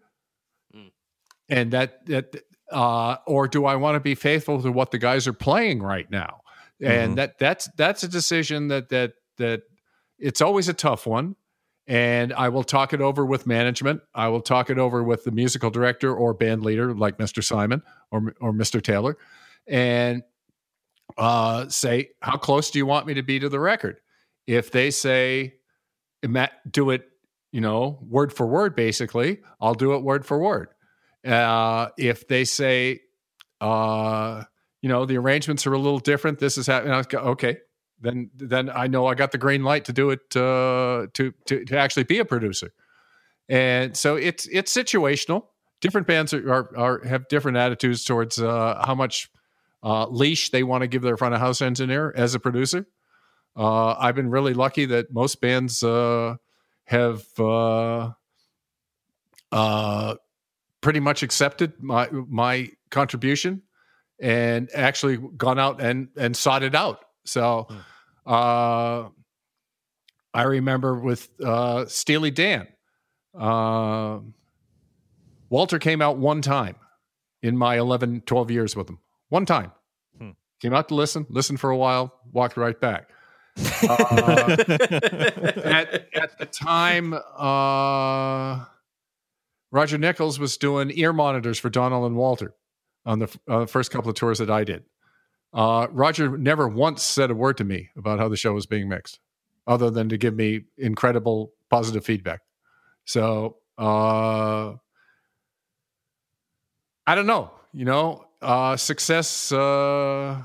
and 1.49 1.71
that 1.73 2.05
that 2.07 2.37
uh, 2.71 3.17
or 3.27 3.49
do 3.49 3.65
I 3.65 3.77
want 3.77 3.97
to 3.97 4.01
be 4.01 4.15
faithful 4.15 4.61
to 4.63 4.71
what 4.71 4.91
the 4.91 4.99
guys 4.99 5.27
are 5.27 5.33
playing 5.33 5.83
right 5.83 6.09
now? 6.11 6.43
And 6.83 7.13
Mhm. 7.15 7.17
that 7.17 7.39
that's 7.39 7.69
that's 7.77 8.03
a 8.03 8.09
decision 8.09 8.69
that 8.69 8.91
that 8.91 9.15
that 9.39 9.63
it's 10.19 10.41
always 10.41 10.69
a 10.69 10.75
tough 10.75 11.07
one, 11.07 11.35
and 11.87 12.33
I 12.33 12.51
will 12.51 12.65
talk 12.65 12.93
it 12.93 13.01
over 13.01 13.25
with 13.25 13.47
management. 13.47 14.03
I 14.15 14.29
will 14.29 14.43
talk 14.43 14.69
it 14.71 14.79
over 14.79 15.03
with 15.03 15.25
the 15.25 15.31
musical 15.31 15.71
director 15.71 16.15
or 16.15 16.35
band 16.35 16.63
leader, 16.63 16.95
like 16.95 17.17
Mr. 17.19 17.43
Simon 17.43 17.83
or 18.11 18.35
or 18.41 18.53
Mr. 18.53 18.83
Taylor, 18.83 19.17
and 19.67 20.23
uh, 21.19 21.69
say, 21.69 22.11
"How 22.23 22.37
close 22.37 22.71
do 22.71 22.79
you 22.79 22.87
want 22.87 23.07
me 23.07 23.15
to 23.15 23.23
be 23.23 23.39
to 23.41 23.49
the 23.49 23.61
record?" 23.61 24.01
If 24.47 24.71
they 24.71 24.91
say, 24.91 25.55
"Ima- 26.23 26.51
"Do 26.71 26.91
it," 26.91 27.09
you 27.53 27.61
know, 27.61 27.99
word 28.03 28.33
for 28.33 28.47
word, 28.47 28.75
basically, 28.77 29.41
I'll 29.61 29.75
do 29.75 29.95
it 29.95 30.03
word 30.03 30.25
for 30.25 30.39
word. 30.39 30.69
Uh, 31.27 31.89
if 31.99 32.29
they 32.29 32.45
say, 32.45 33.01
uh, 33.61 34.45
you 34.83 34.89
know, 34.89 35.05
the 35.05 35.19
arrangements 35.19 35.67
are 35.67 35.73
a 35.73 35.79
little 35.79 35.99
different. 35.99 36.39
This 36.39 36.57
is 36.57 36.67
happening. 36.67 37.05
Okay, 37.13 37.59
then 38.01 38.31
then 38.37 38.71
I 38.71 38.87
know 38.87 39.07
I 39.07 39.15
got 39.15 39.33
the 39.33 39.39
green 39.39 39.65
light 39.65 39.87
to 39.87 39.93
do 39.93 40.11
it 40.11 40.37
uh, 40.37 41.09
to 41.15 41.33
to 41.47 41.65
to 41.65 41.77
actually 41.77 42.05
be 42.05 42.19
a 42.19 42.25
producer. 42.25 42.73
And 43.49 43.97
so 43.97 44.17
it's 44.17 44.47
it's 44.47 44.75
situational. 44.75 45.47
Different 45.81 46.07
bands 46.07 46.35
are, 46.35 46.53
are, 46.53 46.77
are 46.77 47.07
have 47.07 47.29
different 47.29 47.57
attitudes 47.57 48.05
towards 48.05 48.41
uh, 48.41 48.83
how 48.85 48.95
much 48.95 49.31
uh, 49.89 50.07
leash 50.09 50.51
they 50.51 50.63
want 50.63 50.83
to 50.83 50.87
give 50.87 51.01
their 51.01 51.17
front 51.17 51.35
of 51.35 51.41
house 51.41 51.63
engineer 51.63 52.13
as 52.15 52.35
a 52.35 52.39
producer. 52.41 52.87
Uh, 53.57 53.95
I've 53.99 54.15
been 54.15 54.29
really 54.29 54.53
lucky 54.53 54.85
that 54.87 55.13
most 55.13 55.41
bands 55.41 55.83
uh, 55.83 56.37
have 56.85 57.25
uh, 57.39 58.11
uh, 59.51 60.15
pretty 60.83 61.01
much 61.01 61.23
accepted 61.23 61.73
my 61.83 62.09
my 62.11 62.69
contribution 62.91 63.63
and 64.21 64.69
actually 64.75 65.17
gone 65.17 65.59
out 65.59 65.81
and 65.81 66.09
and 66.19 66.37
sought 66.37 66.63
it 66.63 66.75
out. 66.75 67.05
So 67.25 67.69
uh, 68.27 69.09
I 70.35 70.43
remember 70.43 70.97
with 70.97 71.29
uh, 71.41 71.87
Steely 71.87 72.31
Dan, 72.31 72.69
uh, 73.39 74.19
Walter 75.49 75.79
came 75.79 76.03
out 76.03 76.19
one 76.19 76.43
time 76.43 76.77
in 77.43 77.57
my 77.57 77.79
11, 77.79 78.23
12 78.27 78.51
years 78.51 78.77
with 78.77 78.91
him. 78.91 78.99
One 79.31 79.47
time. 79.47 79.73
Came 80.61 80.75
out 80.75 80.89
to 80.89 80.95
listen, 80.95 81.27
listened 81.29 81.61
for 81.61 81.71
a 81.71 81.77
while, 81.77 82.21
walked 82.33 82.57
right 82.57 82.79
back. 82.81 83.11
Uh, 83.89 84.57
at, 85.65 86.09
at 86.15 86.39
the 86.39 86.47
time, 86.47 87.13
uh, 87.15 88.65
Roger 89.71 89.99
Nichols 89.99 90.39
was 90.39 90.57
doing 90.57 90.91
ear 90.95 91.13
monitors 91.13 91.59
for 91.59 91.69
Donald 91.71 92.07
and 92.07 92.17
Walter 92.17 92.55
on 93.05 93.19
the 93.19 93.39
uh, 93.49 93.67
first 93.67 93.91
couple 93.91 94.11
of 94.11 94.17
tours 94.17 94.39
that 94.39 94.51
I 94.51 94.65
did. 94.65 94.85
Uh, 95.53 95.87
Roger 95.91 96.37
never 96.37 96.69
once 96.69 97.03
said 97.03 97.31
a 97.31 97.35
word 97.35 97.57
to 97.59 97.65
me 97.65 97.91
about 97.97 98.19
how 98.19 98.29
the 98.29 98.37
show 98.37 98.53
was 98.53 98.67
being 98.67 98.89
mixed, 98.89 99.19
other 99.67 99.91
than 99.91 100.09
to 100.11 100.19
give 100.19 100.35
me 100.35 100.65
incredible 100.77 101.53
positive 101.71 102.05
feedback. 102.05 102.41
So 103.05 103.57
uh, 103.79 104.75
I 107.07 107.15
don't 107.15 107.27
know. 107.27 107.51
You 107.73 107.85
know, 107.85 108.28
uh, 108.43 108.77
success 108.77 109.53
uh, 109.53 110.43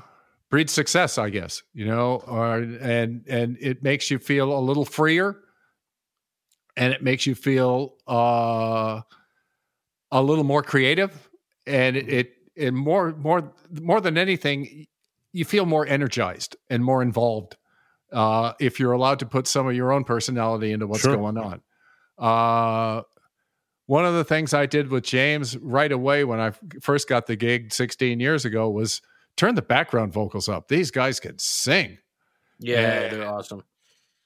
breeds 0.50 0.72
success, 0.72 1.18
I 1.18 1.30
guess. 1.30 1.62
You 1.72 1.86
know, 1.86 2.22
or, 2.26 2.56
and 2.58 3.24
and 3.28 3.56
it 3.60 3.82
makes 3.82 4.10
you 4.10 4.18
feel 4.18 4.56
a 4.56 4.60
little 4.60 4.84
freer, 4.84 5.36
and 6.76 6.92
it 6.92 7.02
makes 7.02 7.26
you 7.26 7.34
feel 7.34 7.94
uh, 8.08 9.00
a 10.10 10.22
little 10.22 10.44
more 10.44 10.62
creative, 10.62 11.28
and 11.66 11.96
it, 11.96 12.08
it 12.08 12.32
and 12.56 12.76
more 12.76 13.12
more 13.16 13.52
more 13.80 14.00
than 14.00 14.16
anything, 14.18 14.86
you 15.32 15.44
feel 15.44 15.66
more 15.66 15.86
energized 15.86 16.56
and 16.70 16.84
more 16.84 17.02
involved 17.02 17.56
uh, 18.12 18.52
if 18.60 18.78
you're 18.78 18.92
allowed 18.92 19.18
to 19.18 19.26
put 19.26 19.46
some 19.46 19.66
of 19.66 19.74
your 19.74 19.92
own 19.92 20.04
personality 20.04 20.72
into 20.72 20.86
what's 20.86 21.02
Sure. 21.02 21.16
going 21.16 21.36
on. 21.36 21.60
Uh, 22.16 23.02
one 23.86 24.04
of 24.04 24.14
the 24.14 24.24
things 24.24 24.54
I 24.54 24.66
did 24.66 24.88
with 24.88 25.04
James 25.04 25.56
right 25.58 25.92
away 25.92 26.24
when 26.24 26.40
I 26.40 26.52
first 26.80 27.08
got 27.08 27.26
the 27.26 27.36
gig 27.36 27.72
16 27.72 28.18
years 28.20 28.44
ago 28.44 28.70
was 28.70 29.02
turn 29.36 29.54
the 29.54 29.62
background 29.62 30.12
vocals 30.12 30.48
up. 30.48 30.68
These 30.68 30.90
guys 30.90 31.20
can 31.20 31.38
sing 31.38 31.98
Yeah, 32.58 32.80
Yeah. 32.80 33.08
they're 33.08 33.28
awesome. 33.28 33.62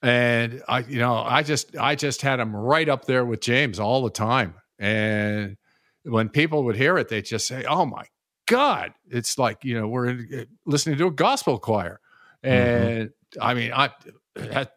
and 0.03 0.63
I, 0.69 0.81
you 0.81 0.99
know, 0.99 1.15
I 1.17 1.43
just, 1.43 1.77
I 1.77 1.95
just 1.97 2.23
had 2.23 2.39
him 2.41 2.55
right 2.55 2.89
up 2.89 3.07
there 3.07 3.25
with 3.25 3.41
James 3.41 3.81
all 3.81 4.03
the 4.05 4.11
time. 4.11 4.55
And 4.79 5.57
when 6.05 6.29
people 6.29 6.65
would 6.65 6.77
hear 6.77 6.97
it, 6.99 7.09
they'd 7.09 7.25
just 7.25 7.47
say, 7.49 7.65
"Oh 7.65 7.85
my 7.85 8.05
God!" 8.47 8.93
It's 9.11 9.37
like 9.39 9.65
you 9.65 9.75
know 9.79 9.89
we're 9.89 10.11
eh, 10.11 10.45
listening 10.67 10.99
to 10.99 11.09
a 11.09 11.11
gospel 11.11 11.59
choir, 11.59 12.01
mm-hmm. 12.45 12.55
and 12.55 13.11
I 13.41 13.55
mean, 13.55 13.73
I 13.73 13.91
had, 14.37 14.71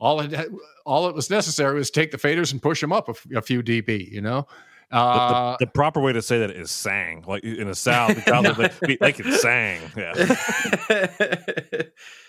all 0.00 0.20
it 0.20 0.50
all 0.86 1.08
it 1.08 1.14
was 1.14 1.30
necessary 1.30 1.74
was 1.76 1.90
take 1.90 2.10
the 2.10 2.18
faders 2.18 2.52
and 2.52 2.60
push 2.62 2.80
them 2.80 2.92
up 2.92 3.08
a, 3.08 3.12
f- 3.12 3.26
a 3.36 3.42
few 3.42 3.62
dB. 3.62 4.10
You 4.10 4.22
know, 4.22 4.46
uh, 4.90 5.56
the, 5.58 5.66
the 5.66 5.70
proper 5.70 6.00
way 6.00 6.12
to 6.12 6.22
say 6.22 6.38
that 6.40 6.50
is 6.50 6.70
sang, 6.70 7.24
like 7.26 7.44
in 7.44 7.68
a 7.68 7.74
south, 7.74 8.16
the 8.16 8.22
South, 8.26 8.80
they, 8.80 8.96
they 8.96 9.12
can 9.12 9.32
sang. 9.32 9.80
Yeah. 9.96 11.06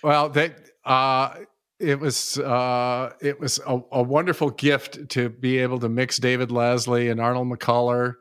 Well, 0.04 0.30
they 0.30 0.54
uh 0.84 1.36
it 1.80 2.00
was 2.00 2.38
uh 2.40 3.14
it 3.22 3.40
was 3.40 3.60
a, 3.66 3.80
a 3.92 4.02
wonderful 4.04 4.50
gift 4.50 5.10
to 5.10 5.30
be 5.30 5.58
able 5.60 5.80
to 5.80 5.90
mix 5.90 6.18
David 6.18 6.50
Lasley 6.50 7.12
and 7.12 7.20
Arnold 7.22 7.48
McCuller 7.48 8.16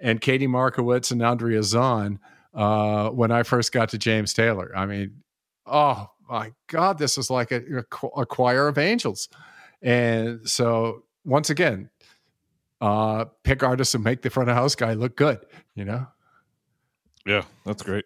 and 0.00 0.20
Katie 0.20 0.46
Markowitz 0.46 1.10
and 1.10 1.22
Andrea 1.22 1.60
Zonn 1.60 2.18
uh 2.54 3.10
when 3.10 3.30
I 3.30 3.42
first 3.42 3.72
got 3.72 3.90
to 3.90 3.98
James 3.98 4.32
Taylor. 4.34 4.72
I 4.74 4.86
mean, 4.86 5.22
oh 5.66 6.08
my 6.32 6.52
God, 6.66 6.98
this 6.98 7.18
is 7.18 7.30
like 7.30 7.52
a, 7.52 7.62
a 8.16 8.26
choir 8.26 8.68
of 8.68 8.78
angels. 8.78 9.28
And 9.82 10.48
so 10.48 11.04
once 11.24 11.50
again, 11.50 11.90
uh 12.80 13.26
pick 13.44 13.62
artists 13.62 13.94
and 13.94 14.02
make 14.02 14.22
the 14.22 14.30
front 14.30 14.50
of 14.50 14.56
house 14.56 14.74
guy 14.74 14.94
look 14.94 15.16
good, 15.16 15.38
you 15.74 15.84
know? 15.84 16.06
yeah, 17.26 17.42
that's 17.64 17.82
great. 17.82 18.04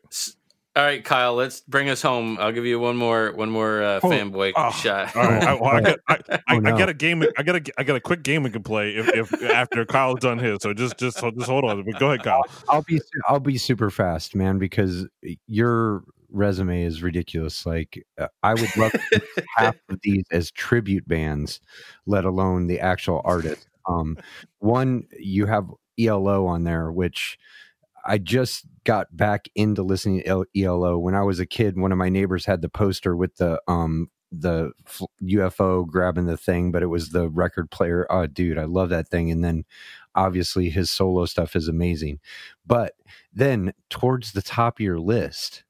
All 0.74 0.82
right, 0.82 1.02
Kyle, 1.02 1.34
let's 1.34 1.62
bring 1.62 1.88
us 1.88 2.02
home. 2.02 2.36
I'll 2.38 2.52
give 2.52 2.66
you 2.66 2.78
one 2.78 2.98
more 2.98 3.32
one 3.32 3.48
more 3.48 3.82
uh, 3.82 4.00
Oh, 4.02 4.10
fanboy 4.10 4.52
oh, 4.56 4.70
shot. 4.72 5.16
All 5.16 5.22
right, 5.22 5.42
I, 5.42 5.54
well, 5.54 5.70
I, 5.70 5.80
got, 5.80 5.98
I, 6.06 6.18
I, 6.28 6.40
Oh, 6.50 6.58
no. 6.58 6.74
I 6.74 6.78
got 6.78 6.90
a 6.90 6.94
game. 6.94 7.24
I 7.38 7.42
got 7.42 7.56
a, 7.56 7.72
I 7.78 7.82
got 7.82 7.96
a 7.96 8.00
quick 8.00 8.22
game 8.22 8.42
we 8.42 8.50
can 8.50 8.62
play 8.62 8.90
if, 8.90 9.08
if 9.08 9.42
after 9.44 9.86
Kyle's 9.86 10.20
done 10.20 10.38
his. 10.38 10.58
So 10.60 10.74
just, 10.74 10.98
just, 10.98 11.18
just 11.18 11.48
hold 11.48 11.64
on. 11.64 11.82
But 11.82 11.98
Go 11.98 12.08
ahead, 12.08 12.24
Kyle. 12.24 12.42
I'll 12.68 12.82
be 12.82 13.00
I'll 13.26 13.40
be 13.40 13.56
super 13.56 13.88
fast, 13.88 14.34
man, 14.34 14.58
because 14.58 15.06
your 15.46 16.04
resume 16.30 16.82
is 16.82 17.02
ridiculous. 17.02 17.66
Like 17.66 18.04
uh, 18.18 18.28
I 18.42 18.54
would 18.54 18.76
love 18.76 18.92
half 19.56 19.76
of 19.88 20.00
these 20.02 20.24
as 20.30 20.50
tribute 20.50 21.06
bands, 21.06 21.60
let 22.06 22.24
alone 22.24 22.66
the 22.66 22.80
actual 22.80 23.22
artist. 23.24 23.68
Um, 23.88 24.16
one 24.58 25.04
you 25.18 25.46
have 25.46 25.70
ELO 25.98 26.46
on 26.46 26.64
there, 26.64 26.90
which 26.90 27.38
I 28.04 28.18
just 28.18 28.66
got 28.84 29.14
back 29.16 29.48
into 29.54 29.82
listening 29.82 30.22
to 30.22 30.46
ELO 30.56 30.98
when 30.98 31.14
I 31.14 31.22
was 31.22 31.40
a 31.40 31.46
kid. 31.46 31.78
One 31.78 31.92
of 31.92 31.98
my 31.98 32.08
neighbors 32.08 32.46
had 32.46 32.62
the 32.62 32.68
poster 32.68 33.16
with 33.16 33.36
the 33.36 33.60
um 33.68 34.10
the 34.32 34.72
UFO 35.22 35.86
grabbing 35.86 36.26
the 36.26 36.36
thing, 36.36 36.72
but 36.72 36.82
it 36.82 36.86
was 36.86 37.10
the 37.10 37.28
record 37.28 37.70
player. 37.70 38.06
Oh, 38.10 38.26
dude, 38.26 38.58
I 38.58 38.64
love 38.64 38.88
that 38.90 39.08
thing. 39.08 39.30
And 39.30 39.44
then 39.44 39.64
obviously 40.14 40.70
his 40.70 40.90
solo 40.90 41.26
stuff 41.26 41.54
is 41.54 41.68
amazing. 41.68 42.18
But 42.66 42.94
then 43.32 43.72
towards 43.90 44.32
the 44.32 44.42
top 44.42 44.78
of 44.78 44.84
your 44.84 44.98
list, 44.98 45.64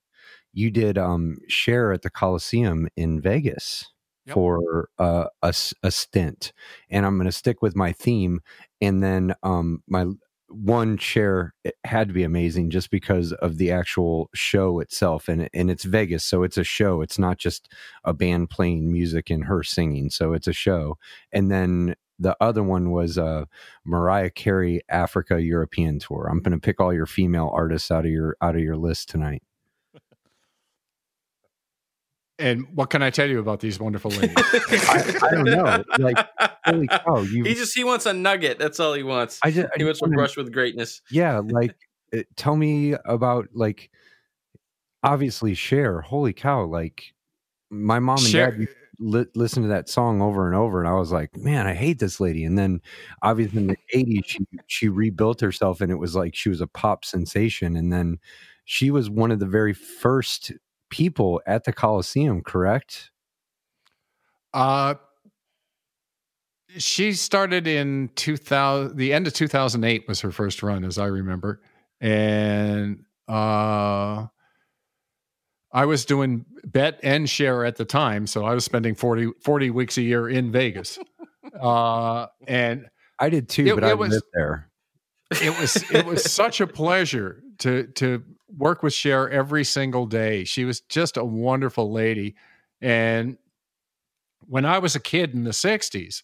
you 0.56 0.70
did 0.70 0.98
um 0.98 1.36
Cher 1.48 1.92
at 1.92 2.02
the 2.02 2.10
Coliseum 2.10 2.88
in 2.96 3.20
Vegas 3.20 3.92
Yep. 4.26 4.34
for 4.34 4.88
uh, 4.98 5.26
a, 5.40 5.54
a 5.84 5.90
stint. 5.92 6.52
And 6.90 7.06
I'm 7.06 7.16
going 7.16 7.26
to 7.26 7.32
stick 7.32 7.62
with 7.62 7.76
my 7.76 7.92
theme. 7.92 8.40
And 8.80 9.00
then 9.00 9.34
um 9.44 9.84
my 9.86 10.06
one 10.48 10.96
Cher 10.96 11.54
it 11.62 11.74
had 11.84 12.08
to 12.08 12.14
be 12.14 12.22
amazing 12.24 12.70
just 12.70 12.90
because 12.90 13.32
of 13.34 13.58
the 13.58 13.70
actual 13.70 14.30
show 14.34 14.80
itself 14.80 15.28
and 15.28 15.48
and 15.52 15.70
it's 15.70 15.84
Vegas 15.84 16.24
so 16.24 16.42
it's 16.44 16.56
a 16.56 16.64
show 16.64 17.02
it's 17.02 17.18
not 17.18 17.36
just 17.38 17.68
a 18.04 18.14
band 18.14 18.48
playing 18.50 18.90
music 18.92 19.28
and 19.28 19.44
her 19.44 19.62
singing 19.64 20.08
so 20.08 20.32
it's 20.32 20.46
a 20.46 20.52
show 20.52 20.96
and 21.32 21.50
then 21.50 21.96
the 22.20 22.36
other 22.40 22.62
one 22.62 22.92
was 22.92 23.18
uh 23.18 23.44
Mariah 23.84 24.30
Carey 24.30 24.80
Africa 24.88 25.42
European 25.42 25.98
tour 25.98 26.28
I'm 26.30 26.40
going 26.40 26.52
to 26.52 26.64
pick 26.64 26.80
all 26.80 26.94
your 26.94 27.06
female 27.06 27.50
artists 27.52 27.90
out 27.90 28.04
of 28.06 28.12
your 28.12 28.36
out 28.40 28.54
of 28.54 28.62
your 28.62 28.76
list 28.76 29.08
tonight 29.08 29.42
And 32.38 32.66
what 32.74 32.90
can 32.90 33.02
I 33.02 33.08
tell 33.10 33.28
you 33.28 33.38
about 33.38 33.60
these 33.60 33.80
wonderful 33.80 34.10
ladies? 34.10 34.34
I, 34.36 35.18
I 35.22 35.30
don't 35.34 35.44
know 35.44 35.82
like 35.98 36.18
holy 36.66 36.86
cow 36.86 37.20
you 37.22 37.44
he 37.44 37.54
just 37.54 37.74
he 37.74 37.82
wants 37.84 38.04
a 38.06 38.12
nugget. 38.12 38.58
That's 38.58 38.78
all 38.78 38.92
he 38.94 39.02
wants. 39.02 39.38
I 39.42 39.50
just, 39.50 39.66
I 39.68 39.76
He 39.78 39.84
wants 39.84 40.00
to 40.00 40.04
wanna- 40.04 40.16
brush 40.16 40.36
with 40.36 40.52
greatness. 40.52 41.00
yeah 41.10 41.38
like 41.44 41.74
uh, 42.14 42.22
tell 42.36 42.56
me 42.56 42.94
about 43.06 43.48
like 43.54 43.90
obviously 45.02 45.54
Cher 45.54 46.00
holy 46.00 46.32
cow 46.32 46.64
like 46.64 47.14
my 47.70 47.98
mom 47.98 48.18
and 48.18 48.26
Cher- 48.26 48.50
dad 48.52 48.60
used 48.60 48.72
to 48.72 48.76
li- 49.04 49.26
listen 49.34 49.62
to 49.62 49.68
that 49.70 49.88
song 49.88 50.20
over 50.22 50.46
and 50.46 50.56
over 50.56 50.78
and 50.80 50.88
i 50.88 50.94
was 50.94 51.12
like 51.12 51.36
man 51.36 51.66
i 51.66 51.74
hate 51.74 51.98
this 51.98 52.18
lady 52.20 52.44
and 52.44 52.56
then 52.58 52.80
obviously 53.22 53.58
in 53.58 53.66
the 53.66 53.76
80s 53.94 54.22
she 54.24 54.38
she 54.66 54.88
rebuilt 54.88 55.40
herself 55.40 55.80
and 55.80 55.90
it 55.92 55.96
was 55.96 56.14
like 56.16 56.34
she 56.34 56.48
was 56.48 56.60
a 56.60 56.66
pop 56.66 57.04
sensation 57.04 57.76
and 57.76 57.92
then 57.92 58.18
she 58.64 58.90
was 58.90 59.08
one 59.10 59.30
of 59.30 59.38
the 59.38 59.46
very 59.46 59.72
first 59.74 60.52
people 60.96 61.42
at 61.46 61.64
the 61.64 61.72
coliseum 61.72 62.40
correct? 62.42 63.10
Uh, 64.54 64.94
she 66.78 67.12
started 67.12 67.66
in 67.66 68.10
2000 68.16 68.96
the 68.96 69.12
end 69.12 69.26
of 69.26 69.32
2008 69.34 70.06
was 70.08 70.20
her 70.20 70.30
first 70.32 70.62
run 70.62 70.84
as 70.84 70.98
i 70.98 71.06
remember. 71.06 71.60
And 72.00 73.04
uh 73.28 74.26
i 75.72 75.84
was 75.84 76.04
doing 76.04 76.44
Bette 76.64 76.98
and 77.02 77.28
Cher 77.28 77.64
at 77.64 77.76
the 77.76 77.84
time 77.84 78.26
so 78.26 78.44
i 78.44 78.54
was 78.54 78.64
spending 78.64 78.94
40 78.94 79.32
40 79.40 79.70
weeks 79.70 79.98
a 79.98 80.02
year 80.02 80.28
in 80.28 80.50
vegas. 80.52 80.98
Uh 81.58 82.26
and 82.46 82.86
I 83.18 83.30
did 83.30 83.48
too, 83.48 83.66
It- 83.66 83.74
but 83.76 83.84
it 83.84 83.90
I 83.90 83.94
was- 83.94 84.22
there. 84.34 84.68
it 85.42 85.58
was 85.58 85.76
it 85.90 86.04
was 86.04 86.30
such 86.30 86.60
a 86.60 86.66
pleasure 86.66 87.42
to 87.60 87.86
to 87.94 88.22
work 88.54 88.82
with 88.82 88.92
Cher 88.92 89.28
every 89.30 89.64
single 89.64 90.06
day. 90.06 90.44
She 90.44 90.64
was 90.64 90.80
just 90.80 91.16
a 91.16 91.24
wonderful 91.24 91.92
lady, 91.92 92.36
and 92.80 93.38
when 94.48 94.64
I 94.64 94.78
was 94.78 94.94
a 94.94 95.00
kid 95.00 95.34
in 95.34 95.44
the 95.44 95.50
'60s, 95.50 96.22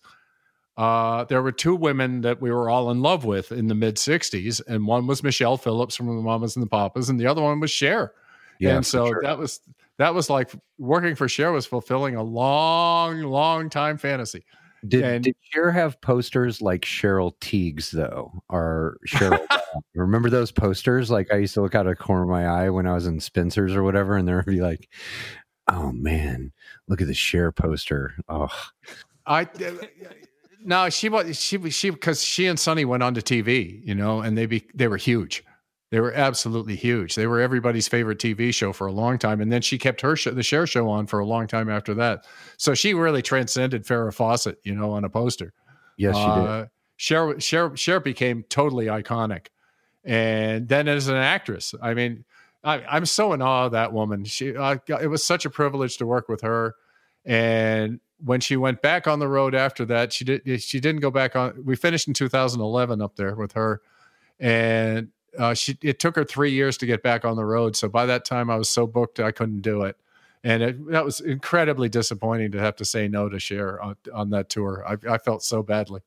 uh, 0.76 1.24
there 1.24 1.42
were 1.42 1.52
two 1.52 1.74
women 1.74 2.20
that 2.22 2.40
we 2.40 2.50
were 2.50 2.70
all 2.70 2.90
in 2.90 3.02
love 3.02 3.24
with 3.24 3.52
in 3.52 3.68
the 3.68 3.74
mid 3.74 3.96
'60s, 3.96 4.60
and 4.66 4.86
one 4.86 5.06
was 5.06 5.22
Michelle 5.22 5.56
Phillips 5.56 5.96
from 5.96 6.06
the 6.06 6.22
Mamas 6.22 6.56
and 6.56 6.62
the 6.62 6.68
Papas, 6.68 7.08
and 7.08 7.18
the 7.18 7.26
other 7.26 7.42
one 7.42 7.60
was 7.60 7.70
Cher. 7.70 8.12
Yeah, 8.58 8.76
and 8.76 8.86
so 8.86 9.06
sure. 9.06 9.22
that 9.22 9.38
was 9.38 9.60
that 9.98 10.14
was 10.14 10.30
like 10.30 10.50
working 10.78 11.14
for 11.14 11.28
Cher 11.28 11.52
was 11.52 11.66
fulfilling 11.66 12.16
a 12.16 12.22
long, 12.22 13.22
long 13.22 13.68
time 13.70 13.98
fantasy. 13.98 14.44
Did, 14.86 15.04
and- 15.04 15.24
did 15.24 15.36
Cher 15.40 15.70
have 15.70 16.00
posters 16.00 16.60
like 16.60 16.82
Cheryl 16.82 17.32
Tiegs 17.40 17.90
though, 17.90 18.42
or 18.48 18.98
Cheryl? 19.08 19.44
Remember 19.94 20.28
those 20.28 20.50
posters? 20.50 21.10
Like 21.10 21.32
I 21.32 21.36
used 21.36 21.54
to 21.54 21.62
look 21.62 21.74
out 21.74 21.86
of 21.86 21.96
the 21.96 22.02
corner 22.02 22.24
of 22.24 22.28
my 22.28 22.46
eye 22.46 22.70
when 22.70 22.86
I 22.86 22.94
was 22.94 23.06
in 23.06 23.20
Spencer's 23.20 23.74
or 23.74 23.82
whatever, 23.82 24.16
and 24.16 24.26
there 24.26 24.36
would 24.36 24.46
be 24.46 24.60
like, 24.60 24.88
"Oh 25.68 25.92
man, 25.92 26.52
look 26.88 27.00
at 27.00 27.06
the 27.06 27.14
Cher 27.14 27.52
poster." 27.52 28.14
Oh, 28.28 28.48
I 29.24 29.42
uh, 29.42 29.72
no, 30.64 30.90
she 30.90 31.08
was 31.08 31.40
she 31.40 31.70
she 31.70 31.90
because 31.90 32.22
she 32.22 32.46
and 32.46 32.58
Sonny 32.58 32.84
went 32.84 33.02
on 33.02 33.14
to 33.14 33.20
TV, 33.20 33.80
you 33.84 33.94
know, 33.94 34.20
and 34.20 34.36
they 34.36 34.46
be 34.46 34.66
they 34.74 34.88
were 34.88 34.96
huge. 34.96 35.44
They 35.93 36.01
were 36.01 36.14
absolutely 36.14 36.74
huge. 36.74 37.16
They 37.16 37.26
were 37.26 37.38
everybody's 37.38 37.86
favorite 37.86 38.18
TV 38.18 38.53
show 38.55 38.72
for 38.72 38.86
a 38.86 38.93
long 38.93 39.18
time, 39.18 39.43
and 39.43 39.53
then 39.53 39.61
she 39.61 39.76
kept 39.76 40.01
her 40.01 40.16
show, 40.16 40.30
the 40.30 40.43
Cher 40.43 40.66
Show 40.66 40.88
on 40.88 41.07
for 41.07 41.18
a 41.18 41.26
long 41.26 41.47
time 41.47 41.68
after 41.68 41.93
that. 41.93 42.24
So 42.57 42.72
she 42.72 42.95
really 42.95 43.20
transcended 43.20 43.84
Farrah 43.84 44.14
Fawcett, 44.14 44.59
you 44.64 44.74
know, 44.74 44.93
on 44.93 45.05
a 45.05 45.11
poster. 45.11 45.53
yes, 45.99 46.16
she 46.16 46.22
did. 46.22 46.30
Uh, 46.30 46.66
Cher, 46.97 47.38
Cher, 47.38 47.76
Cher 47.76 48.01
became 48.01 48.43
totally 48.49 48.86
iconic, 48.86 49.49
and 50.03 50.66
then 50.66 50.88
as 50.88 51.09
an 51.09 51.16
actress, 51.16 51.74
I 51.82 51.93
mean, 51.93 52.24
I, 52.64 52.82
I'm 52.88 53.05
so 53.05 53.34
in 53.34 53.43
awe 53.43 53.66
of 53.66 53.72
that 53.72 53.93
woman. 53.93 54.24
She, 54.24 54.57
uh, 54.57 54.78
it 54.88 55.09
was 55.09 55.22
such 55.22 55.45
a 55.45 55.51
privilege 55.51 55.99
to 55.99 56.07
work 56.07 56.26
with 56.26 56.40
her, 56.40 56.74
and 57.26 58.01
when 58.24 58.40
she 58.40 58.57
went 58.57 58.80
back 58.80 59.07
on 59.07 59.18
the 59.18 59.28
road 59.28 59.55
after 59.55 59.84
that, 59.84 60.14
she 60.14 60.24
did. 60.24 60.62
She 60.62 60.80
didn't 60.80 61.03
go 61.03 61.11
back 61.11 61.36
on. 61.36 61.62
We 61.66 61.76
finished 61.76 62.09
in 62.09 62.14
2011 62.14 63.03
up 63.03 63.16
there 63.16 63.34
with 63.34 63.53
her, 63.53 63.82
and 64.40 65.11
uh, 65.38 65.54
she. 65.54 65.78
It 65.82 65.98
took 65.98 66.16
her 66.16 66.24
three 66.24 66.52
years 66.52 66.76
to 66.78 66.86
get 66.86 67.02
back 67.02 67.24
on 67.24 67.36
the 67.36 67.44
road. 67.44 67.76
So 67.76 67.88
by 67.88 68.06
that 68.06 68.24
time, 68.24 68.50
I 68.50 68.56
was 68.56 68.68
so 68.68 68.86
booked 68.86 69.20
I 69.20 69.32
couldn't 69.32 69.62
do 69.62 69.82
it, 69.82 69.96
and 70.44 70.62
it, 70.62 70.86
that 70.90 71.04
was 71.04 71.20
incredibly 71.20 71.88
disappointing 71.88 72.52
to 72.52 72.58
have 72.60 72.76
to 72.76 72.84
say 72.84 73.08
no 73.08 73.28
to 73.28 73.38
Cher 73.38 73.80
on, 73.82 73.96
on 74.12 74.30
that 74.30 74.48
tour. 74.48 74.84
I, 74.86 75.14
I 75.14 75.18
felt 75.18 75.42
so 75.42 75.62
badly. 75.62 76.00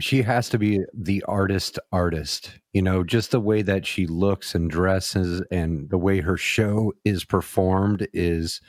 she 0.00 0.22
has 0.22 0.48
to 0.50 0.58
be 0.58 0.84
the 0.92 1.22
artist 1.26 1.78
artist 1.92 2.58
you 2.72 2.82
know 2.82 3.02
just 3.02 3.30
the 3.30 3.40
way 3.40 3.62
that 3.62 3.86
she 3.86 4.06
looks 4.06 4.54
and 4.54 4.70
dresses 4.70 5.42
and 5.50 5.88
the 5.90 5.98
way 5.98 6.20
her 6.20 6.36
show 6.36 6.92
is 7.04 7.24
performed 7.24 8.06
is 8.12 8.60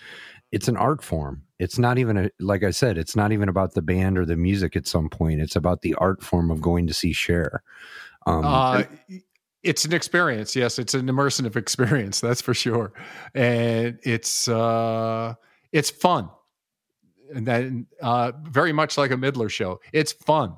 it's 0.51 0.69
an 0.69 0.77
art 0.77 1.03
form 1.03 1.43
it's 1.59 1.77
not 1.77 1.97
even 1.97 2.17
a 2.17 2.29
like 2.39 2.63
i 2.63 2.71
said 2.71 2.97
it's 2.97 3.15
not 3.15 3.31
even 3.33 3.49
about 3.49 3.73
the 3.73 3.81
band 3.81 4.17
or 4.17 4.25
the 4.25 4.37
music 4.37 4.75
at 4.75 4.87
some 4.87 5.09
point 5.09 5.41
it's 5.41 5.55
about 5.55 5.81
the 5.81 5.93
art 5.95 6.23
form 6.23 6.49
of 6.49 6.61
going 6.61 6.87
to 6.87 6.93
see 6.93 7.11
Cher. 7.11 7.61
um 8.25 8.45
uh, 8.45 8.83
it's 9.67 9.85
an 9.85 9.93
experience. 9.93 10.55
Yes, 10.55 10.79
it's 10.79 10.93
an 10.93 11.07
immersive 11.07 11.55
experience. 11.55 12.19
That's 12.25 12.41
for 12.41 12.53
sure, 12.53 12.93
and 13.35 13.99
it's 14.03 14.47
uh, 14.47 15.33
it's 15.71 15.89
fun, 15.89 16.29
and 17.33 17.45
then 17.45 17.87
uh, 18.01 18.31
very 18.43 18.71
much 18.73 18.97
like 18.97 19.11
a 19.11 19.15
Midler 19.15 19.49
show. 19.49 19.79
It's 19.93 20.13
fun, 20.13 20.55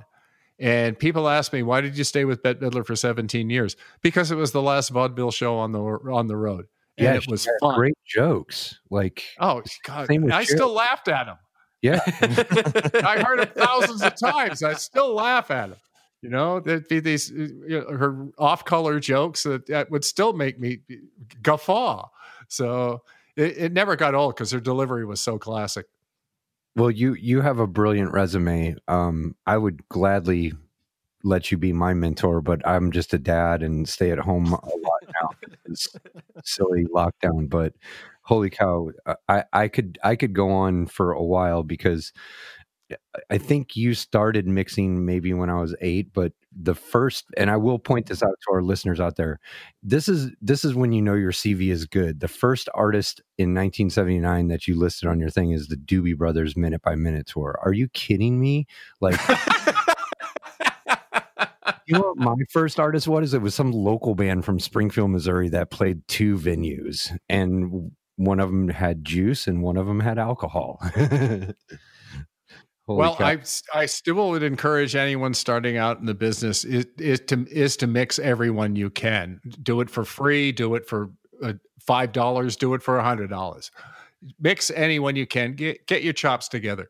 and 0.60 0.98
people 0.98 1.28
ask 1.28 1.52
me 1.54 1.64
why 1.64 1.82
did 1.82 1.98
you 1.98 2.04
stay 2.04 2.26
with 2.26 2.44
Bette 2.44 2.60
Midler 2.60 2.86
for 2.86 2.96
17 2.96 3.50
years? 3.50 3.76
Because 4.02 4.32
it 4.32 4.36
was 4.36 4.52
the 4.52 4.62
last 4.62 4.90
vaudeville 4.90 5.32
show 5.32 5.58
on 5.58 5.72
the 5.72 5.80
on 5.82 6.28
the 6.28 6.36
road, 6.38 6.68
and 6.98 7.06
yeah 7.06 7.16
it 7.16 7.28
was 7.28 7.48
fun. 7.62 7.76
great 7.76 7.98
jokes 8.06 8.80
like 8.90 9.24
Oh 9.40 9.62
God, 9.86 10.08
I 10.12 10.44
Cher. 10.44 10.56
still 10.58 10.74
laughed 10.74 11.08
at 11.08 11.28
him. 11.28 11.38
yeah 11.82 12.00
I 13.06 13.24
heard 13.26 13.40
it 13.40 13.56
thousands 13.56 14.02
of 14.02 14.16
times. 14.16 14.64
I 14.64 14.74
still 14.74 15.14
laugh 15.16 15.50
at 15.52 15.70
him. 15.70 15.78
You 16.22 16.30
know, 16.30 16.60
there'd 16.60 16.88
be 16.88 17.00
these 17.00 17.32
uh, 17.32 17.48
you 17.68 17.80
know, 17.80 17.98
her 17.98 18.28
off-color 18.38 19.00
jokes 19.00 19.44
that, 19.44 19.68
that 19.68 19.90
would 19.90 20.04
still 20.04 20.34
make 20.34 20.60
me 20.60 20.80
guffaw. 21.42 22.10
So 22.50 23.04
it, 23.38 23.58
it 23.58 23.74
never 23.74 23.96
got 23.96 24.16
old 24.16 24.36
because 24.36 24.52
her 24.52 24.60
delivery 24.60 25.06
was 25.06 25.22
so 25.22 25.38
classic. 25.38 25.86
Well, 26.76 26.92
you 26.92 27.14
you 27.14 27.42
have 27.42 27.60
a 27.60 27.68
brilliant 27.68 28.12
resume. 28.12 28.76
Um, 28.88 29.36
I 29.46 29.58
would 29.58 29.88
gladly 29.90 30.54
let 31.24 31.52
you 31.52 31.58
be 31.58 31.74
my 31.74 31.94
mentor, 31.94 32.42
but 32.42 32.66
I'm 32.68 32.92
just 32.92 33.14
a 33.14 33.18
dad 33.18 33.64
and 33.64 33.88
stay 33.88 34.12
at 34.12 34.20
home 34.20 34.48
a 34.48 34.56
lot 34.56 35.04
now. 35.22 35.30
It's 35.66 35.88
silly 36.44 36.86
lockdown, 36.86 37.48
but 37.48 37.74
holy 38.24 38.50
cow, 38.50 38.90
I 39.28 39.44
I 39.54 39.68
could 39.68 40.00
I 40.04 40.16
could 40.16 40.34
go 40.34 40.50
on 40.50 40.88
for 40.88 41.12
a 41.12 41.24
while 41.24 41.64
because 41.64 42.12
I 43.30 43.38
think 43.38 43.76
you 43.76 43.94
started 43.94 44.48
mixing 44.48 45.06
maybe 45.06 45.34
when 45.34 45.50
I 45.50 45.60
was 45.62 45.76
eight, 45.82 46.12
but 46.14 46.34
the 46.52 46.74
first 46.74 47.26
and 47.38 47.52
I 47.52 47.58
will 47.58 47.78
point 47.78 48.08
this 48.08 48.24
out 48.24 48.34
to 48.48 48.54
our 48.54 48.64
listeners 48.64 49.00
out 49.00 49.16
there. 49.16 49.40
This 49.84 50.08
is 50.08 50.32
this 50.42 50.66
is 50.66 50.74
when 50.74 50.92
you 50.92 51.02
know 51.02 51.14
your 51.14 51.32
CV 51.32 51.70
is 51.70 51.86
good. 51.86 52.20
The 52.20 52.28
first 52.28 52.68
artist 52.74 53.22
in 53.38 53.54
1979 53.54 54.48
that 54.48 54.68
you 54.68 54.76
listed 54.78 55.08
on 55.08 55.20
your 55.20 55.30
thing 55.30 55.52
is 55.52 55.68
the 55.68 55.76
Doobie 55.76 56.18
Brothers 56.18 56.58
Minute 56.58 56.82
by 56.82 56.96
Minute 56.96 57.28
tour. 57.28 57.60
Are 57.64 57.74
you 57.74 57.88
kidding 57.90 58.40
me? 58.40 58.66
Like 59.00 59.20
you 61.86 61.94
know 61.94 62.14
what 62.14 62.18
my 62.18 62.36
first 62.52 62.80
artist 62.80 63.08
was? 63.08 63.34
It 63.34 63.42
was 63.42 63.54
some 63.54 63.72
local 63.72 64.16
band 64.16 64.46
from 64.46 64.60
Springfield, 64.60 65.12
Missouri 65.12 65.50
that 65.50 65.70
played 65.70 66.08
two 66.08 66.38
venues, 66.38 67.16
and 67.30 67.92
one 68.16 68.40
of 68.40 68.50
them 68.50 68.68
had 68.70 69.06
juice 69.06 69.48
and 69.48 69.62
one 69.62 69.78
of 69.78 69.88
them 69.88 70.00
had 70.00 70.18
alcohol. 70.20 70.82
Holy 72.90 73.02
well, 73.02 73.16
cow. 73.18 73.26
I 73.26 73.38
I 73.72 73.86
still 73.86 74.30
would 74.30 74.42
encourage 74.42 74.96
anyone 74.96 75.36
starting 75.36 75.78
out 75.78 76.00
in 76.00 76.08
the 76.08 76.16
business 76.16 76.66
is, 76.66 76.88
is 76.98 77.20
to 77.28 77.46
is 77.48 77.78
to 77.78 77.86
mix 77.86 78.18
everyone 78.18 78.76
you 78.76 78.90
can. 78.90 79.40
Do 79.62 79.82
it 79.82 79.92
for 79.92 80.04
free. 80.04 80.52
Do 80.52 80.74
it 80.74 80.88
for 80.88 81.12
uh, 81.44 81.54
five 81.80 82.14
dollars. 82.14 82.56
Do 82.56 82.74
it 82.74 82.82
for 82.82 82.98
a 82.98 83.04
hundred 83.04 83.30
dollars. 83.30 83.70
Mix 84.40 84.72
anyone 84.72 85.16
you 85.16 85.28
can. 85.28 85.54
Get 85.54 85.86
get 85.86 86.02
your 86.02 86.14
chops 86.14 86.48
together. 86.48 86.90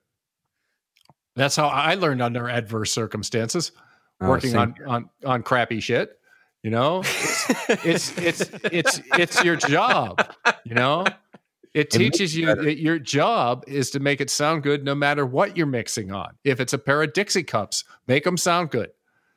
That's 1.36 1.58
how 1.58 1.68
I 1.68 1.96
learned 1.96 2.22
under 2.22 2.48
adverse 2.48 2.94
circumstances, 2.94 3.74
Oh, 4.22 4.30
working 4.30 4.56
on 4.56 4.76
on 4.88 5.10
on 5.26 5.44
crappy 5.44 5.82
shit. 5.82 6.18
You 6.64 6.72
know, 6.72 7.02
it's 7.04 8.18
it's 8.18 8.50
it's 8.72 9.02
it's 9.18 9.44
your 9.44 9.58
job. 9.58 10.34
You 10.64 10.76
know, 10.76 11.06
it 11.74 11.92
teaches 11.92 12.36
you 12.36 12.48
better. 12.48 12.64
that 12.64 12.80
your 12.80 12.98
job 13.00 13.64
is 13.68 13.92
to 13.92 14.00
make 14.00 14.22
it 14.22 14.30
sound 14.30 14.64
good 14.64 14.84
no 14.84 14.96
matter 14.96 15.26
what 15.26 15.56
you're 15.56 15.68
mixing 15.68 16.12
on. 16.12 16.36
If 16.44 16.60
it's 16.60 16.74
a 16.74 16.78
pair 16.78 17.04
of 17.04 17.14
Dixie 17.14 17.44
cups, 17.44 17.84
make 18.08 18.24
them 18.24 18.38
sound 18.38 18.72
good. 18.72 18.90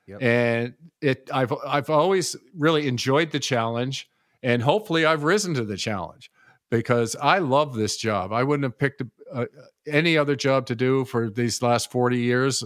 Yep. 0.06 0.22
And 0.22 0.74
it 1.00 1.30
I've 1.32 1.52
I've 1.66 1.90
always 1.90 2.36
really 2.56 2.88
enjoyed 2.88 3.30
the 3.30 3.38
challenge 3.38 4.08
and 4.42 4.62
hopefully 4.62 5.04
I've 5.04 5.22
risen 5.22 5.54
to 5.54 5.64
the 5.64 5.76
challenge 5.76 6.30
because 6.70 7.14
I 7.20 7.38
love 7.38 7.74
this 7.74 7.96
job. 7.96 8.32
I 8.32 8.42
wouldn't 8.42 8.64
have 8.64 8.78
picked 8.78 9.02
uh, 9.32 9.46
any 9.86 10.16
other 10.16 10.34
job 10.34 10.66
to 10.66 10.74
do 10.74 11.04
for 11.04 11.30
these 11.30 11.62
last 11.62 11.90
40 11.90 12.18
years 12.18 12.64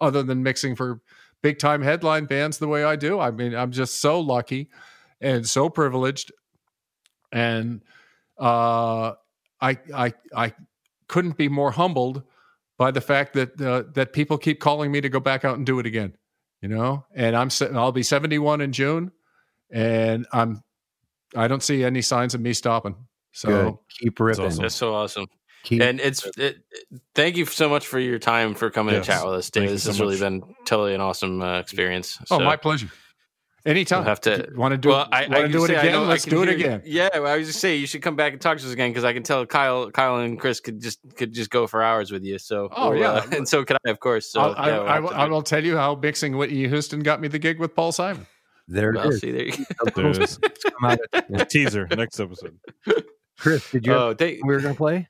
other 0.00 0.22
than 0.22 0.42
mixing 0.42 0.74
for 0.74 1.00
big 1.42 1.58
time 1.58 1.82
headline 1.82 2.24
bands 2.24 2.58
the 2.58 2.68
way 2.68 2.82
I 2.82 2.96
do. 2.96 3.20
I 3.20 3.30
mean, 3.30 3.54
I'm 3.54 3.70
just 3.70 4.00
so 4.00 4.18
lucky 4.18 4.70
and 5.20 5.46
so 5.46 5.68
privileged 5.68 6.32
and 7.30 7.82
uh, 8.38 9.12
I 9.60 9.78
I 9.94 10.12
I 10.34 10.52
couldn't 11.08 11.36
be 11.36 11.48
more 11.48 11.70
humbled 11.70 12.22
by 12.78 12.90
the 12.90 13.00
fact 13.00 13.34
that 13.34 13.60
uh, 13.60 13.84
that 13.94 14.12
people 14.12 14.38
keep 14.38 14.60
calling 14.60 14.90
me 14.92 15.00
to 15.00 15.08
go 15.08 15.20
back 15.20 15.44
out 15.44 15.56
and 15.56 15.66
do 15.66 15.78
it 15.78 15.86
again. 15.86 16.14
You 16.60 16.68
know, 16.68 17.04
and 17.14 17.36
I'm 17.36 17.50
se- 17.50 17.70
I'll 17.74 17.92
be 17.92 18.02
71 18.02 18.60
in 18.62 18.72
June, 18.72 19.12
and 19.70 20.26
I'm 20.32 20.62
I 21.36 21.46
don't 21.48 21.62
see 21.62 21.84
any 21.84 22.00
signs 22.02 22.34
of 22.34 22.40
me 22.40 22.52
stopping. 22.54 22.96
So 23.32 23.48
Good. 23.48 23.74
Keep 24.00 24.20
ripping. 24.20 24.44
awesome. 24.46 24.62
That's 24.62 24.74
so 24.74 24.94
awesome. 24.94 25.26
Keep, 25.64 25.82
And 25.82 25.98
it's 26.00 26.26
it, 26.38 26.58
thank 27.14 27.36
you 27.36 27.44
so 27.46 27.68
much 27.68 27.86
for 27.86 27.98
your 27.98 28.18
time 28.18 28.54
for 28.54 28.70
coming 28.70 28.94
Yes. 28.94 29.06
to 29.06 29.12
chat 29.12 29.24
with 29.26 29.34
us, 29.34 29.50
Dave. 29.50 29.64
you 29.64 29.70
This 29.70 29.82
so 29.84 29.90
has 29.90 30.00
really 30.00 30.12
much. 30.14 30.20
been 30.20 30.54
totally 30.66 30.94
an 30.94 31.00
awesome 31.00 31.42
uh, 31.42 31.58
experience. 31.58 32.18
oh, 32.30 32.38
So, 32.38 32.44
my 32.44 32.56
pleasure. 32.56 32.88
Anytime. 33.66 34.00
We'll 34.00 34.08
have 34.08 34.20
to- 34.22 34.48
want 34.54 34.72
to 34.72 34.76
do 34.78 34.90
well, 34.90 35.02
it. 35.02 35.08
I, 35.10 35.20
want 35.22 35.34
I 35.34 35.42
to 35.42 35.48
do 35.48 35.64
it 35.64 35.68
say 35.68 35.74
again? 35.76 35.92
know- 35.92 36.04
Let's 36.04 36.24
can 36.24 36.34
do 36.34 36.42
it 36.42 36.48
hear- 36.50 36.56
again. 36.58 36.82
Yeah, 36.84 37.08
well, 37.14 37.26
I 37.28 37.36
was 37.38 37.46
just 37.46 37.60
say 37.60 37.76
you 37.76 37.86
should 37.86 38.02
come 38.02 38.14
back 38.14 38.32
and 38.32 38.40
talk 38.42 38.58
to 38.58 38.66
us 38.66 38.72
again 38.72 38.90
because 38.90 39.04
I 39.04 39.14
can 39.14 39.22
tell 39.22 39.46
Kyle, 39.46 39.90
Kyle 39.90 40.16
and 40.18 40.38
Chris 40.38 40.60
could 40.60 40.82
just 40.82 40.98
could 41.16 41.32
just 41.32 41.48
go 41.50 41.66
for 41.66 41.82
hours 41.82 42.10
with 42.12 42.24
you. 42.24 42.38
So, 42.38 42.68
Oh, 42.76 42.90
we'll, 42.90 43.00
yeah. 43.00 43.10
uh, 43.12 43.22
and 43.32 43.48
so 43.48 43.64
could 43.64 43.78
I, 43.86 43.90
of 43.90 44.00
course. 44.00 44.30
So, 44.30 44.40
I'll- 44.40 44.66
yeah, 44.68 44.78
we'll 44.80 44.88
I, 44.88 44.94
have 44.96 45.02
will- 45.04 45.14
I 45.14 45.24
will 45.28 45.42
tell 45.42 45.64
you 45.64 45.76
how 45.78 45.94
mixing 45.94 46.36
Whitney 46.36 46.68
Houston 46.68 47.00
got 47.00 47.20
me 47.22 47.28
the 47.28 47.38
gig 47.38 47.58
with 47.58 47.74
Paul 47.74 47.92
Simon. 47.92 48.26
There 48.68 48.92
Well, 48.92 49.08
it 49.08 49.14
is. 49.14 49.20
see, 49.20 49.30
there 49.30 49.44
you 49.46 49.52
go. 49.56 49.90
There 49.94 50.08
it 50.08 50.18
is. 50.18 50.38
Come 50.38 50.90
out 50.90 50.98
of- 51.12 51.48
Teaser 51.48 51.86
next 51.96 52.20
episode. 52.20 52.58
Chris, 53.38 53.70
did 53.70 53.86
you? 53.86 53.92
Oh, 53.94 54.12
they, 54.14 54.40
we 54.44 54.54
were 54.54 54.60
gonna 54.60 54.74
play. 54.74 55.08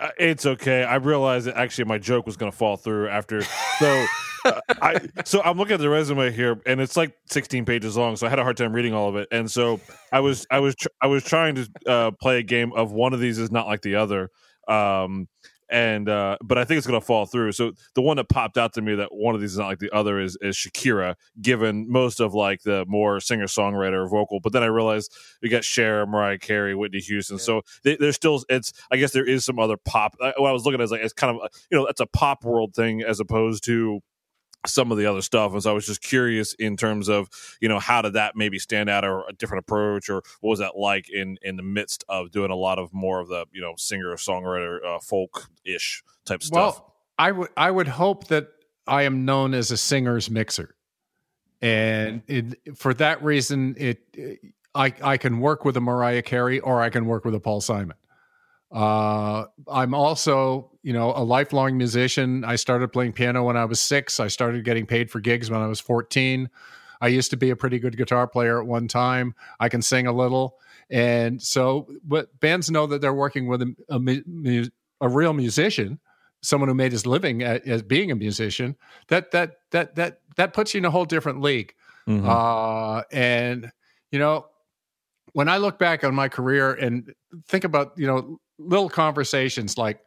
Uh, 0.00 0.08
it's 0.18 0.46
okay. 0.46 0.82
I 0.82 0.94
realized 0.96 1.46
that 1.46 1.56
actually 1.56 1.84
my 1.84 1.98
joke 1.98 2.24
was 2.24 2.36
going 2.36 2.50
to 2.50 2.56
fall 2.56 2.78
through 2.78 3.08
after. 3.08 3.42
So, 3.78 4.06
uh, 4.46 4.60
I 4.80 5.00
so 5.26 5.42
I'm 5.42 5.58
looking 5.58 5.74
at 5.74 5.80
the 5.80 5.90
resume 5.90 6.32
here, 6.32 6.60
and 6.64 6.80
it's 6.80 6.96
like 6.96 7.12
16 7.26 7.66
pages 7.66 7.98
long. 7.98 8.16
So 8.16 8.26
I 8.26 8.30
had 8.30 8.38
a 8.38 8.42
hard 8.42 8.56
time 8.56 8.72
reading 8.72 8.94
all 8.94 9.10
of 9.10 9.16
it, 9.16 9.28
and 9.30 9.50
so 9.50 9.78
I 10.10 10.20
was 10.20 10.46
I 10.50 10.60
was 10.60 10.74
tr- 10.74 10.88
I 11.02 11.06
was 11.06 11.22
trying 11.22 11.56
to 11.56 11.68
uh, 11.86 12.10
play 12.12 12.38
a 12.38 12.42
game 12.42 12.72
of 12.72 12.92
one 12.92 13.12
of 13.12 13.20
these 13.20 13.38
is 13.38 13.50
not 13.50 13.66
like 13.66 13.82
the 13.82 13.96
other. 13.96 14.30
Um, 14.66 15.28
and 15.70 16.08
uh, 16.08 16.36
but 16.42 16.58
I 16.58 16.64
think 16.64 16.78
it's 16.78 16.86
going 16.86 17.00
to 17.00 17.06
fall 17.06 17.26
through. 17.26 17.52
So 17.52 17.72
the 17.94 18.02
one 18.02 18.16
that 18.16 18.28
popped 18.28 18.58
out 18.58 18.74
to 18.74 18.82
me 18.82 18.96
that 18.96 19.08
one 19.12 19.34
of 19.34 19.40
these 19.40 19.52
is 19.52 19.58
not 19.58 19.68
like 19.68 19.78
the 19.78 19.90
other 19.94 20.20
is 20.20 20.36
is 20.40 20.56
Shakira, 20.56 21.14
given 21.40 21.90
most 21.90 22.20
of 22.20 22.34
like 22.34 22.62
the 22.62 22.84
more 22.88 23.20
singer 23.20 23.46
songwriter 23.46 24.08
vocal. 24.10 24.40
But 24.40 24.52
then 24.52 24.62
I 24.62 24.66
realized 24.66 25.12
we 25.42 25.48
got 25.48 25.64
Cher, 25.64 26.06
Mariah 26.06 26.38
Carey, 26.38 26.74
Whitney 26.74 27.00
Houston. 27.00 27.38
So 27.38 27.62
they, 27.84 27.96
there's 27.96 28.16
still 28.16 28.42
it's. 28.48 28.72
I 28.90 28.96
guess 28.96 29.12
there 29.12 29.26
is 29.26 29.44
some 29.44 29.58
other 29.58 29.76
pop. 29.76 30.16
I, 30.20 30.32
what 30.36 30.48
I 30.48 30.52
was 30.52 30.64
looking 30.64 30.80
at 30.80 30.84
is 30.84 30.90
like 30.90 31.02
it's 31.02 31.12
kind 31.12 31.36
of 31.36 31.48
you 31.70 31.78
know 31.78 31.86
that's 31.86 32.00
a 32.00 32.06
pop 32.06 32.44
world 32.44 32.74
thing 32.74 33.02
as 33.02 33.20
opposed 33.20 33.64
to 33.64 34.00
some 34.66 34.92
of 34.92 34.98
the 34.98 35.06
other 35.06 35.22
stuff. 35.22 35.52
And 35.52 35.62
so 35.62 35.70
I 35.70 35.72
was 35.72 35.86
just 35.86 36.02
curious 36.02 36.52
in 36.54 36.76
terms 36.76 37.08
of, 37.08 37.28
you 37.60 37.68
know, 37.68 37.78
how 37.78 38.02
did 38.02 38.12
that 38.12 38.36
maybe 38.36 38.58
stand 38.58 38.90
out 38.90 39.04
or 39.04 39.26
a 39.28 39.32
different 39.32 39.64
approach 39.64 40.10
or 40.10 40.22
what 40.40 40.50
was 40.50 40.58
that 40.58 40.76
like 40.76 41.08
in 41.10 41.38
in 41.42 41.56
the 41.56 41.62
midst 41.62 42.04
of 42.08 42.30
doing 42.30 42.50
a 42.50 42.56
lot 42.56 42.78
of 42.78 42.92
more 42.92 43.20
of 43.20 43.28
the, 43.28 43.46
you 43.52 43.60
know, 43.60 43.74
singer 43.76 44.14
songwriter 44.16 44.78
uh, 44.84 44.98
folk 45.00 45.48
ish 45.64 46.02
type 46.24 46.42
stuff. 46.42 46.76
Well, 46.76 46.94
I 47.18 47.32
would 47.32 47.48
I 47.56 47.70
would 47.70 47.88
hope 47.88 48.28
that 48.28 48.48
I 48.86 49.02
am 49.02 49.24
known 49.24 49.54
as 49.54 49.70
a 49.70 49.76
singer's 49.76 50.30
mixer, 50.30 50.74
and 51.62 52.22
it, 52.26 52.76
for 52.76 52.94
that 52.94 53.22
reason, 53.22 53.74
it 53.78 54.40
I 54.74 54.92
I 55.02 55.16
can 55.16 55.40
work 55.40 55.64
with 55.64 55.76
a 55.76 55.80
Mariah 55.80 56.22
Carey 56.22 56.60
or 56.60 56.80
I 56.80 56.90
can 56.90 57.06
work 57.06 57.24
with 57.24 57.34
a 57.34 57.40
Paul 57.40 57.60
Simon. 57.60 57.96
Uh, 58.70 59.46
I'm 59.68 59.94
also 59.94 60.69
you 60.82 60.92
know 60.92 61.12
a 61.14 61.22
lifelong 61.22 61.76
musician. 61.76 62.44
I 62.44 62.56
started 62.56 62.92
playing 62.92 63.12
piano 63.12 63.44
when 63.44 63.56
I 63.56 63.64
was 63.64 63.80
six. 63.80 64.20
I 64.20 64.28
started 64.28 64.64
getting 64.64 64.86
paid 64.86 65.10
for 65.10 65.20
gigs 65.20 65.50
when 65.50 65.60
I 65.60 65.66
was 65.66 65.80
14. 65.80 66.48
I 67.00 67.08
used 67.08 67.30
to 67.30 67.36
be 67.36 67.50
a 67.50 67.56
pretty 67.56 67.78
good 67.78 67.96
guitar 67.96 68.26
player 68.26 68.60
at 68.60 68.66
one 68.66 68.86
time. 68.86 69.34
I 69.58 69.68
can 69.68 69.80
sing 69.82 70.06
a 70.06 70.12
little. 70.12 70.58
And 70.90 71.40
so, 71.40 71.88
but 72.04 72.38
bands 72.40 72.70
know 72.70 72.86
that 72.86 73.00
they're 73.00 73.14
working 73.14 73.46
with 73.46 73.62
a, 73.62 73.74
a, 73.88 74.70
a 75.00 75.08
real 75.08 75.32
musician, 75.32 75.98
someone 76.42 76.68
who 76.68 76.74
made 76.74 76.92
his 76.92 77.06
living 77.06 77.42
at, 77.42 77.66
as 77.66 77.82
being 77.82 78.10
a 78.10 78.16
musician. 78.16 78.76
That 79.08 79.30
that 79.30 79.58
that 79.70 79.94
that 79.94 80.20
that 80.36 80.52
puts 80.52 80.74
you 80.74 80.78
in 80.78 80.84
a 80.84 80.90
whole 80.90 81.04
different 81.04 81.40
league. 81.40 81.74
Mhm. 82.08 82.26
Uh, 82.26 83.02
and 83.12 83.70
you 84.10 84.18
know, 84.18 84.46
when 85.32 85.48
I 85.48 85.58
look 85.58 85.78
back 85.78 86.02
on 86.04 86.14
my 86.14 86.28
career 86.28 86.72
and 86.72 87.14
think 87.46 87.64
about 87.64 87.92
you 87.96 88.06
know 88.06 88.40
little 88.58 88.90
conversations 88.90 89.78
like 89.78 90.00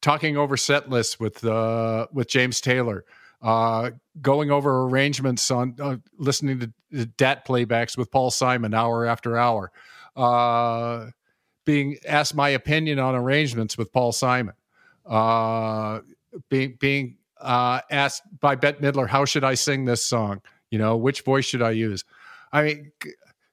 talking 0.00 0.36
over 0.36 0.56
set 0.56 0.88
lists 0.88 1.18
with 1.18 1.44
uh, 1.44 2.06
with 2.12 2.28
James 2.28 2.60
Taylor, 2.60 3.04
uh, 3.42 3.90
going 4.20 4.50
over 4.50 4.84
arrangements 4.84 5.50
on 5.50 5.76
uh, 5.80 5.96
listening 6.18 6.72
to 6.92 7.06
DAT 7.06 7.46
playbacks 7.46 7.96
with 7.96 8.10
Paul 8.10 8.30
Simon 8.30 8.74
hour 8.74 9.06
after 9.06 9.36
hour, 9.36 9.70
uh, 10.16 11.06
being 11.64 11.96
asked 12.06 12.34
my 12.34 12.48
opinion 12.50 12.98
on 12.98 13.14
arrangements 13.14 13.76
with 13.76 13.92
Paul 13.92 14.12
Simon, 14.12 14.54
uh, 15.06 16.00
being 16.48 16.76
being 16.80 17.16
uh, 17.40 17.80
asked 17.90 18.22
by 18.40 18.54
Bette 18.54 18.80
Midler, 18.80 19.08
how 19.08 19.24
should 19.24 19.44
I 19.44 19.54
sing 19.54 19.84
this 19.84 20.04
song? 20.04 20.40
You 20.70 20.78
know, 20.78 20.96
which 20.96 21.22
voice 21.22 21.44
should 21.44 21.62
I 21.62 21.70
use? 21.70 22.04
I 22.52 22.62
mean, 22.62 22.92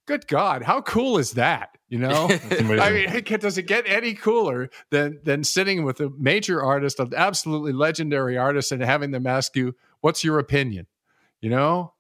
good 0.06 0.28
God, 0.28 0.64
how 0.64 0.82
cool 0.82 1.18
is 1.18 1.32
that? 1.34 1.78
You 1.89 1.99
know, 1.99 2.28
I 2.51 2.91
mean, 2.91 3.10
it- 3.10 3.41
does 3.41 3.58
it 3.58 3.64
get 3.64 3.88
any 3.88 4.14
cooler 4.14 4.70
than 4.89 5.20
than 5.24 5.43
sitting 5.43 5.84
with 5.84 5.99
a 5.99 6.10
major 6.18 6.62
artist, 6.64 6.99
an 6.99 7.14
absolutely 7.16 7.74
legendary 7.74 8.38
artist, 8.38 8.72
and 8.72 8.82
having 8.82 9.12
them 9.12 9.28
ask 9.28 9.56
you, 9.56 9.76
"What's 10.01 10.24
your 10.24 10.39
opinion?" 10.39 10.88
You 11.41 11.51
know, 11.51 11.93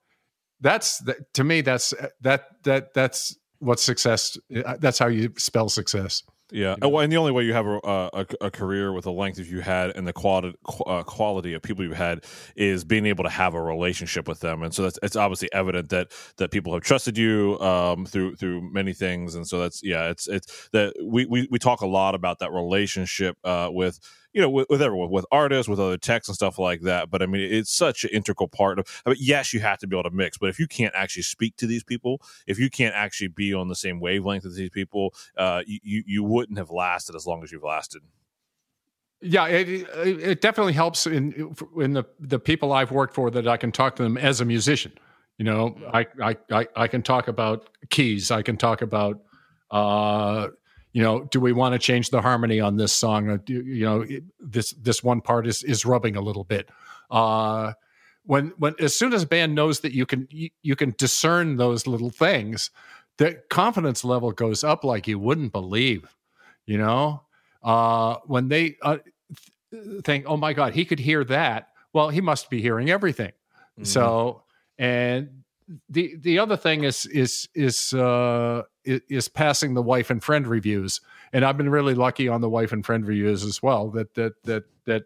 that's 0.59 0.99
that, 0.99 1.33
to 1.35 1.43
me. 1.43 1.61
That's 1.61 1.93
that 2.21 2.47
that 2.63 2.93
that's 2.93 3.37
what 3.59 3.79
success. 3.79 4.37
uh, 4.65 4.77
That's 4.79 4.99
how 4.99 5.07
you 5.07 5.33
spell 5.37 5.69
success. 5.69 6.23
Yeah, 6.51 6.75
You 6.81 6.91
know? 6.91 6.99
and 6.99 7.11
the 7.11 7.17
only 7.17 7.31
way 7.31 7.43
you 7.43 7.53
have 7.53 7.65
a, 7.65 7.79
a, 7.83 8.25
a 8.41 8.51
career 8.51 8.93
with 8.93 9.05
the 9.05 9.11
length 9.11 9.37
that 9.37 9.47
you 9.47 9.61
had 9.61 9.89
and 9.95 10.07
the 10.07 10.13
quality 10.13 10.55
uh, 10.85 11.01
quality 11.01 11.53
of 11.53 11.63
people 11.63 11.83
you've 11.83 11.97
had 11.97 12.23
is 12.55 12.83
being 12.83 13.07
able 13.07 13.23
to 13.23 13.31
have 13.31 13.55
a 13.55 13.61
relationship 13.61 14.27
with 14.27 14.41
them, 14.41 14.61
and 14.61 14.73
so 14.73 14.83
that's 14.83 14.99
it's 15.01 15.15
obviously 15.15 15.51
evident 15.53 15.89
that 15.89 16.11
that 16.37 16.51
people 16.51 16.73
have 16.73 16.83
trusted 16.83 17.17
you 17.17 17.59
um, 17.61 18.05
through 18.05 18.35
through 18.35 18.61
many 18.71 18.93
things, 18.93 19.33
and 19.33 19.47
so 19.47 19.59
that's 19.59 19.81
yeah, 19.83 20.09
it's 20.09 20.27
it's 20.27 20.69
that 20.71 20.93
we 21.03 21.25
we, 21.25 21.47
we 21.49 21.57
talk 21.57 21.81
a 21.81 21.87
lot 21.87 22.13
about 22.13 22.37
that 22.39 22.51
relationship 22.51 23.37
uh, 23.43 23.69
with 23.71 23.99
you 24.35 24.41
know 24.41 24.49
with, 24.49 24.67
with 24.69 24.81
everyone 24.81 25.09
with 25.09 25.25
artists 25.31 25.67
with 25.67 25.79
other 25.79 25.97
techs 25.97 26.27
and 26.27 26.35
stuff 26.35 26.59
like 26.59 26.81
that 26.81 27.09
but 27.09 27.23
i 27.23 27.25
mean 27.25 27.41
it's 27.41 27.71
such 27.71 28.03
an 28.03 28.11
integral 28.11 28.47
part 28.47 28.77
of 28.77 28.85
I 29.05 29.11
mean, 29.11 29.17
yes 29.19 29.53
you 29.53 29.61
have 29.61 29.79
to 29.79 29.87
be 29.87 29.95
able 29.95 30.09
to 30.09 30.15
mix 30.15 30.37
but 30.37 30.49
if 30.49 30.59
you 30.59 30.67
can't 30.67 30.93
actually 30.95 31.23
speak 31.23 31.55
to 31.57 31.65
these 31.65 31.83
people 31.83 32.21
if 32.45 32.59
you 32.59 32.69
can't 32.69 32.93
actually 32.93 33.29
be 33.29 33.53
on 33.53 33.69
the 33.69 33.75
same 33.75 33.99
wavelength 33.99 34.45
as 34.45 34.55
these 34.55 34.69
people 34.69 35.15
uh, 35.37 35.63
you, 35.65 36.03
you 36.05 36.23
wouldn't 36.23 36.57
have 36.57 36.69
lasted 36.69 37.15
as 37.15 37.25
long 37.25 37.43
as 37.43 37.51
you've 37.51 37.63
lasted 37.63 38.03
Yeah, 39.21 39.47
it, 39.47 39.69
it 39.69 39.87
it 40.31 40.41
definitely 40.41 40.73
helps 40.73 41.07
in 41.07 41.55
in 41.77 41.93
the 41.93 42.03
the 42.19 42.37
people 42.37 42.73
I've 42.73 42.91
worked 42.91 43.13
for 43.15 43.31
that 43.31 43.47
I 43.47 43.57
can 43.57 43.71
talk 43.71 43.95
to 43.95 44.03
them 44.03 44.17
as 44.17 44.41
a 44.41 44.45
musician. 44.45 44.91
You 45.37 45.45
know, 45.45 45.75
I 45.93 46.05
I 46.21 46.37
I, 46.51 46.67
I 46.75 46.87
can 46.87 47.01
talk 47.01 47.27
about 47.27 47.69
keys. 47.89 48.29
I 48.29 48.41
can 48.41 48.57
talk 48.57 48.81
about, 48.81 49.21
uh, 49.71 50.49
you 50.95 51.01
know, 51.01 51.25
do 51.25 51.41
we 51.41 51.51
want 51.51 51.73
to 51.73 51.77
change 51.79 52.09
the 52.09 52.21
harmony 52.21 52.61
on 52.61 52.77
this 52.77 52.93
song? 52.93 53.27
Or 53.27 53.37
do, 53.37 53.53
you 53.53 53.83
know, 53.83 53.99
it- 54.01 54.23
this 54.39 54.71
this 54.81 55.03
one 55.03 55.19
part 55.19 55.45
is 55.45 55.61
is 55.61 55.85
rubbing 55.85 56.15
a 56.15 56.21
little 56.21 56.45
bit. 56.45 56.69
Uh, 57.11 57.73
when 58.23 58.53
when 58.59 58.75
as 58.79 58.95
soon 58.95 59.13
as 59.13 59.23
a 59.23 59.27
band 59.27 59.53
knows 59.53 59.81
that 59.81 59.91
you 59.91 60.05
can 60.05 60.25
you, 60.31 60.49
you 60.63 60.73
can 60.77 60.95
discern 60.97 61.57
those 61.57 61.85
little 61.85 62.09
things, 62.11 62.71
the 63.17 63.41
confidence 63.49 64.05
level 64.05 64.31
goes 64.31 64.63
up 64.63 64.85
like 64.85 65.05
you 65.05 65.19
wouldn't 65.19 65.51
believe. 65.51 66.15
You 66.65 66.77
know, 66.77 67.23
uh, 67.61 68.15
when 68.25 68.47
they 68.47 68.77
uh, 68.81 68.99
th- 69.71 70.01
think, 70.05 70.23
"Oh 70.29 70.37
my 70.37 70.53
God, 70.53 70.73
he 70.73 70.85
could 70.85 70.99
hear 70.99 71.25
that," 71.25 71.71
well, 71.91 72.07
he 72.07 72.21
must 72.21 72.49
be 72.49 72.61
hearing 72.61 72.89
everything. 72.89 73.33
So, 73.83 74.43
and 74.77 75.43
the 75.89 76.15
the 76.21 76.39
other 76.39 76.55
thing 76.55 76.85
is 76.85 77.05
is 77.07 77.49
is 77.53 77.91
uh, 77.93 78.61
is 78.85 79.27
passing 79.27 79.73
the 79.73 79.81
wife 79.81 80.09
and 80.09 80.23
friend 80.23 80.47
reviews, 80.47 81.01
and 81.33 81.43
I've 81.43 81.57
been 81.57 81.69
really 81.69 81.95
lucky 81.95 82.27
on 82.27 82.41
the 82.41 82.49
wife 82.49 82.71
and 82.71 82.85
friend 82.85 83.05
reviews 83.05 83.43
as 83.43 83.61
well. 83.61 83.89
That 83.89 84.13
that 84.15 84.43
that 84.43 84.63
that. 84.85 85.03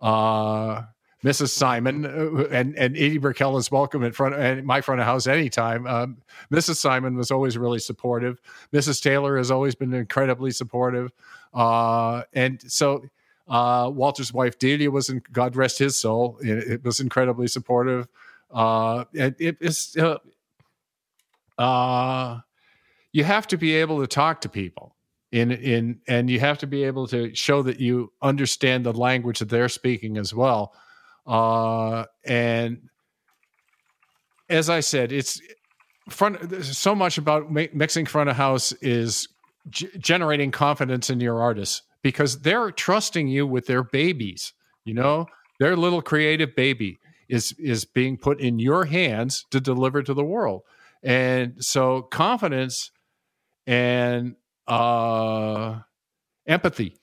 Uh, 0.00 0.82
Mrs. 1.24 1.48
Simon 1.48 2.04
uh, 2.04 2.44
and 2.50 2.76
and 2.76 2.94
Edie 2.98 3.16
Brickell 3.16 3.56
is 3.56 3.70
welcome 3.70 4.02
in 4.02 4.12
front 4.12 4.34
and 4.34 4.66
my 4.66 4.82
front 4.82 5.00
of 5.00 5.06
house 5.06 5.26
anytime. 5.26 5.86
Um, 5.86 6.18
Mrs. 6.52 6.76
Simon 6.76 7.16
was 7.16 7.30
always 7.30 7.56
really 7.56 7.78
supportive. 7.78 8.42
Mrs. 8.74 9.02
Taylor 9.02 9.38
has 9.38 9.50
always 9.50 9.74
been 9.74 9.94
incredibly 9.94 10.50
supportive, 10.50 11.10
uh, 11.54 12.24
and 12.34 12.60
so 12.70 13.08
uh, 13.48 13.90
Walter's 13.92 14.32
wife 14.32 14.58
Delia 14.58 14.90
was, 14.90 15.10
in, 15.10 15.22
God 15.32 15.56
rest 15.56 15.78
his 15.78 15.96
soul, 15.96 16.38
it, 16.40 16.72
it 16.72 16.84
was 16.84 17.00
incredibly 17.00 17.46
supportive. 17.46 18.08
Uh, 18.50 19.04
it 19.12 19.56
is, 19.60 19.96
uh, 19.96 20.18
uh, 21.58 22.40
you 23.14 23.22
have 23.22 23.46
to 23.46 23.56
be 23.56 23.74
able 23.76 24.00
to 24.00 24.08
talk 24.08 24.40
to 24.42 24.48
people 24.48 24.96
in 25.30 25.52
in, 25.52 26.00
and 26.08 26.28
you 26.28 26.40
have 26.40 26.58
to 26.58 26.66
be 26.66 26.82
able 26.82 27.06
to 27.06 27.32
show 27.34 27.62
that 27.62 27.78
you 27.78 28.12
understand 28.20 28.84
the 28.84 28.92
language 28.92 29.38
that 29.38 29.48
they're 29.48 29.68
speaking 29.68 30.18
as 30.18 30.34
well. 30.34 30.74
Uh, 31.24 32.04
and 32.24 32.88
as 34.50 34.68
I 34.68 34.80
said, 34.80 35.12
it's 35.12 35.40
front. 36.10 36.64
So 36.64 36.94
much 36.94 37.16
about 37.16 37.52
mi- 37.52 37.70
mixing 37.72 38.04
front 38.04 38.30
of 38.30 38.36
house 38.36 38.72
is 38.82 39.28
g- 39.70 39.88
generating 39.98 40.50
confidence 40.50 41.08
in 41.08 41.20
your 41.20 41.40
artists 41.40 41.82
because 42.02 42.40
they're 42.40 42.72
trusting 42.72 43.28
you 43.28 43.46
with 43.46 43.66
their 43.66 43.84
babies. 43.84 44.52
You 44.84 44.94
know, 44.94 45.26
their 45.60 45.76
little 45.76 46.02
creative 46.02 46.56
baby 46.56 46.98
is 47.28 47.52
is 47.60 47.84
being 47.84 48.16
put 48.16 48.40
in 48.40 48.58
your 48.58 48.86
hands 48.86 49.46
to 49.52 49.60
deliver 49.60 50.02
to 50.02 50.14
the 50.14 50.24
world, 50.24 50.62
and 51.04 51.54
so 51.64 52.02
confidence 52.02 52.90
and 53.66 54.36
uh, 54.66 55.80
empathy 56.46 56.96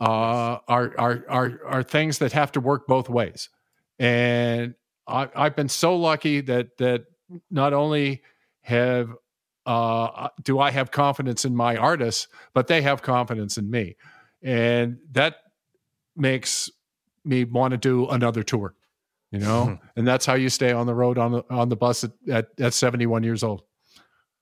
uh, 0.00 0.58
are, 0.68 0.94
are 0.98 1.24
are 1.28 1.60
are 1.66 1.82
things 1.82 2.18
that 2.18 2.32
have 2.32 2.52
to 2.52 2.60
work 2.60 2.86
both 2.86 3.08
ways. 3.08 3.48
And 3.98 4.74
I, 5.06 5.28
I've 5.34 5.56
been 5.56 5.68
so 5.68 5.96
lucky 5.96 6.40
that 6.42 6.78
that 6.78 7.04
not 7.50 7.72
only 7.72 8.22
have 8.62 9.10
uh, 9.66 10.28
do 10.42 10.58
I 10.58 10.70
have 10.70 10.90
confidence 10.90 11.44
in 11.44 11.54
my 11.54 11.76
artists, 11.76 12.28
but 12.54 12.66
they 12.66 12.82
have 12.82 13.02
confidence 13.02 13.58
in 13.58 13.70
me, 13.70 13.96
and 14.42 14.98
that 15.12 15.36
makes 16.16 16.70
me 17.24 17.44
want 17.44 17.72
to 17.72 17.78
do 17.78 18.08
another 18.08 18.42
tour. 18.42 18.74
You 19.30 19.38
know, 19.38 19.78
and 19.94 20.08
that's 20.08 20.26
how 20.26 20.34
you 20.34 20.48
stay 20.48 20.72
on 20.72 20.86
the 20.86 20.94
road 20.94 21.16
on 21.18 21.32
the 21.32 21.44
on 21.50 21.68
the 21.68 21.76
bus 21.76 22.02
at 22.04 22.12
at, 22.28 22.48
at 22.58 22.74
seventy 22.74 23.06
one 23.06 23.22
years 23.22 23.42
old. 23.44 23.62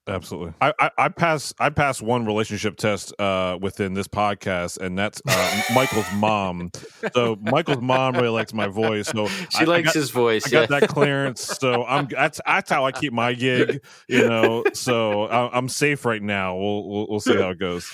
Absolutely. 0.09 0.53
I, 0.61 0.73
I 0.79 0.91
I 0.97 1.09
pass 1.09 1.53
I 1.59 1.69
pass 1.69 2.01
one 2.01 2.25
relationship 2.25 2.77
test 2.77 3.13
uh 3.19 3.57
within 3.61 3.93
this 3.93 4.07
podcast, 4.07 4.77
and 4.79 4.97
that's 4.97 5.21
uh, 5.27 5.61
Michael's 5.73 6.11
mom. 6.15 6.71
So 7.13 7.37
Michael's 7.41 7.81
mom 7.81 8.15
really 8.15 8.29
likes 8.29 8.53
my 8.53 8.67
voice. 8.67 9.07
So 9.07 9.27
She 9.27 9.59
I- 9.59 9.61
I 9.61 9.65
likes 9.65 9.85
got- 9.87 9.93
his 9.95 10.09
voice. 10.09 10.47
I 10.47 10.49
got 10.49 10.69
that 10.69 10.89
clearance, 10.89 11.41
so 11.41 11.85
I'm 11.85 12.07
that's 12.07 12.41
that's 12.45 12.69
how 12.69 12.85
I 12.85 12.91
keep 12.91 13.13
my 13.13 13.33
gig, 13.33 13.83
you 14.07 14.27
know. 14.27 14.63
So 14.73 15.23
I, 15.23 15.55
I'm 15.57 15.69
safe 15.69 16.05
right 16.05 16.21
now. 16.21 16.55
We'll, 16.57 16.89
we'll 16.89 17.07
we'll 17.09 17.19
see 17.19 17.35
how 17.37 17.49
it 17.49 17.59
goes. 17.59 17.89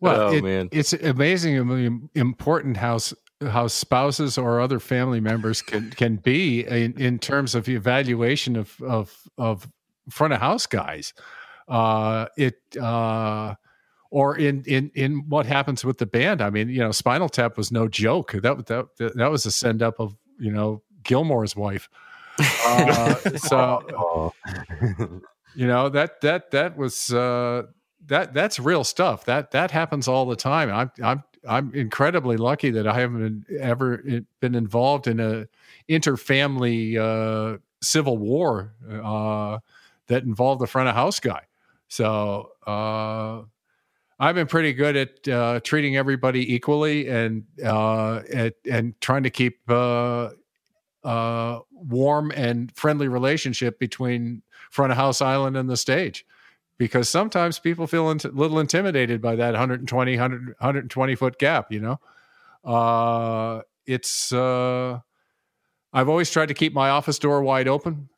Well, 0.00 0.20
Oh, 0.28 0.32
it- 0.32 0.44
man. 0.44 0.68
it's 0.72 0.92
amazingly 0.92 1.90
important 2.14 2.76
how 2.76 2.96
s- 2.96 3.14
how 3.40 3.66
spouses 3.66 4.38
or 4.38 4.60
other 4.60 4.78
family 4.80 5.20
members 5.20 5.62
can 5.62 5.90
can 5.90 6.16
be 6.16 6.66
in, 6.66 6.92
in 7.00 7.18
terms 7.18 7.54
of 7.54 7.68
evaluation 7.68 8.56
of 8.56 8.80
of 8.82 9.14
of 9.38 9.68
front 10.10 10.32
of 10.32 10.40
house 10.40 10.66
guys. 10.66 11.12
Uh, 11.68 12.26
it 12.36 12.60
uh, 12.80 13.54
or 14.10 14.36
in 14.36 14.62
in 14.64 14.90
in 14.94 15.28
what 15.28 15.46
happens 15.46 15.84
with 15.84 15.98
the 15.98 16.06
band. 16.06 16.40
I 16.40 16.50
mean, 16.50 16.68
you 16.68 16.78
know, 16.78 16.92
Spinal 16.92 17.28
Tap 17.28 17.56
was 17.56 17.72
no 17.72 17.88
joke. 17.88 18.32
That 18.32 18.66
that 18.66 18.86
that 19.16 19.30
was 19.30 19.46
a 19.46 19.50
send 19.50 19.82
up 19.82 20.00
of 20.00 20.14
you 20.38 20.52
know 20.52 20.82
Gilmore's 21.02 21.56
wife. 21.56 21.88
Uh, 22.38 23.14
so 23.36 24.32
you 25.56 25.66
know 25.66 25.88
that 25.88 26.20
that 26.20 26.50
that 26.50 26.76
was 26.76 27.12
uh 27.12 27.62
that 28.06 28.34
that's 28.34 28.60
real 28.60 28.84
stuff 28.84 29.24
that 29.24 29.50
that 29.50 29.70
happens 29.70 30.06
all 30.06 30.26
the 30.26 30.36
time 30.36 30.70
i'm 30.70 30.90
i'm 31.02 31.24
i'm 31.48 31.74
incredibly 31.74 32.36
lucky 32.36 32.70
that 32.70 32.86
i 32.86 33.00
haven't 33.00 33.46
been, 33.48 33.58
ever 33.60 34.04
been 34.40 34.54
involved 34.54 35.06
in 35.06 35.18
a 35.18 35.46
interfamily 35.88 36.96
uh 36.98 37.58
civil 37.80 38.18
war 38.18 38.74
uh 39.02 39.58
that 40.08 40.22
involved 40.22 40.60
the 40.60 40.66
front 40.66 40.88
of 40.88 40.94
house 40.94 41.18
guy 41.18 41.40
so 41.88 42.50
uh 42.66 43.42
I've 44.18 44.34
been 44.34 44.46
pretty 44.46 44.72
good 44.72 44.96
at 44.96 45.28
uh, 45.28 45.60
treating 45.60 45.96
everybody 45.96 46.54
equally 46.54 47.06
and 47.08 47.44
uh, 47.62 48.22
at, 48.32 48.54
and 48.68 48.98
trying 49.00 49.24
to 49.24 49.30
keep 49.30 49.58
uh, 49.68 50.30
uh, 51.04 51.60
warm 51.70 52.30
and 52.30 52.74
friendly 52.74 53.08
relationship 53.08 53.78
between 53.78 54.42
front 54.70 54.90
of 54.90 54.96
house 54.96 55.20
island 55.20 55.56
and 55.56 55.68
the 55.68 55.76
stage. 55.76 56.24
Because 56.78 57.08
sometimes 57.08 57.58
people 57.58 57.86
feel 57.86 58.10
a 58.10 58.12
little 58.12 58.58
intimidated 58.58 59.22
by 59.22 59.36
that 59.36 59.52
120 59.52 60.12
100, 60.12 60.46
120 60.58 61.14
foot 61.14 61.38
gap 61.38 61.72
you 61.72 61.80
know? 61.80 62.00
Uh, 62.64 63.62
it's 63.86 64.32
uh, 64.32 64.98
i've 65.92 66.08
always 66.08 66.30
tried 66.30 66.46
to 66.46 66.54
keep 66.54 66.74
my 66.74 66.90
office 66.90 67.18
door 67.18 67.40
wide 67.40 67.68
open 67.68 68.08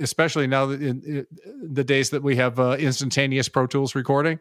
especially 0.00 0.46
now 0.46 0.66
that 0.66 0.82
in, 0.82 1.02
in 1.02 1.26
the 1.74 1.84
days 1.84 2.10
that 2.10 2.22
we 2.22 2.36
have 2.36 2.58
uh, 2.58 2.76
instantaneous 2.78 3.48
pro 3.48 3.66
tools 3.66 3.94
recording 3.94 4.40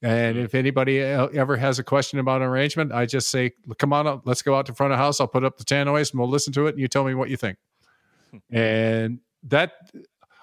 and 0.00 0.38
if 0.38 0.54
anybody 0.54 1.00
ever 1.00 1.56
has 1.56 1.80
a 1.80 1.82
question 1.82 2.20
about 2.20 2.40
an 2.40 2.46
arrangement, 2.46 2.92
I 2.92 3.04
just 3.04 3.30
say, 3.30 3.54
"Come 3.78 3.92
on 3.92 4.06
up, 4.06 4.22
let's 4.26 4.42
go 4.42 4.54
out 4.54 4.66
to 4.66 4.74
front 4.74 4.92
of 4.92 4.98
house. 4.98 5.20
I'll 5.20 5.26
put 5.26 5.42
up 5.42 5.56
the 5.56 5.64
tannoys 5.64 6.12
and 6.12 6.20
we'll 6.20 6.28
listen 6.28 6.52
to 6.52 6.68
it, 6.68 6.70
and 6.70 6.78
you 6.78 6.86
tell 6.86 7.02
me 7.04 7.14
what 7.14 7.30
you 7.30 7.36
think." 7.36 7.58
and 8.50 9.20
that 9.44 9.72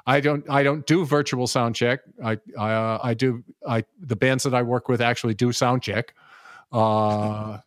I 0.06 0.20
don't 0.20 0.50
I 0.50 0.64
don't 0.64 0.86
do 0.86 1.06
virtual 1.06 1.48
sound 1.48 1.76
check. 1.76 2.02
I 2.24 2.38
I, 2.58 2.72
uh, 2.72 3.00
I 3.02 3.14
do 3.14 3.44
I 3.68 3.84
the 4.00 4.16
bands 4.16 4.44
that 4.44 4.54
I 4.54 4.62
work 4.62 4.90
with 4.90 5.02
actually 5.02 5.34
do 5.34 5.52
sound 5.52 5.82
check. 5.82 6.14
Uh, 6.72 7.60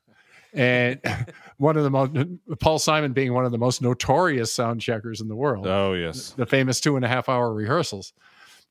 and 0.53 1.01
one 1.59 1.77
of 1.77 1.85
the 1.85 1.91
most 1.91 2.13
Paul 2.61 2.79
Simon 2.79 3.13
being 3.13 3.35
one 3.35 3.45
of 3.45 3.53
the 3.53 3.59
most 3.59 3.83
notorious 3.83 4.53
sound 4.53 4.81
checkers 4.81 5.21
in 5.21 5.29
the 5.29 5.37
world 5.37 5.67
Oh 5.67 5.93
yes, 5.93 6.31
the 6.31 6.47
famous 6.47 6.81
two 6.81 6.97
and 6.97 7.05
a 7.05 7.09
half 7.09 7.29
hour 7.29 7.53
rehearsals. 7.53 8.13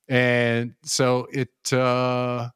And 0.10 0.74
so 0.84 1.28
it 1.32 1.74
uh 1.74 2.50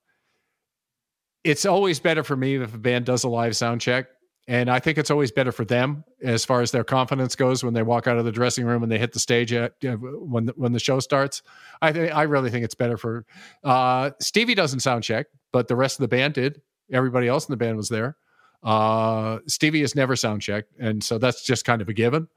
it's 1.43 1.65
always 1.65 1.99
better 1.99 2.23
for 2.23 2.35
me 2.35 2.55
if 2.55 2.73
a 2.73 2.77
band 2.77 3.05
does 3.05 3.23
a 3.23 3.29
live 3.29 3.55
sound 3.55 3.81
check. 3.81 4.07
And 4.47 4.69
I 4.69 4.79
think 4.79 4.97
it's 4.97 5.11
always 5.11 5.31
better 5.31 5.51
for 5.51 5.65
them 5.65 6.03
as 6.21 6.43
far 6.43 6.61
as 6.61 6.71
their 6.71 6.83
confidence 6.83 7.35
goes 7.35 7.63
when 7.63 7.73
they 7.73 7.83
walk 7.83 8.07
out 8.07 8.17
of 8.17 8.25
the 8.25 8.31
dressing 8.31 8.65
room 8.65 8.83
and 8.83 8.91
they 8.91 8.97
hit 8.97 9.13
the 9.13 9.19
stage 9.19 9.53
at, 9.53 9.73
when 9.81 10.45
the, 10.45 10.53
when 10.55 10.71
the 10.71 10.79
show 10.79 10.99
starts. 10.99 11.41
I 11.81 11.91
think 11.91 12.13
I 12.13 12.23
really 12.23 12.49
think 12.49 12.65
it's 12.65 12.75
better 12.75 12.97
for 12.97 13.25
uh, 13.63 14.11
Stevie 14.19 14.55
doesn't 14.55 14.79
sound 14.81 15.03
check, 15.03 15.27
but 15.53 15.67
the 15.67 15.75
rest 15.75 15.99
of 15.99 16.03
the 16.03 16.07
band 16.07 16.33
did. 16.33 16.61
Everybody 16.91 17.27
else 17.27 17.47
in 17.47 17.53
the 17.53 17.57
band 17.57 17.77
was 17.77 17.89
there. 17.89 18.17
Uh, 18.63 19.39
Stevie 19.47 19.81
has 19.81 19.95
never 19.95 20.15
sound 20.15 20.41
checked, 20.41 20.73
and 20.79 21.03
so 21.03 21.17
that's 21.17 21.43
just 21.43 21.65
kind 21.65 21.81
of 21.81 21.89
a 21.89 21.93
given. 21.93 22.27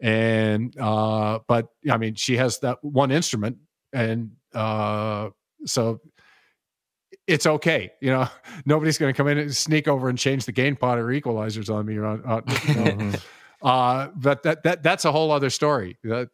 And 0.00 0.78
uh, 0.78 1.40
but 1.46 1.68
I 1.90 1.96
mean, 1.96 2.14
she 2.14 2.36
has 2.36 2.58
that 2.60 2.82
one 2.82 3.10
instrument, 3.10 3.58
and 3.92 4.32
uh, 4.54 5.30
so 5.64 6.00
it's 7.26 7.46
okay. 7.46 7.92
You 8.00 8.10
know, 8.10 8.28
nobody's 8.66 8.98
going 8.98 9.12
to 9.12 9.16
come 9.16 9.28
in 9.28 9.38
and 9.38 9.56
sneak 9.56 9.88
over 9.88 10.08
and 10.08 10.18
change 10.18 10.44
the 10.44 10.52
gain 10.52 10.76
pot 10.76 10.98
or 10.98 11.06
equalizers 11.06 11.72
on 11.72 11.86
me. 11.86 11.96
Or 11.96 12.06
on, 12.06 12.24
on, 12.24 12.44
you 12.68 13.12
uh, 13.62 14.08
but 14.16 14.42
that 14.42 14.62
that 14.64 14.82
that's 14.82 15.04
a 15.04 15.12
whole 15.12 15.30
other 15.30 15.50
story. 15.50 15.98
Uh, 16.10 16.26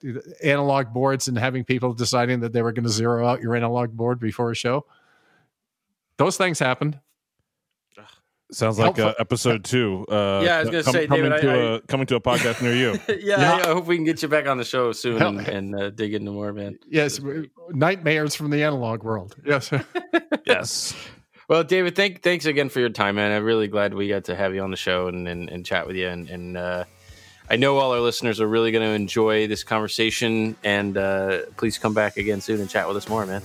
analog 0.43 0.93
boards 0.93 1.28
and 1.28 1.39
having 1.39 1.64
people 1.64 1.93
deciding 1.93 2.40
that 2.40 2.52
they 2.52 2.62
were 2.62 2.73
going 2.73 2.85
to 2.85 2.90
zero 2.90 3.27
out 3.27 3.40
your 3.40 3.55
analog 3.55 3.93
board 3.97 4.18
before 4.18 4.51
a 4.51 4.56
show. 4.56 4.86
Those 6.18 6.36
things 6.36 6.59
happened. 6.59 6.98
Sounds 8.52 8.78
like 8.78 8.98
uh, 8.98 9.14
episode 9.18 9.64
two. 9.64 10.06
Uh, 10.09 10.40
Yeah, 10.44 10.56
I 10.56 10.60
was 10.60 10.70
gonna 10.70 10.82
say, 10.85 11.06
coming 11.06 11.31
David, 11.31 11.40
to 11.43 11.51
I- 11.51 11.74
a 11.77 11.81
coming 11.82 12.06
to 12.06 12.16
a 12.16 12.20
podcast 12.20 12.62
near 12.62 12.74
you. 12.74 12.93
yeah, 13.09 13.40
Yeah. 13.40 13.52
I 13.64 13.73
hope 13.74 13.86
we 13.86 13.97
can 13.97 14.05
get 14.05 14.23
you 14.23 14.28
back 14.28 14.47
on 14.47 14.59
the 14.59 14.64
show 14.64 14.93
soon 14.93 15.18
Hell- 15.18 15.39
and, 15.39 15.48
and 15.48 15.74
uh, 15.81 15.90
dig 15.90 16.14
into 16.14 16.31
more, 16.32 16.52
man. 16.52 16.78
Yes, 16.89 17.20
nightmares 17.70 18.35
from 18.35 18.51
the 18.51 18.62
analog 18.62 19.02
world. 19.02 19.36
Yes. 19.44 19.70
yes. 20.47 20.94
Well, 21.48 21.62
David, 21.62 21.94
thank 21.94 22.23
thanks 22.23 22.44
again 22.47 22.68
for 22.68 22.81
your 22.81 22.89
time, 22.89 23.14
man. 23.16 23.31
I'm 23.31 23.44
really 23.44 23.68
glad 23.68 23.94
we 23.94 24.09
got 24.09 24.24
to 24.24 24.35
have 24.35 24.55
you 24.55 24.62
on 24.62 24.70
the 24.73 24.77
show 24.77 25.06
and 25.09 25.28
and, 25.28 25.48
and 25.48 25.64
chat 25.64 25.86
with 25.86 25.94
you. 25.97 26.09
And, 26.09 26.28
and 26.28 26.56
uh, 26.56 26.85
I 27.48 27.55
know 27.56 27.78
all 27.78 27.93
our 27.93 28.01
listeners 28.01 28.40
are 28.40 28.48
really 28.48 28.73
going 28.73 28.82
to 28.85 28.94
enjoy 28.94 29.47
this 29.47 29.62
conversation. 29.62 30.56
And 30.64 30.97
uh, 30.97 31.43
please 31.56 31.78
come 31.78 31.94
back 31.94 32.16
again 32.16 32.40
soon 32.40 32.60
and 32.60 32.68
chat 32.68 32.89
with 32.89 32.97
us 32.97 33.09
more, 33.09 33.24
man. 33.27 33.43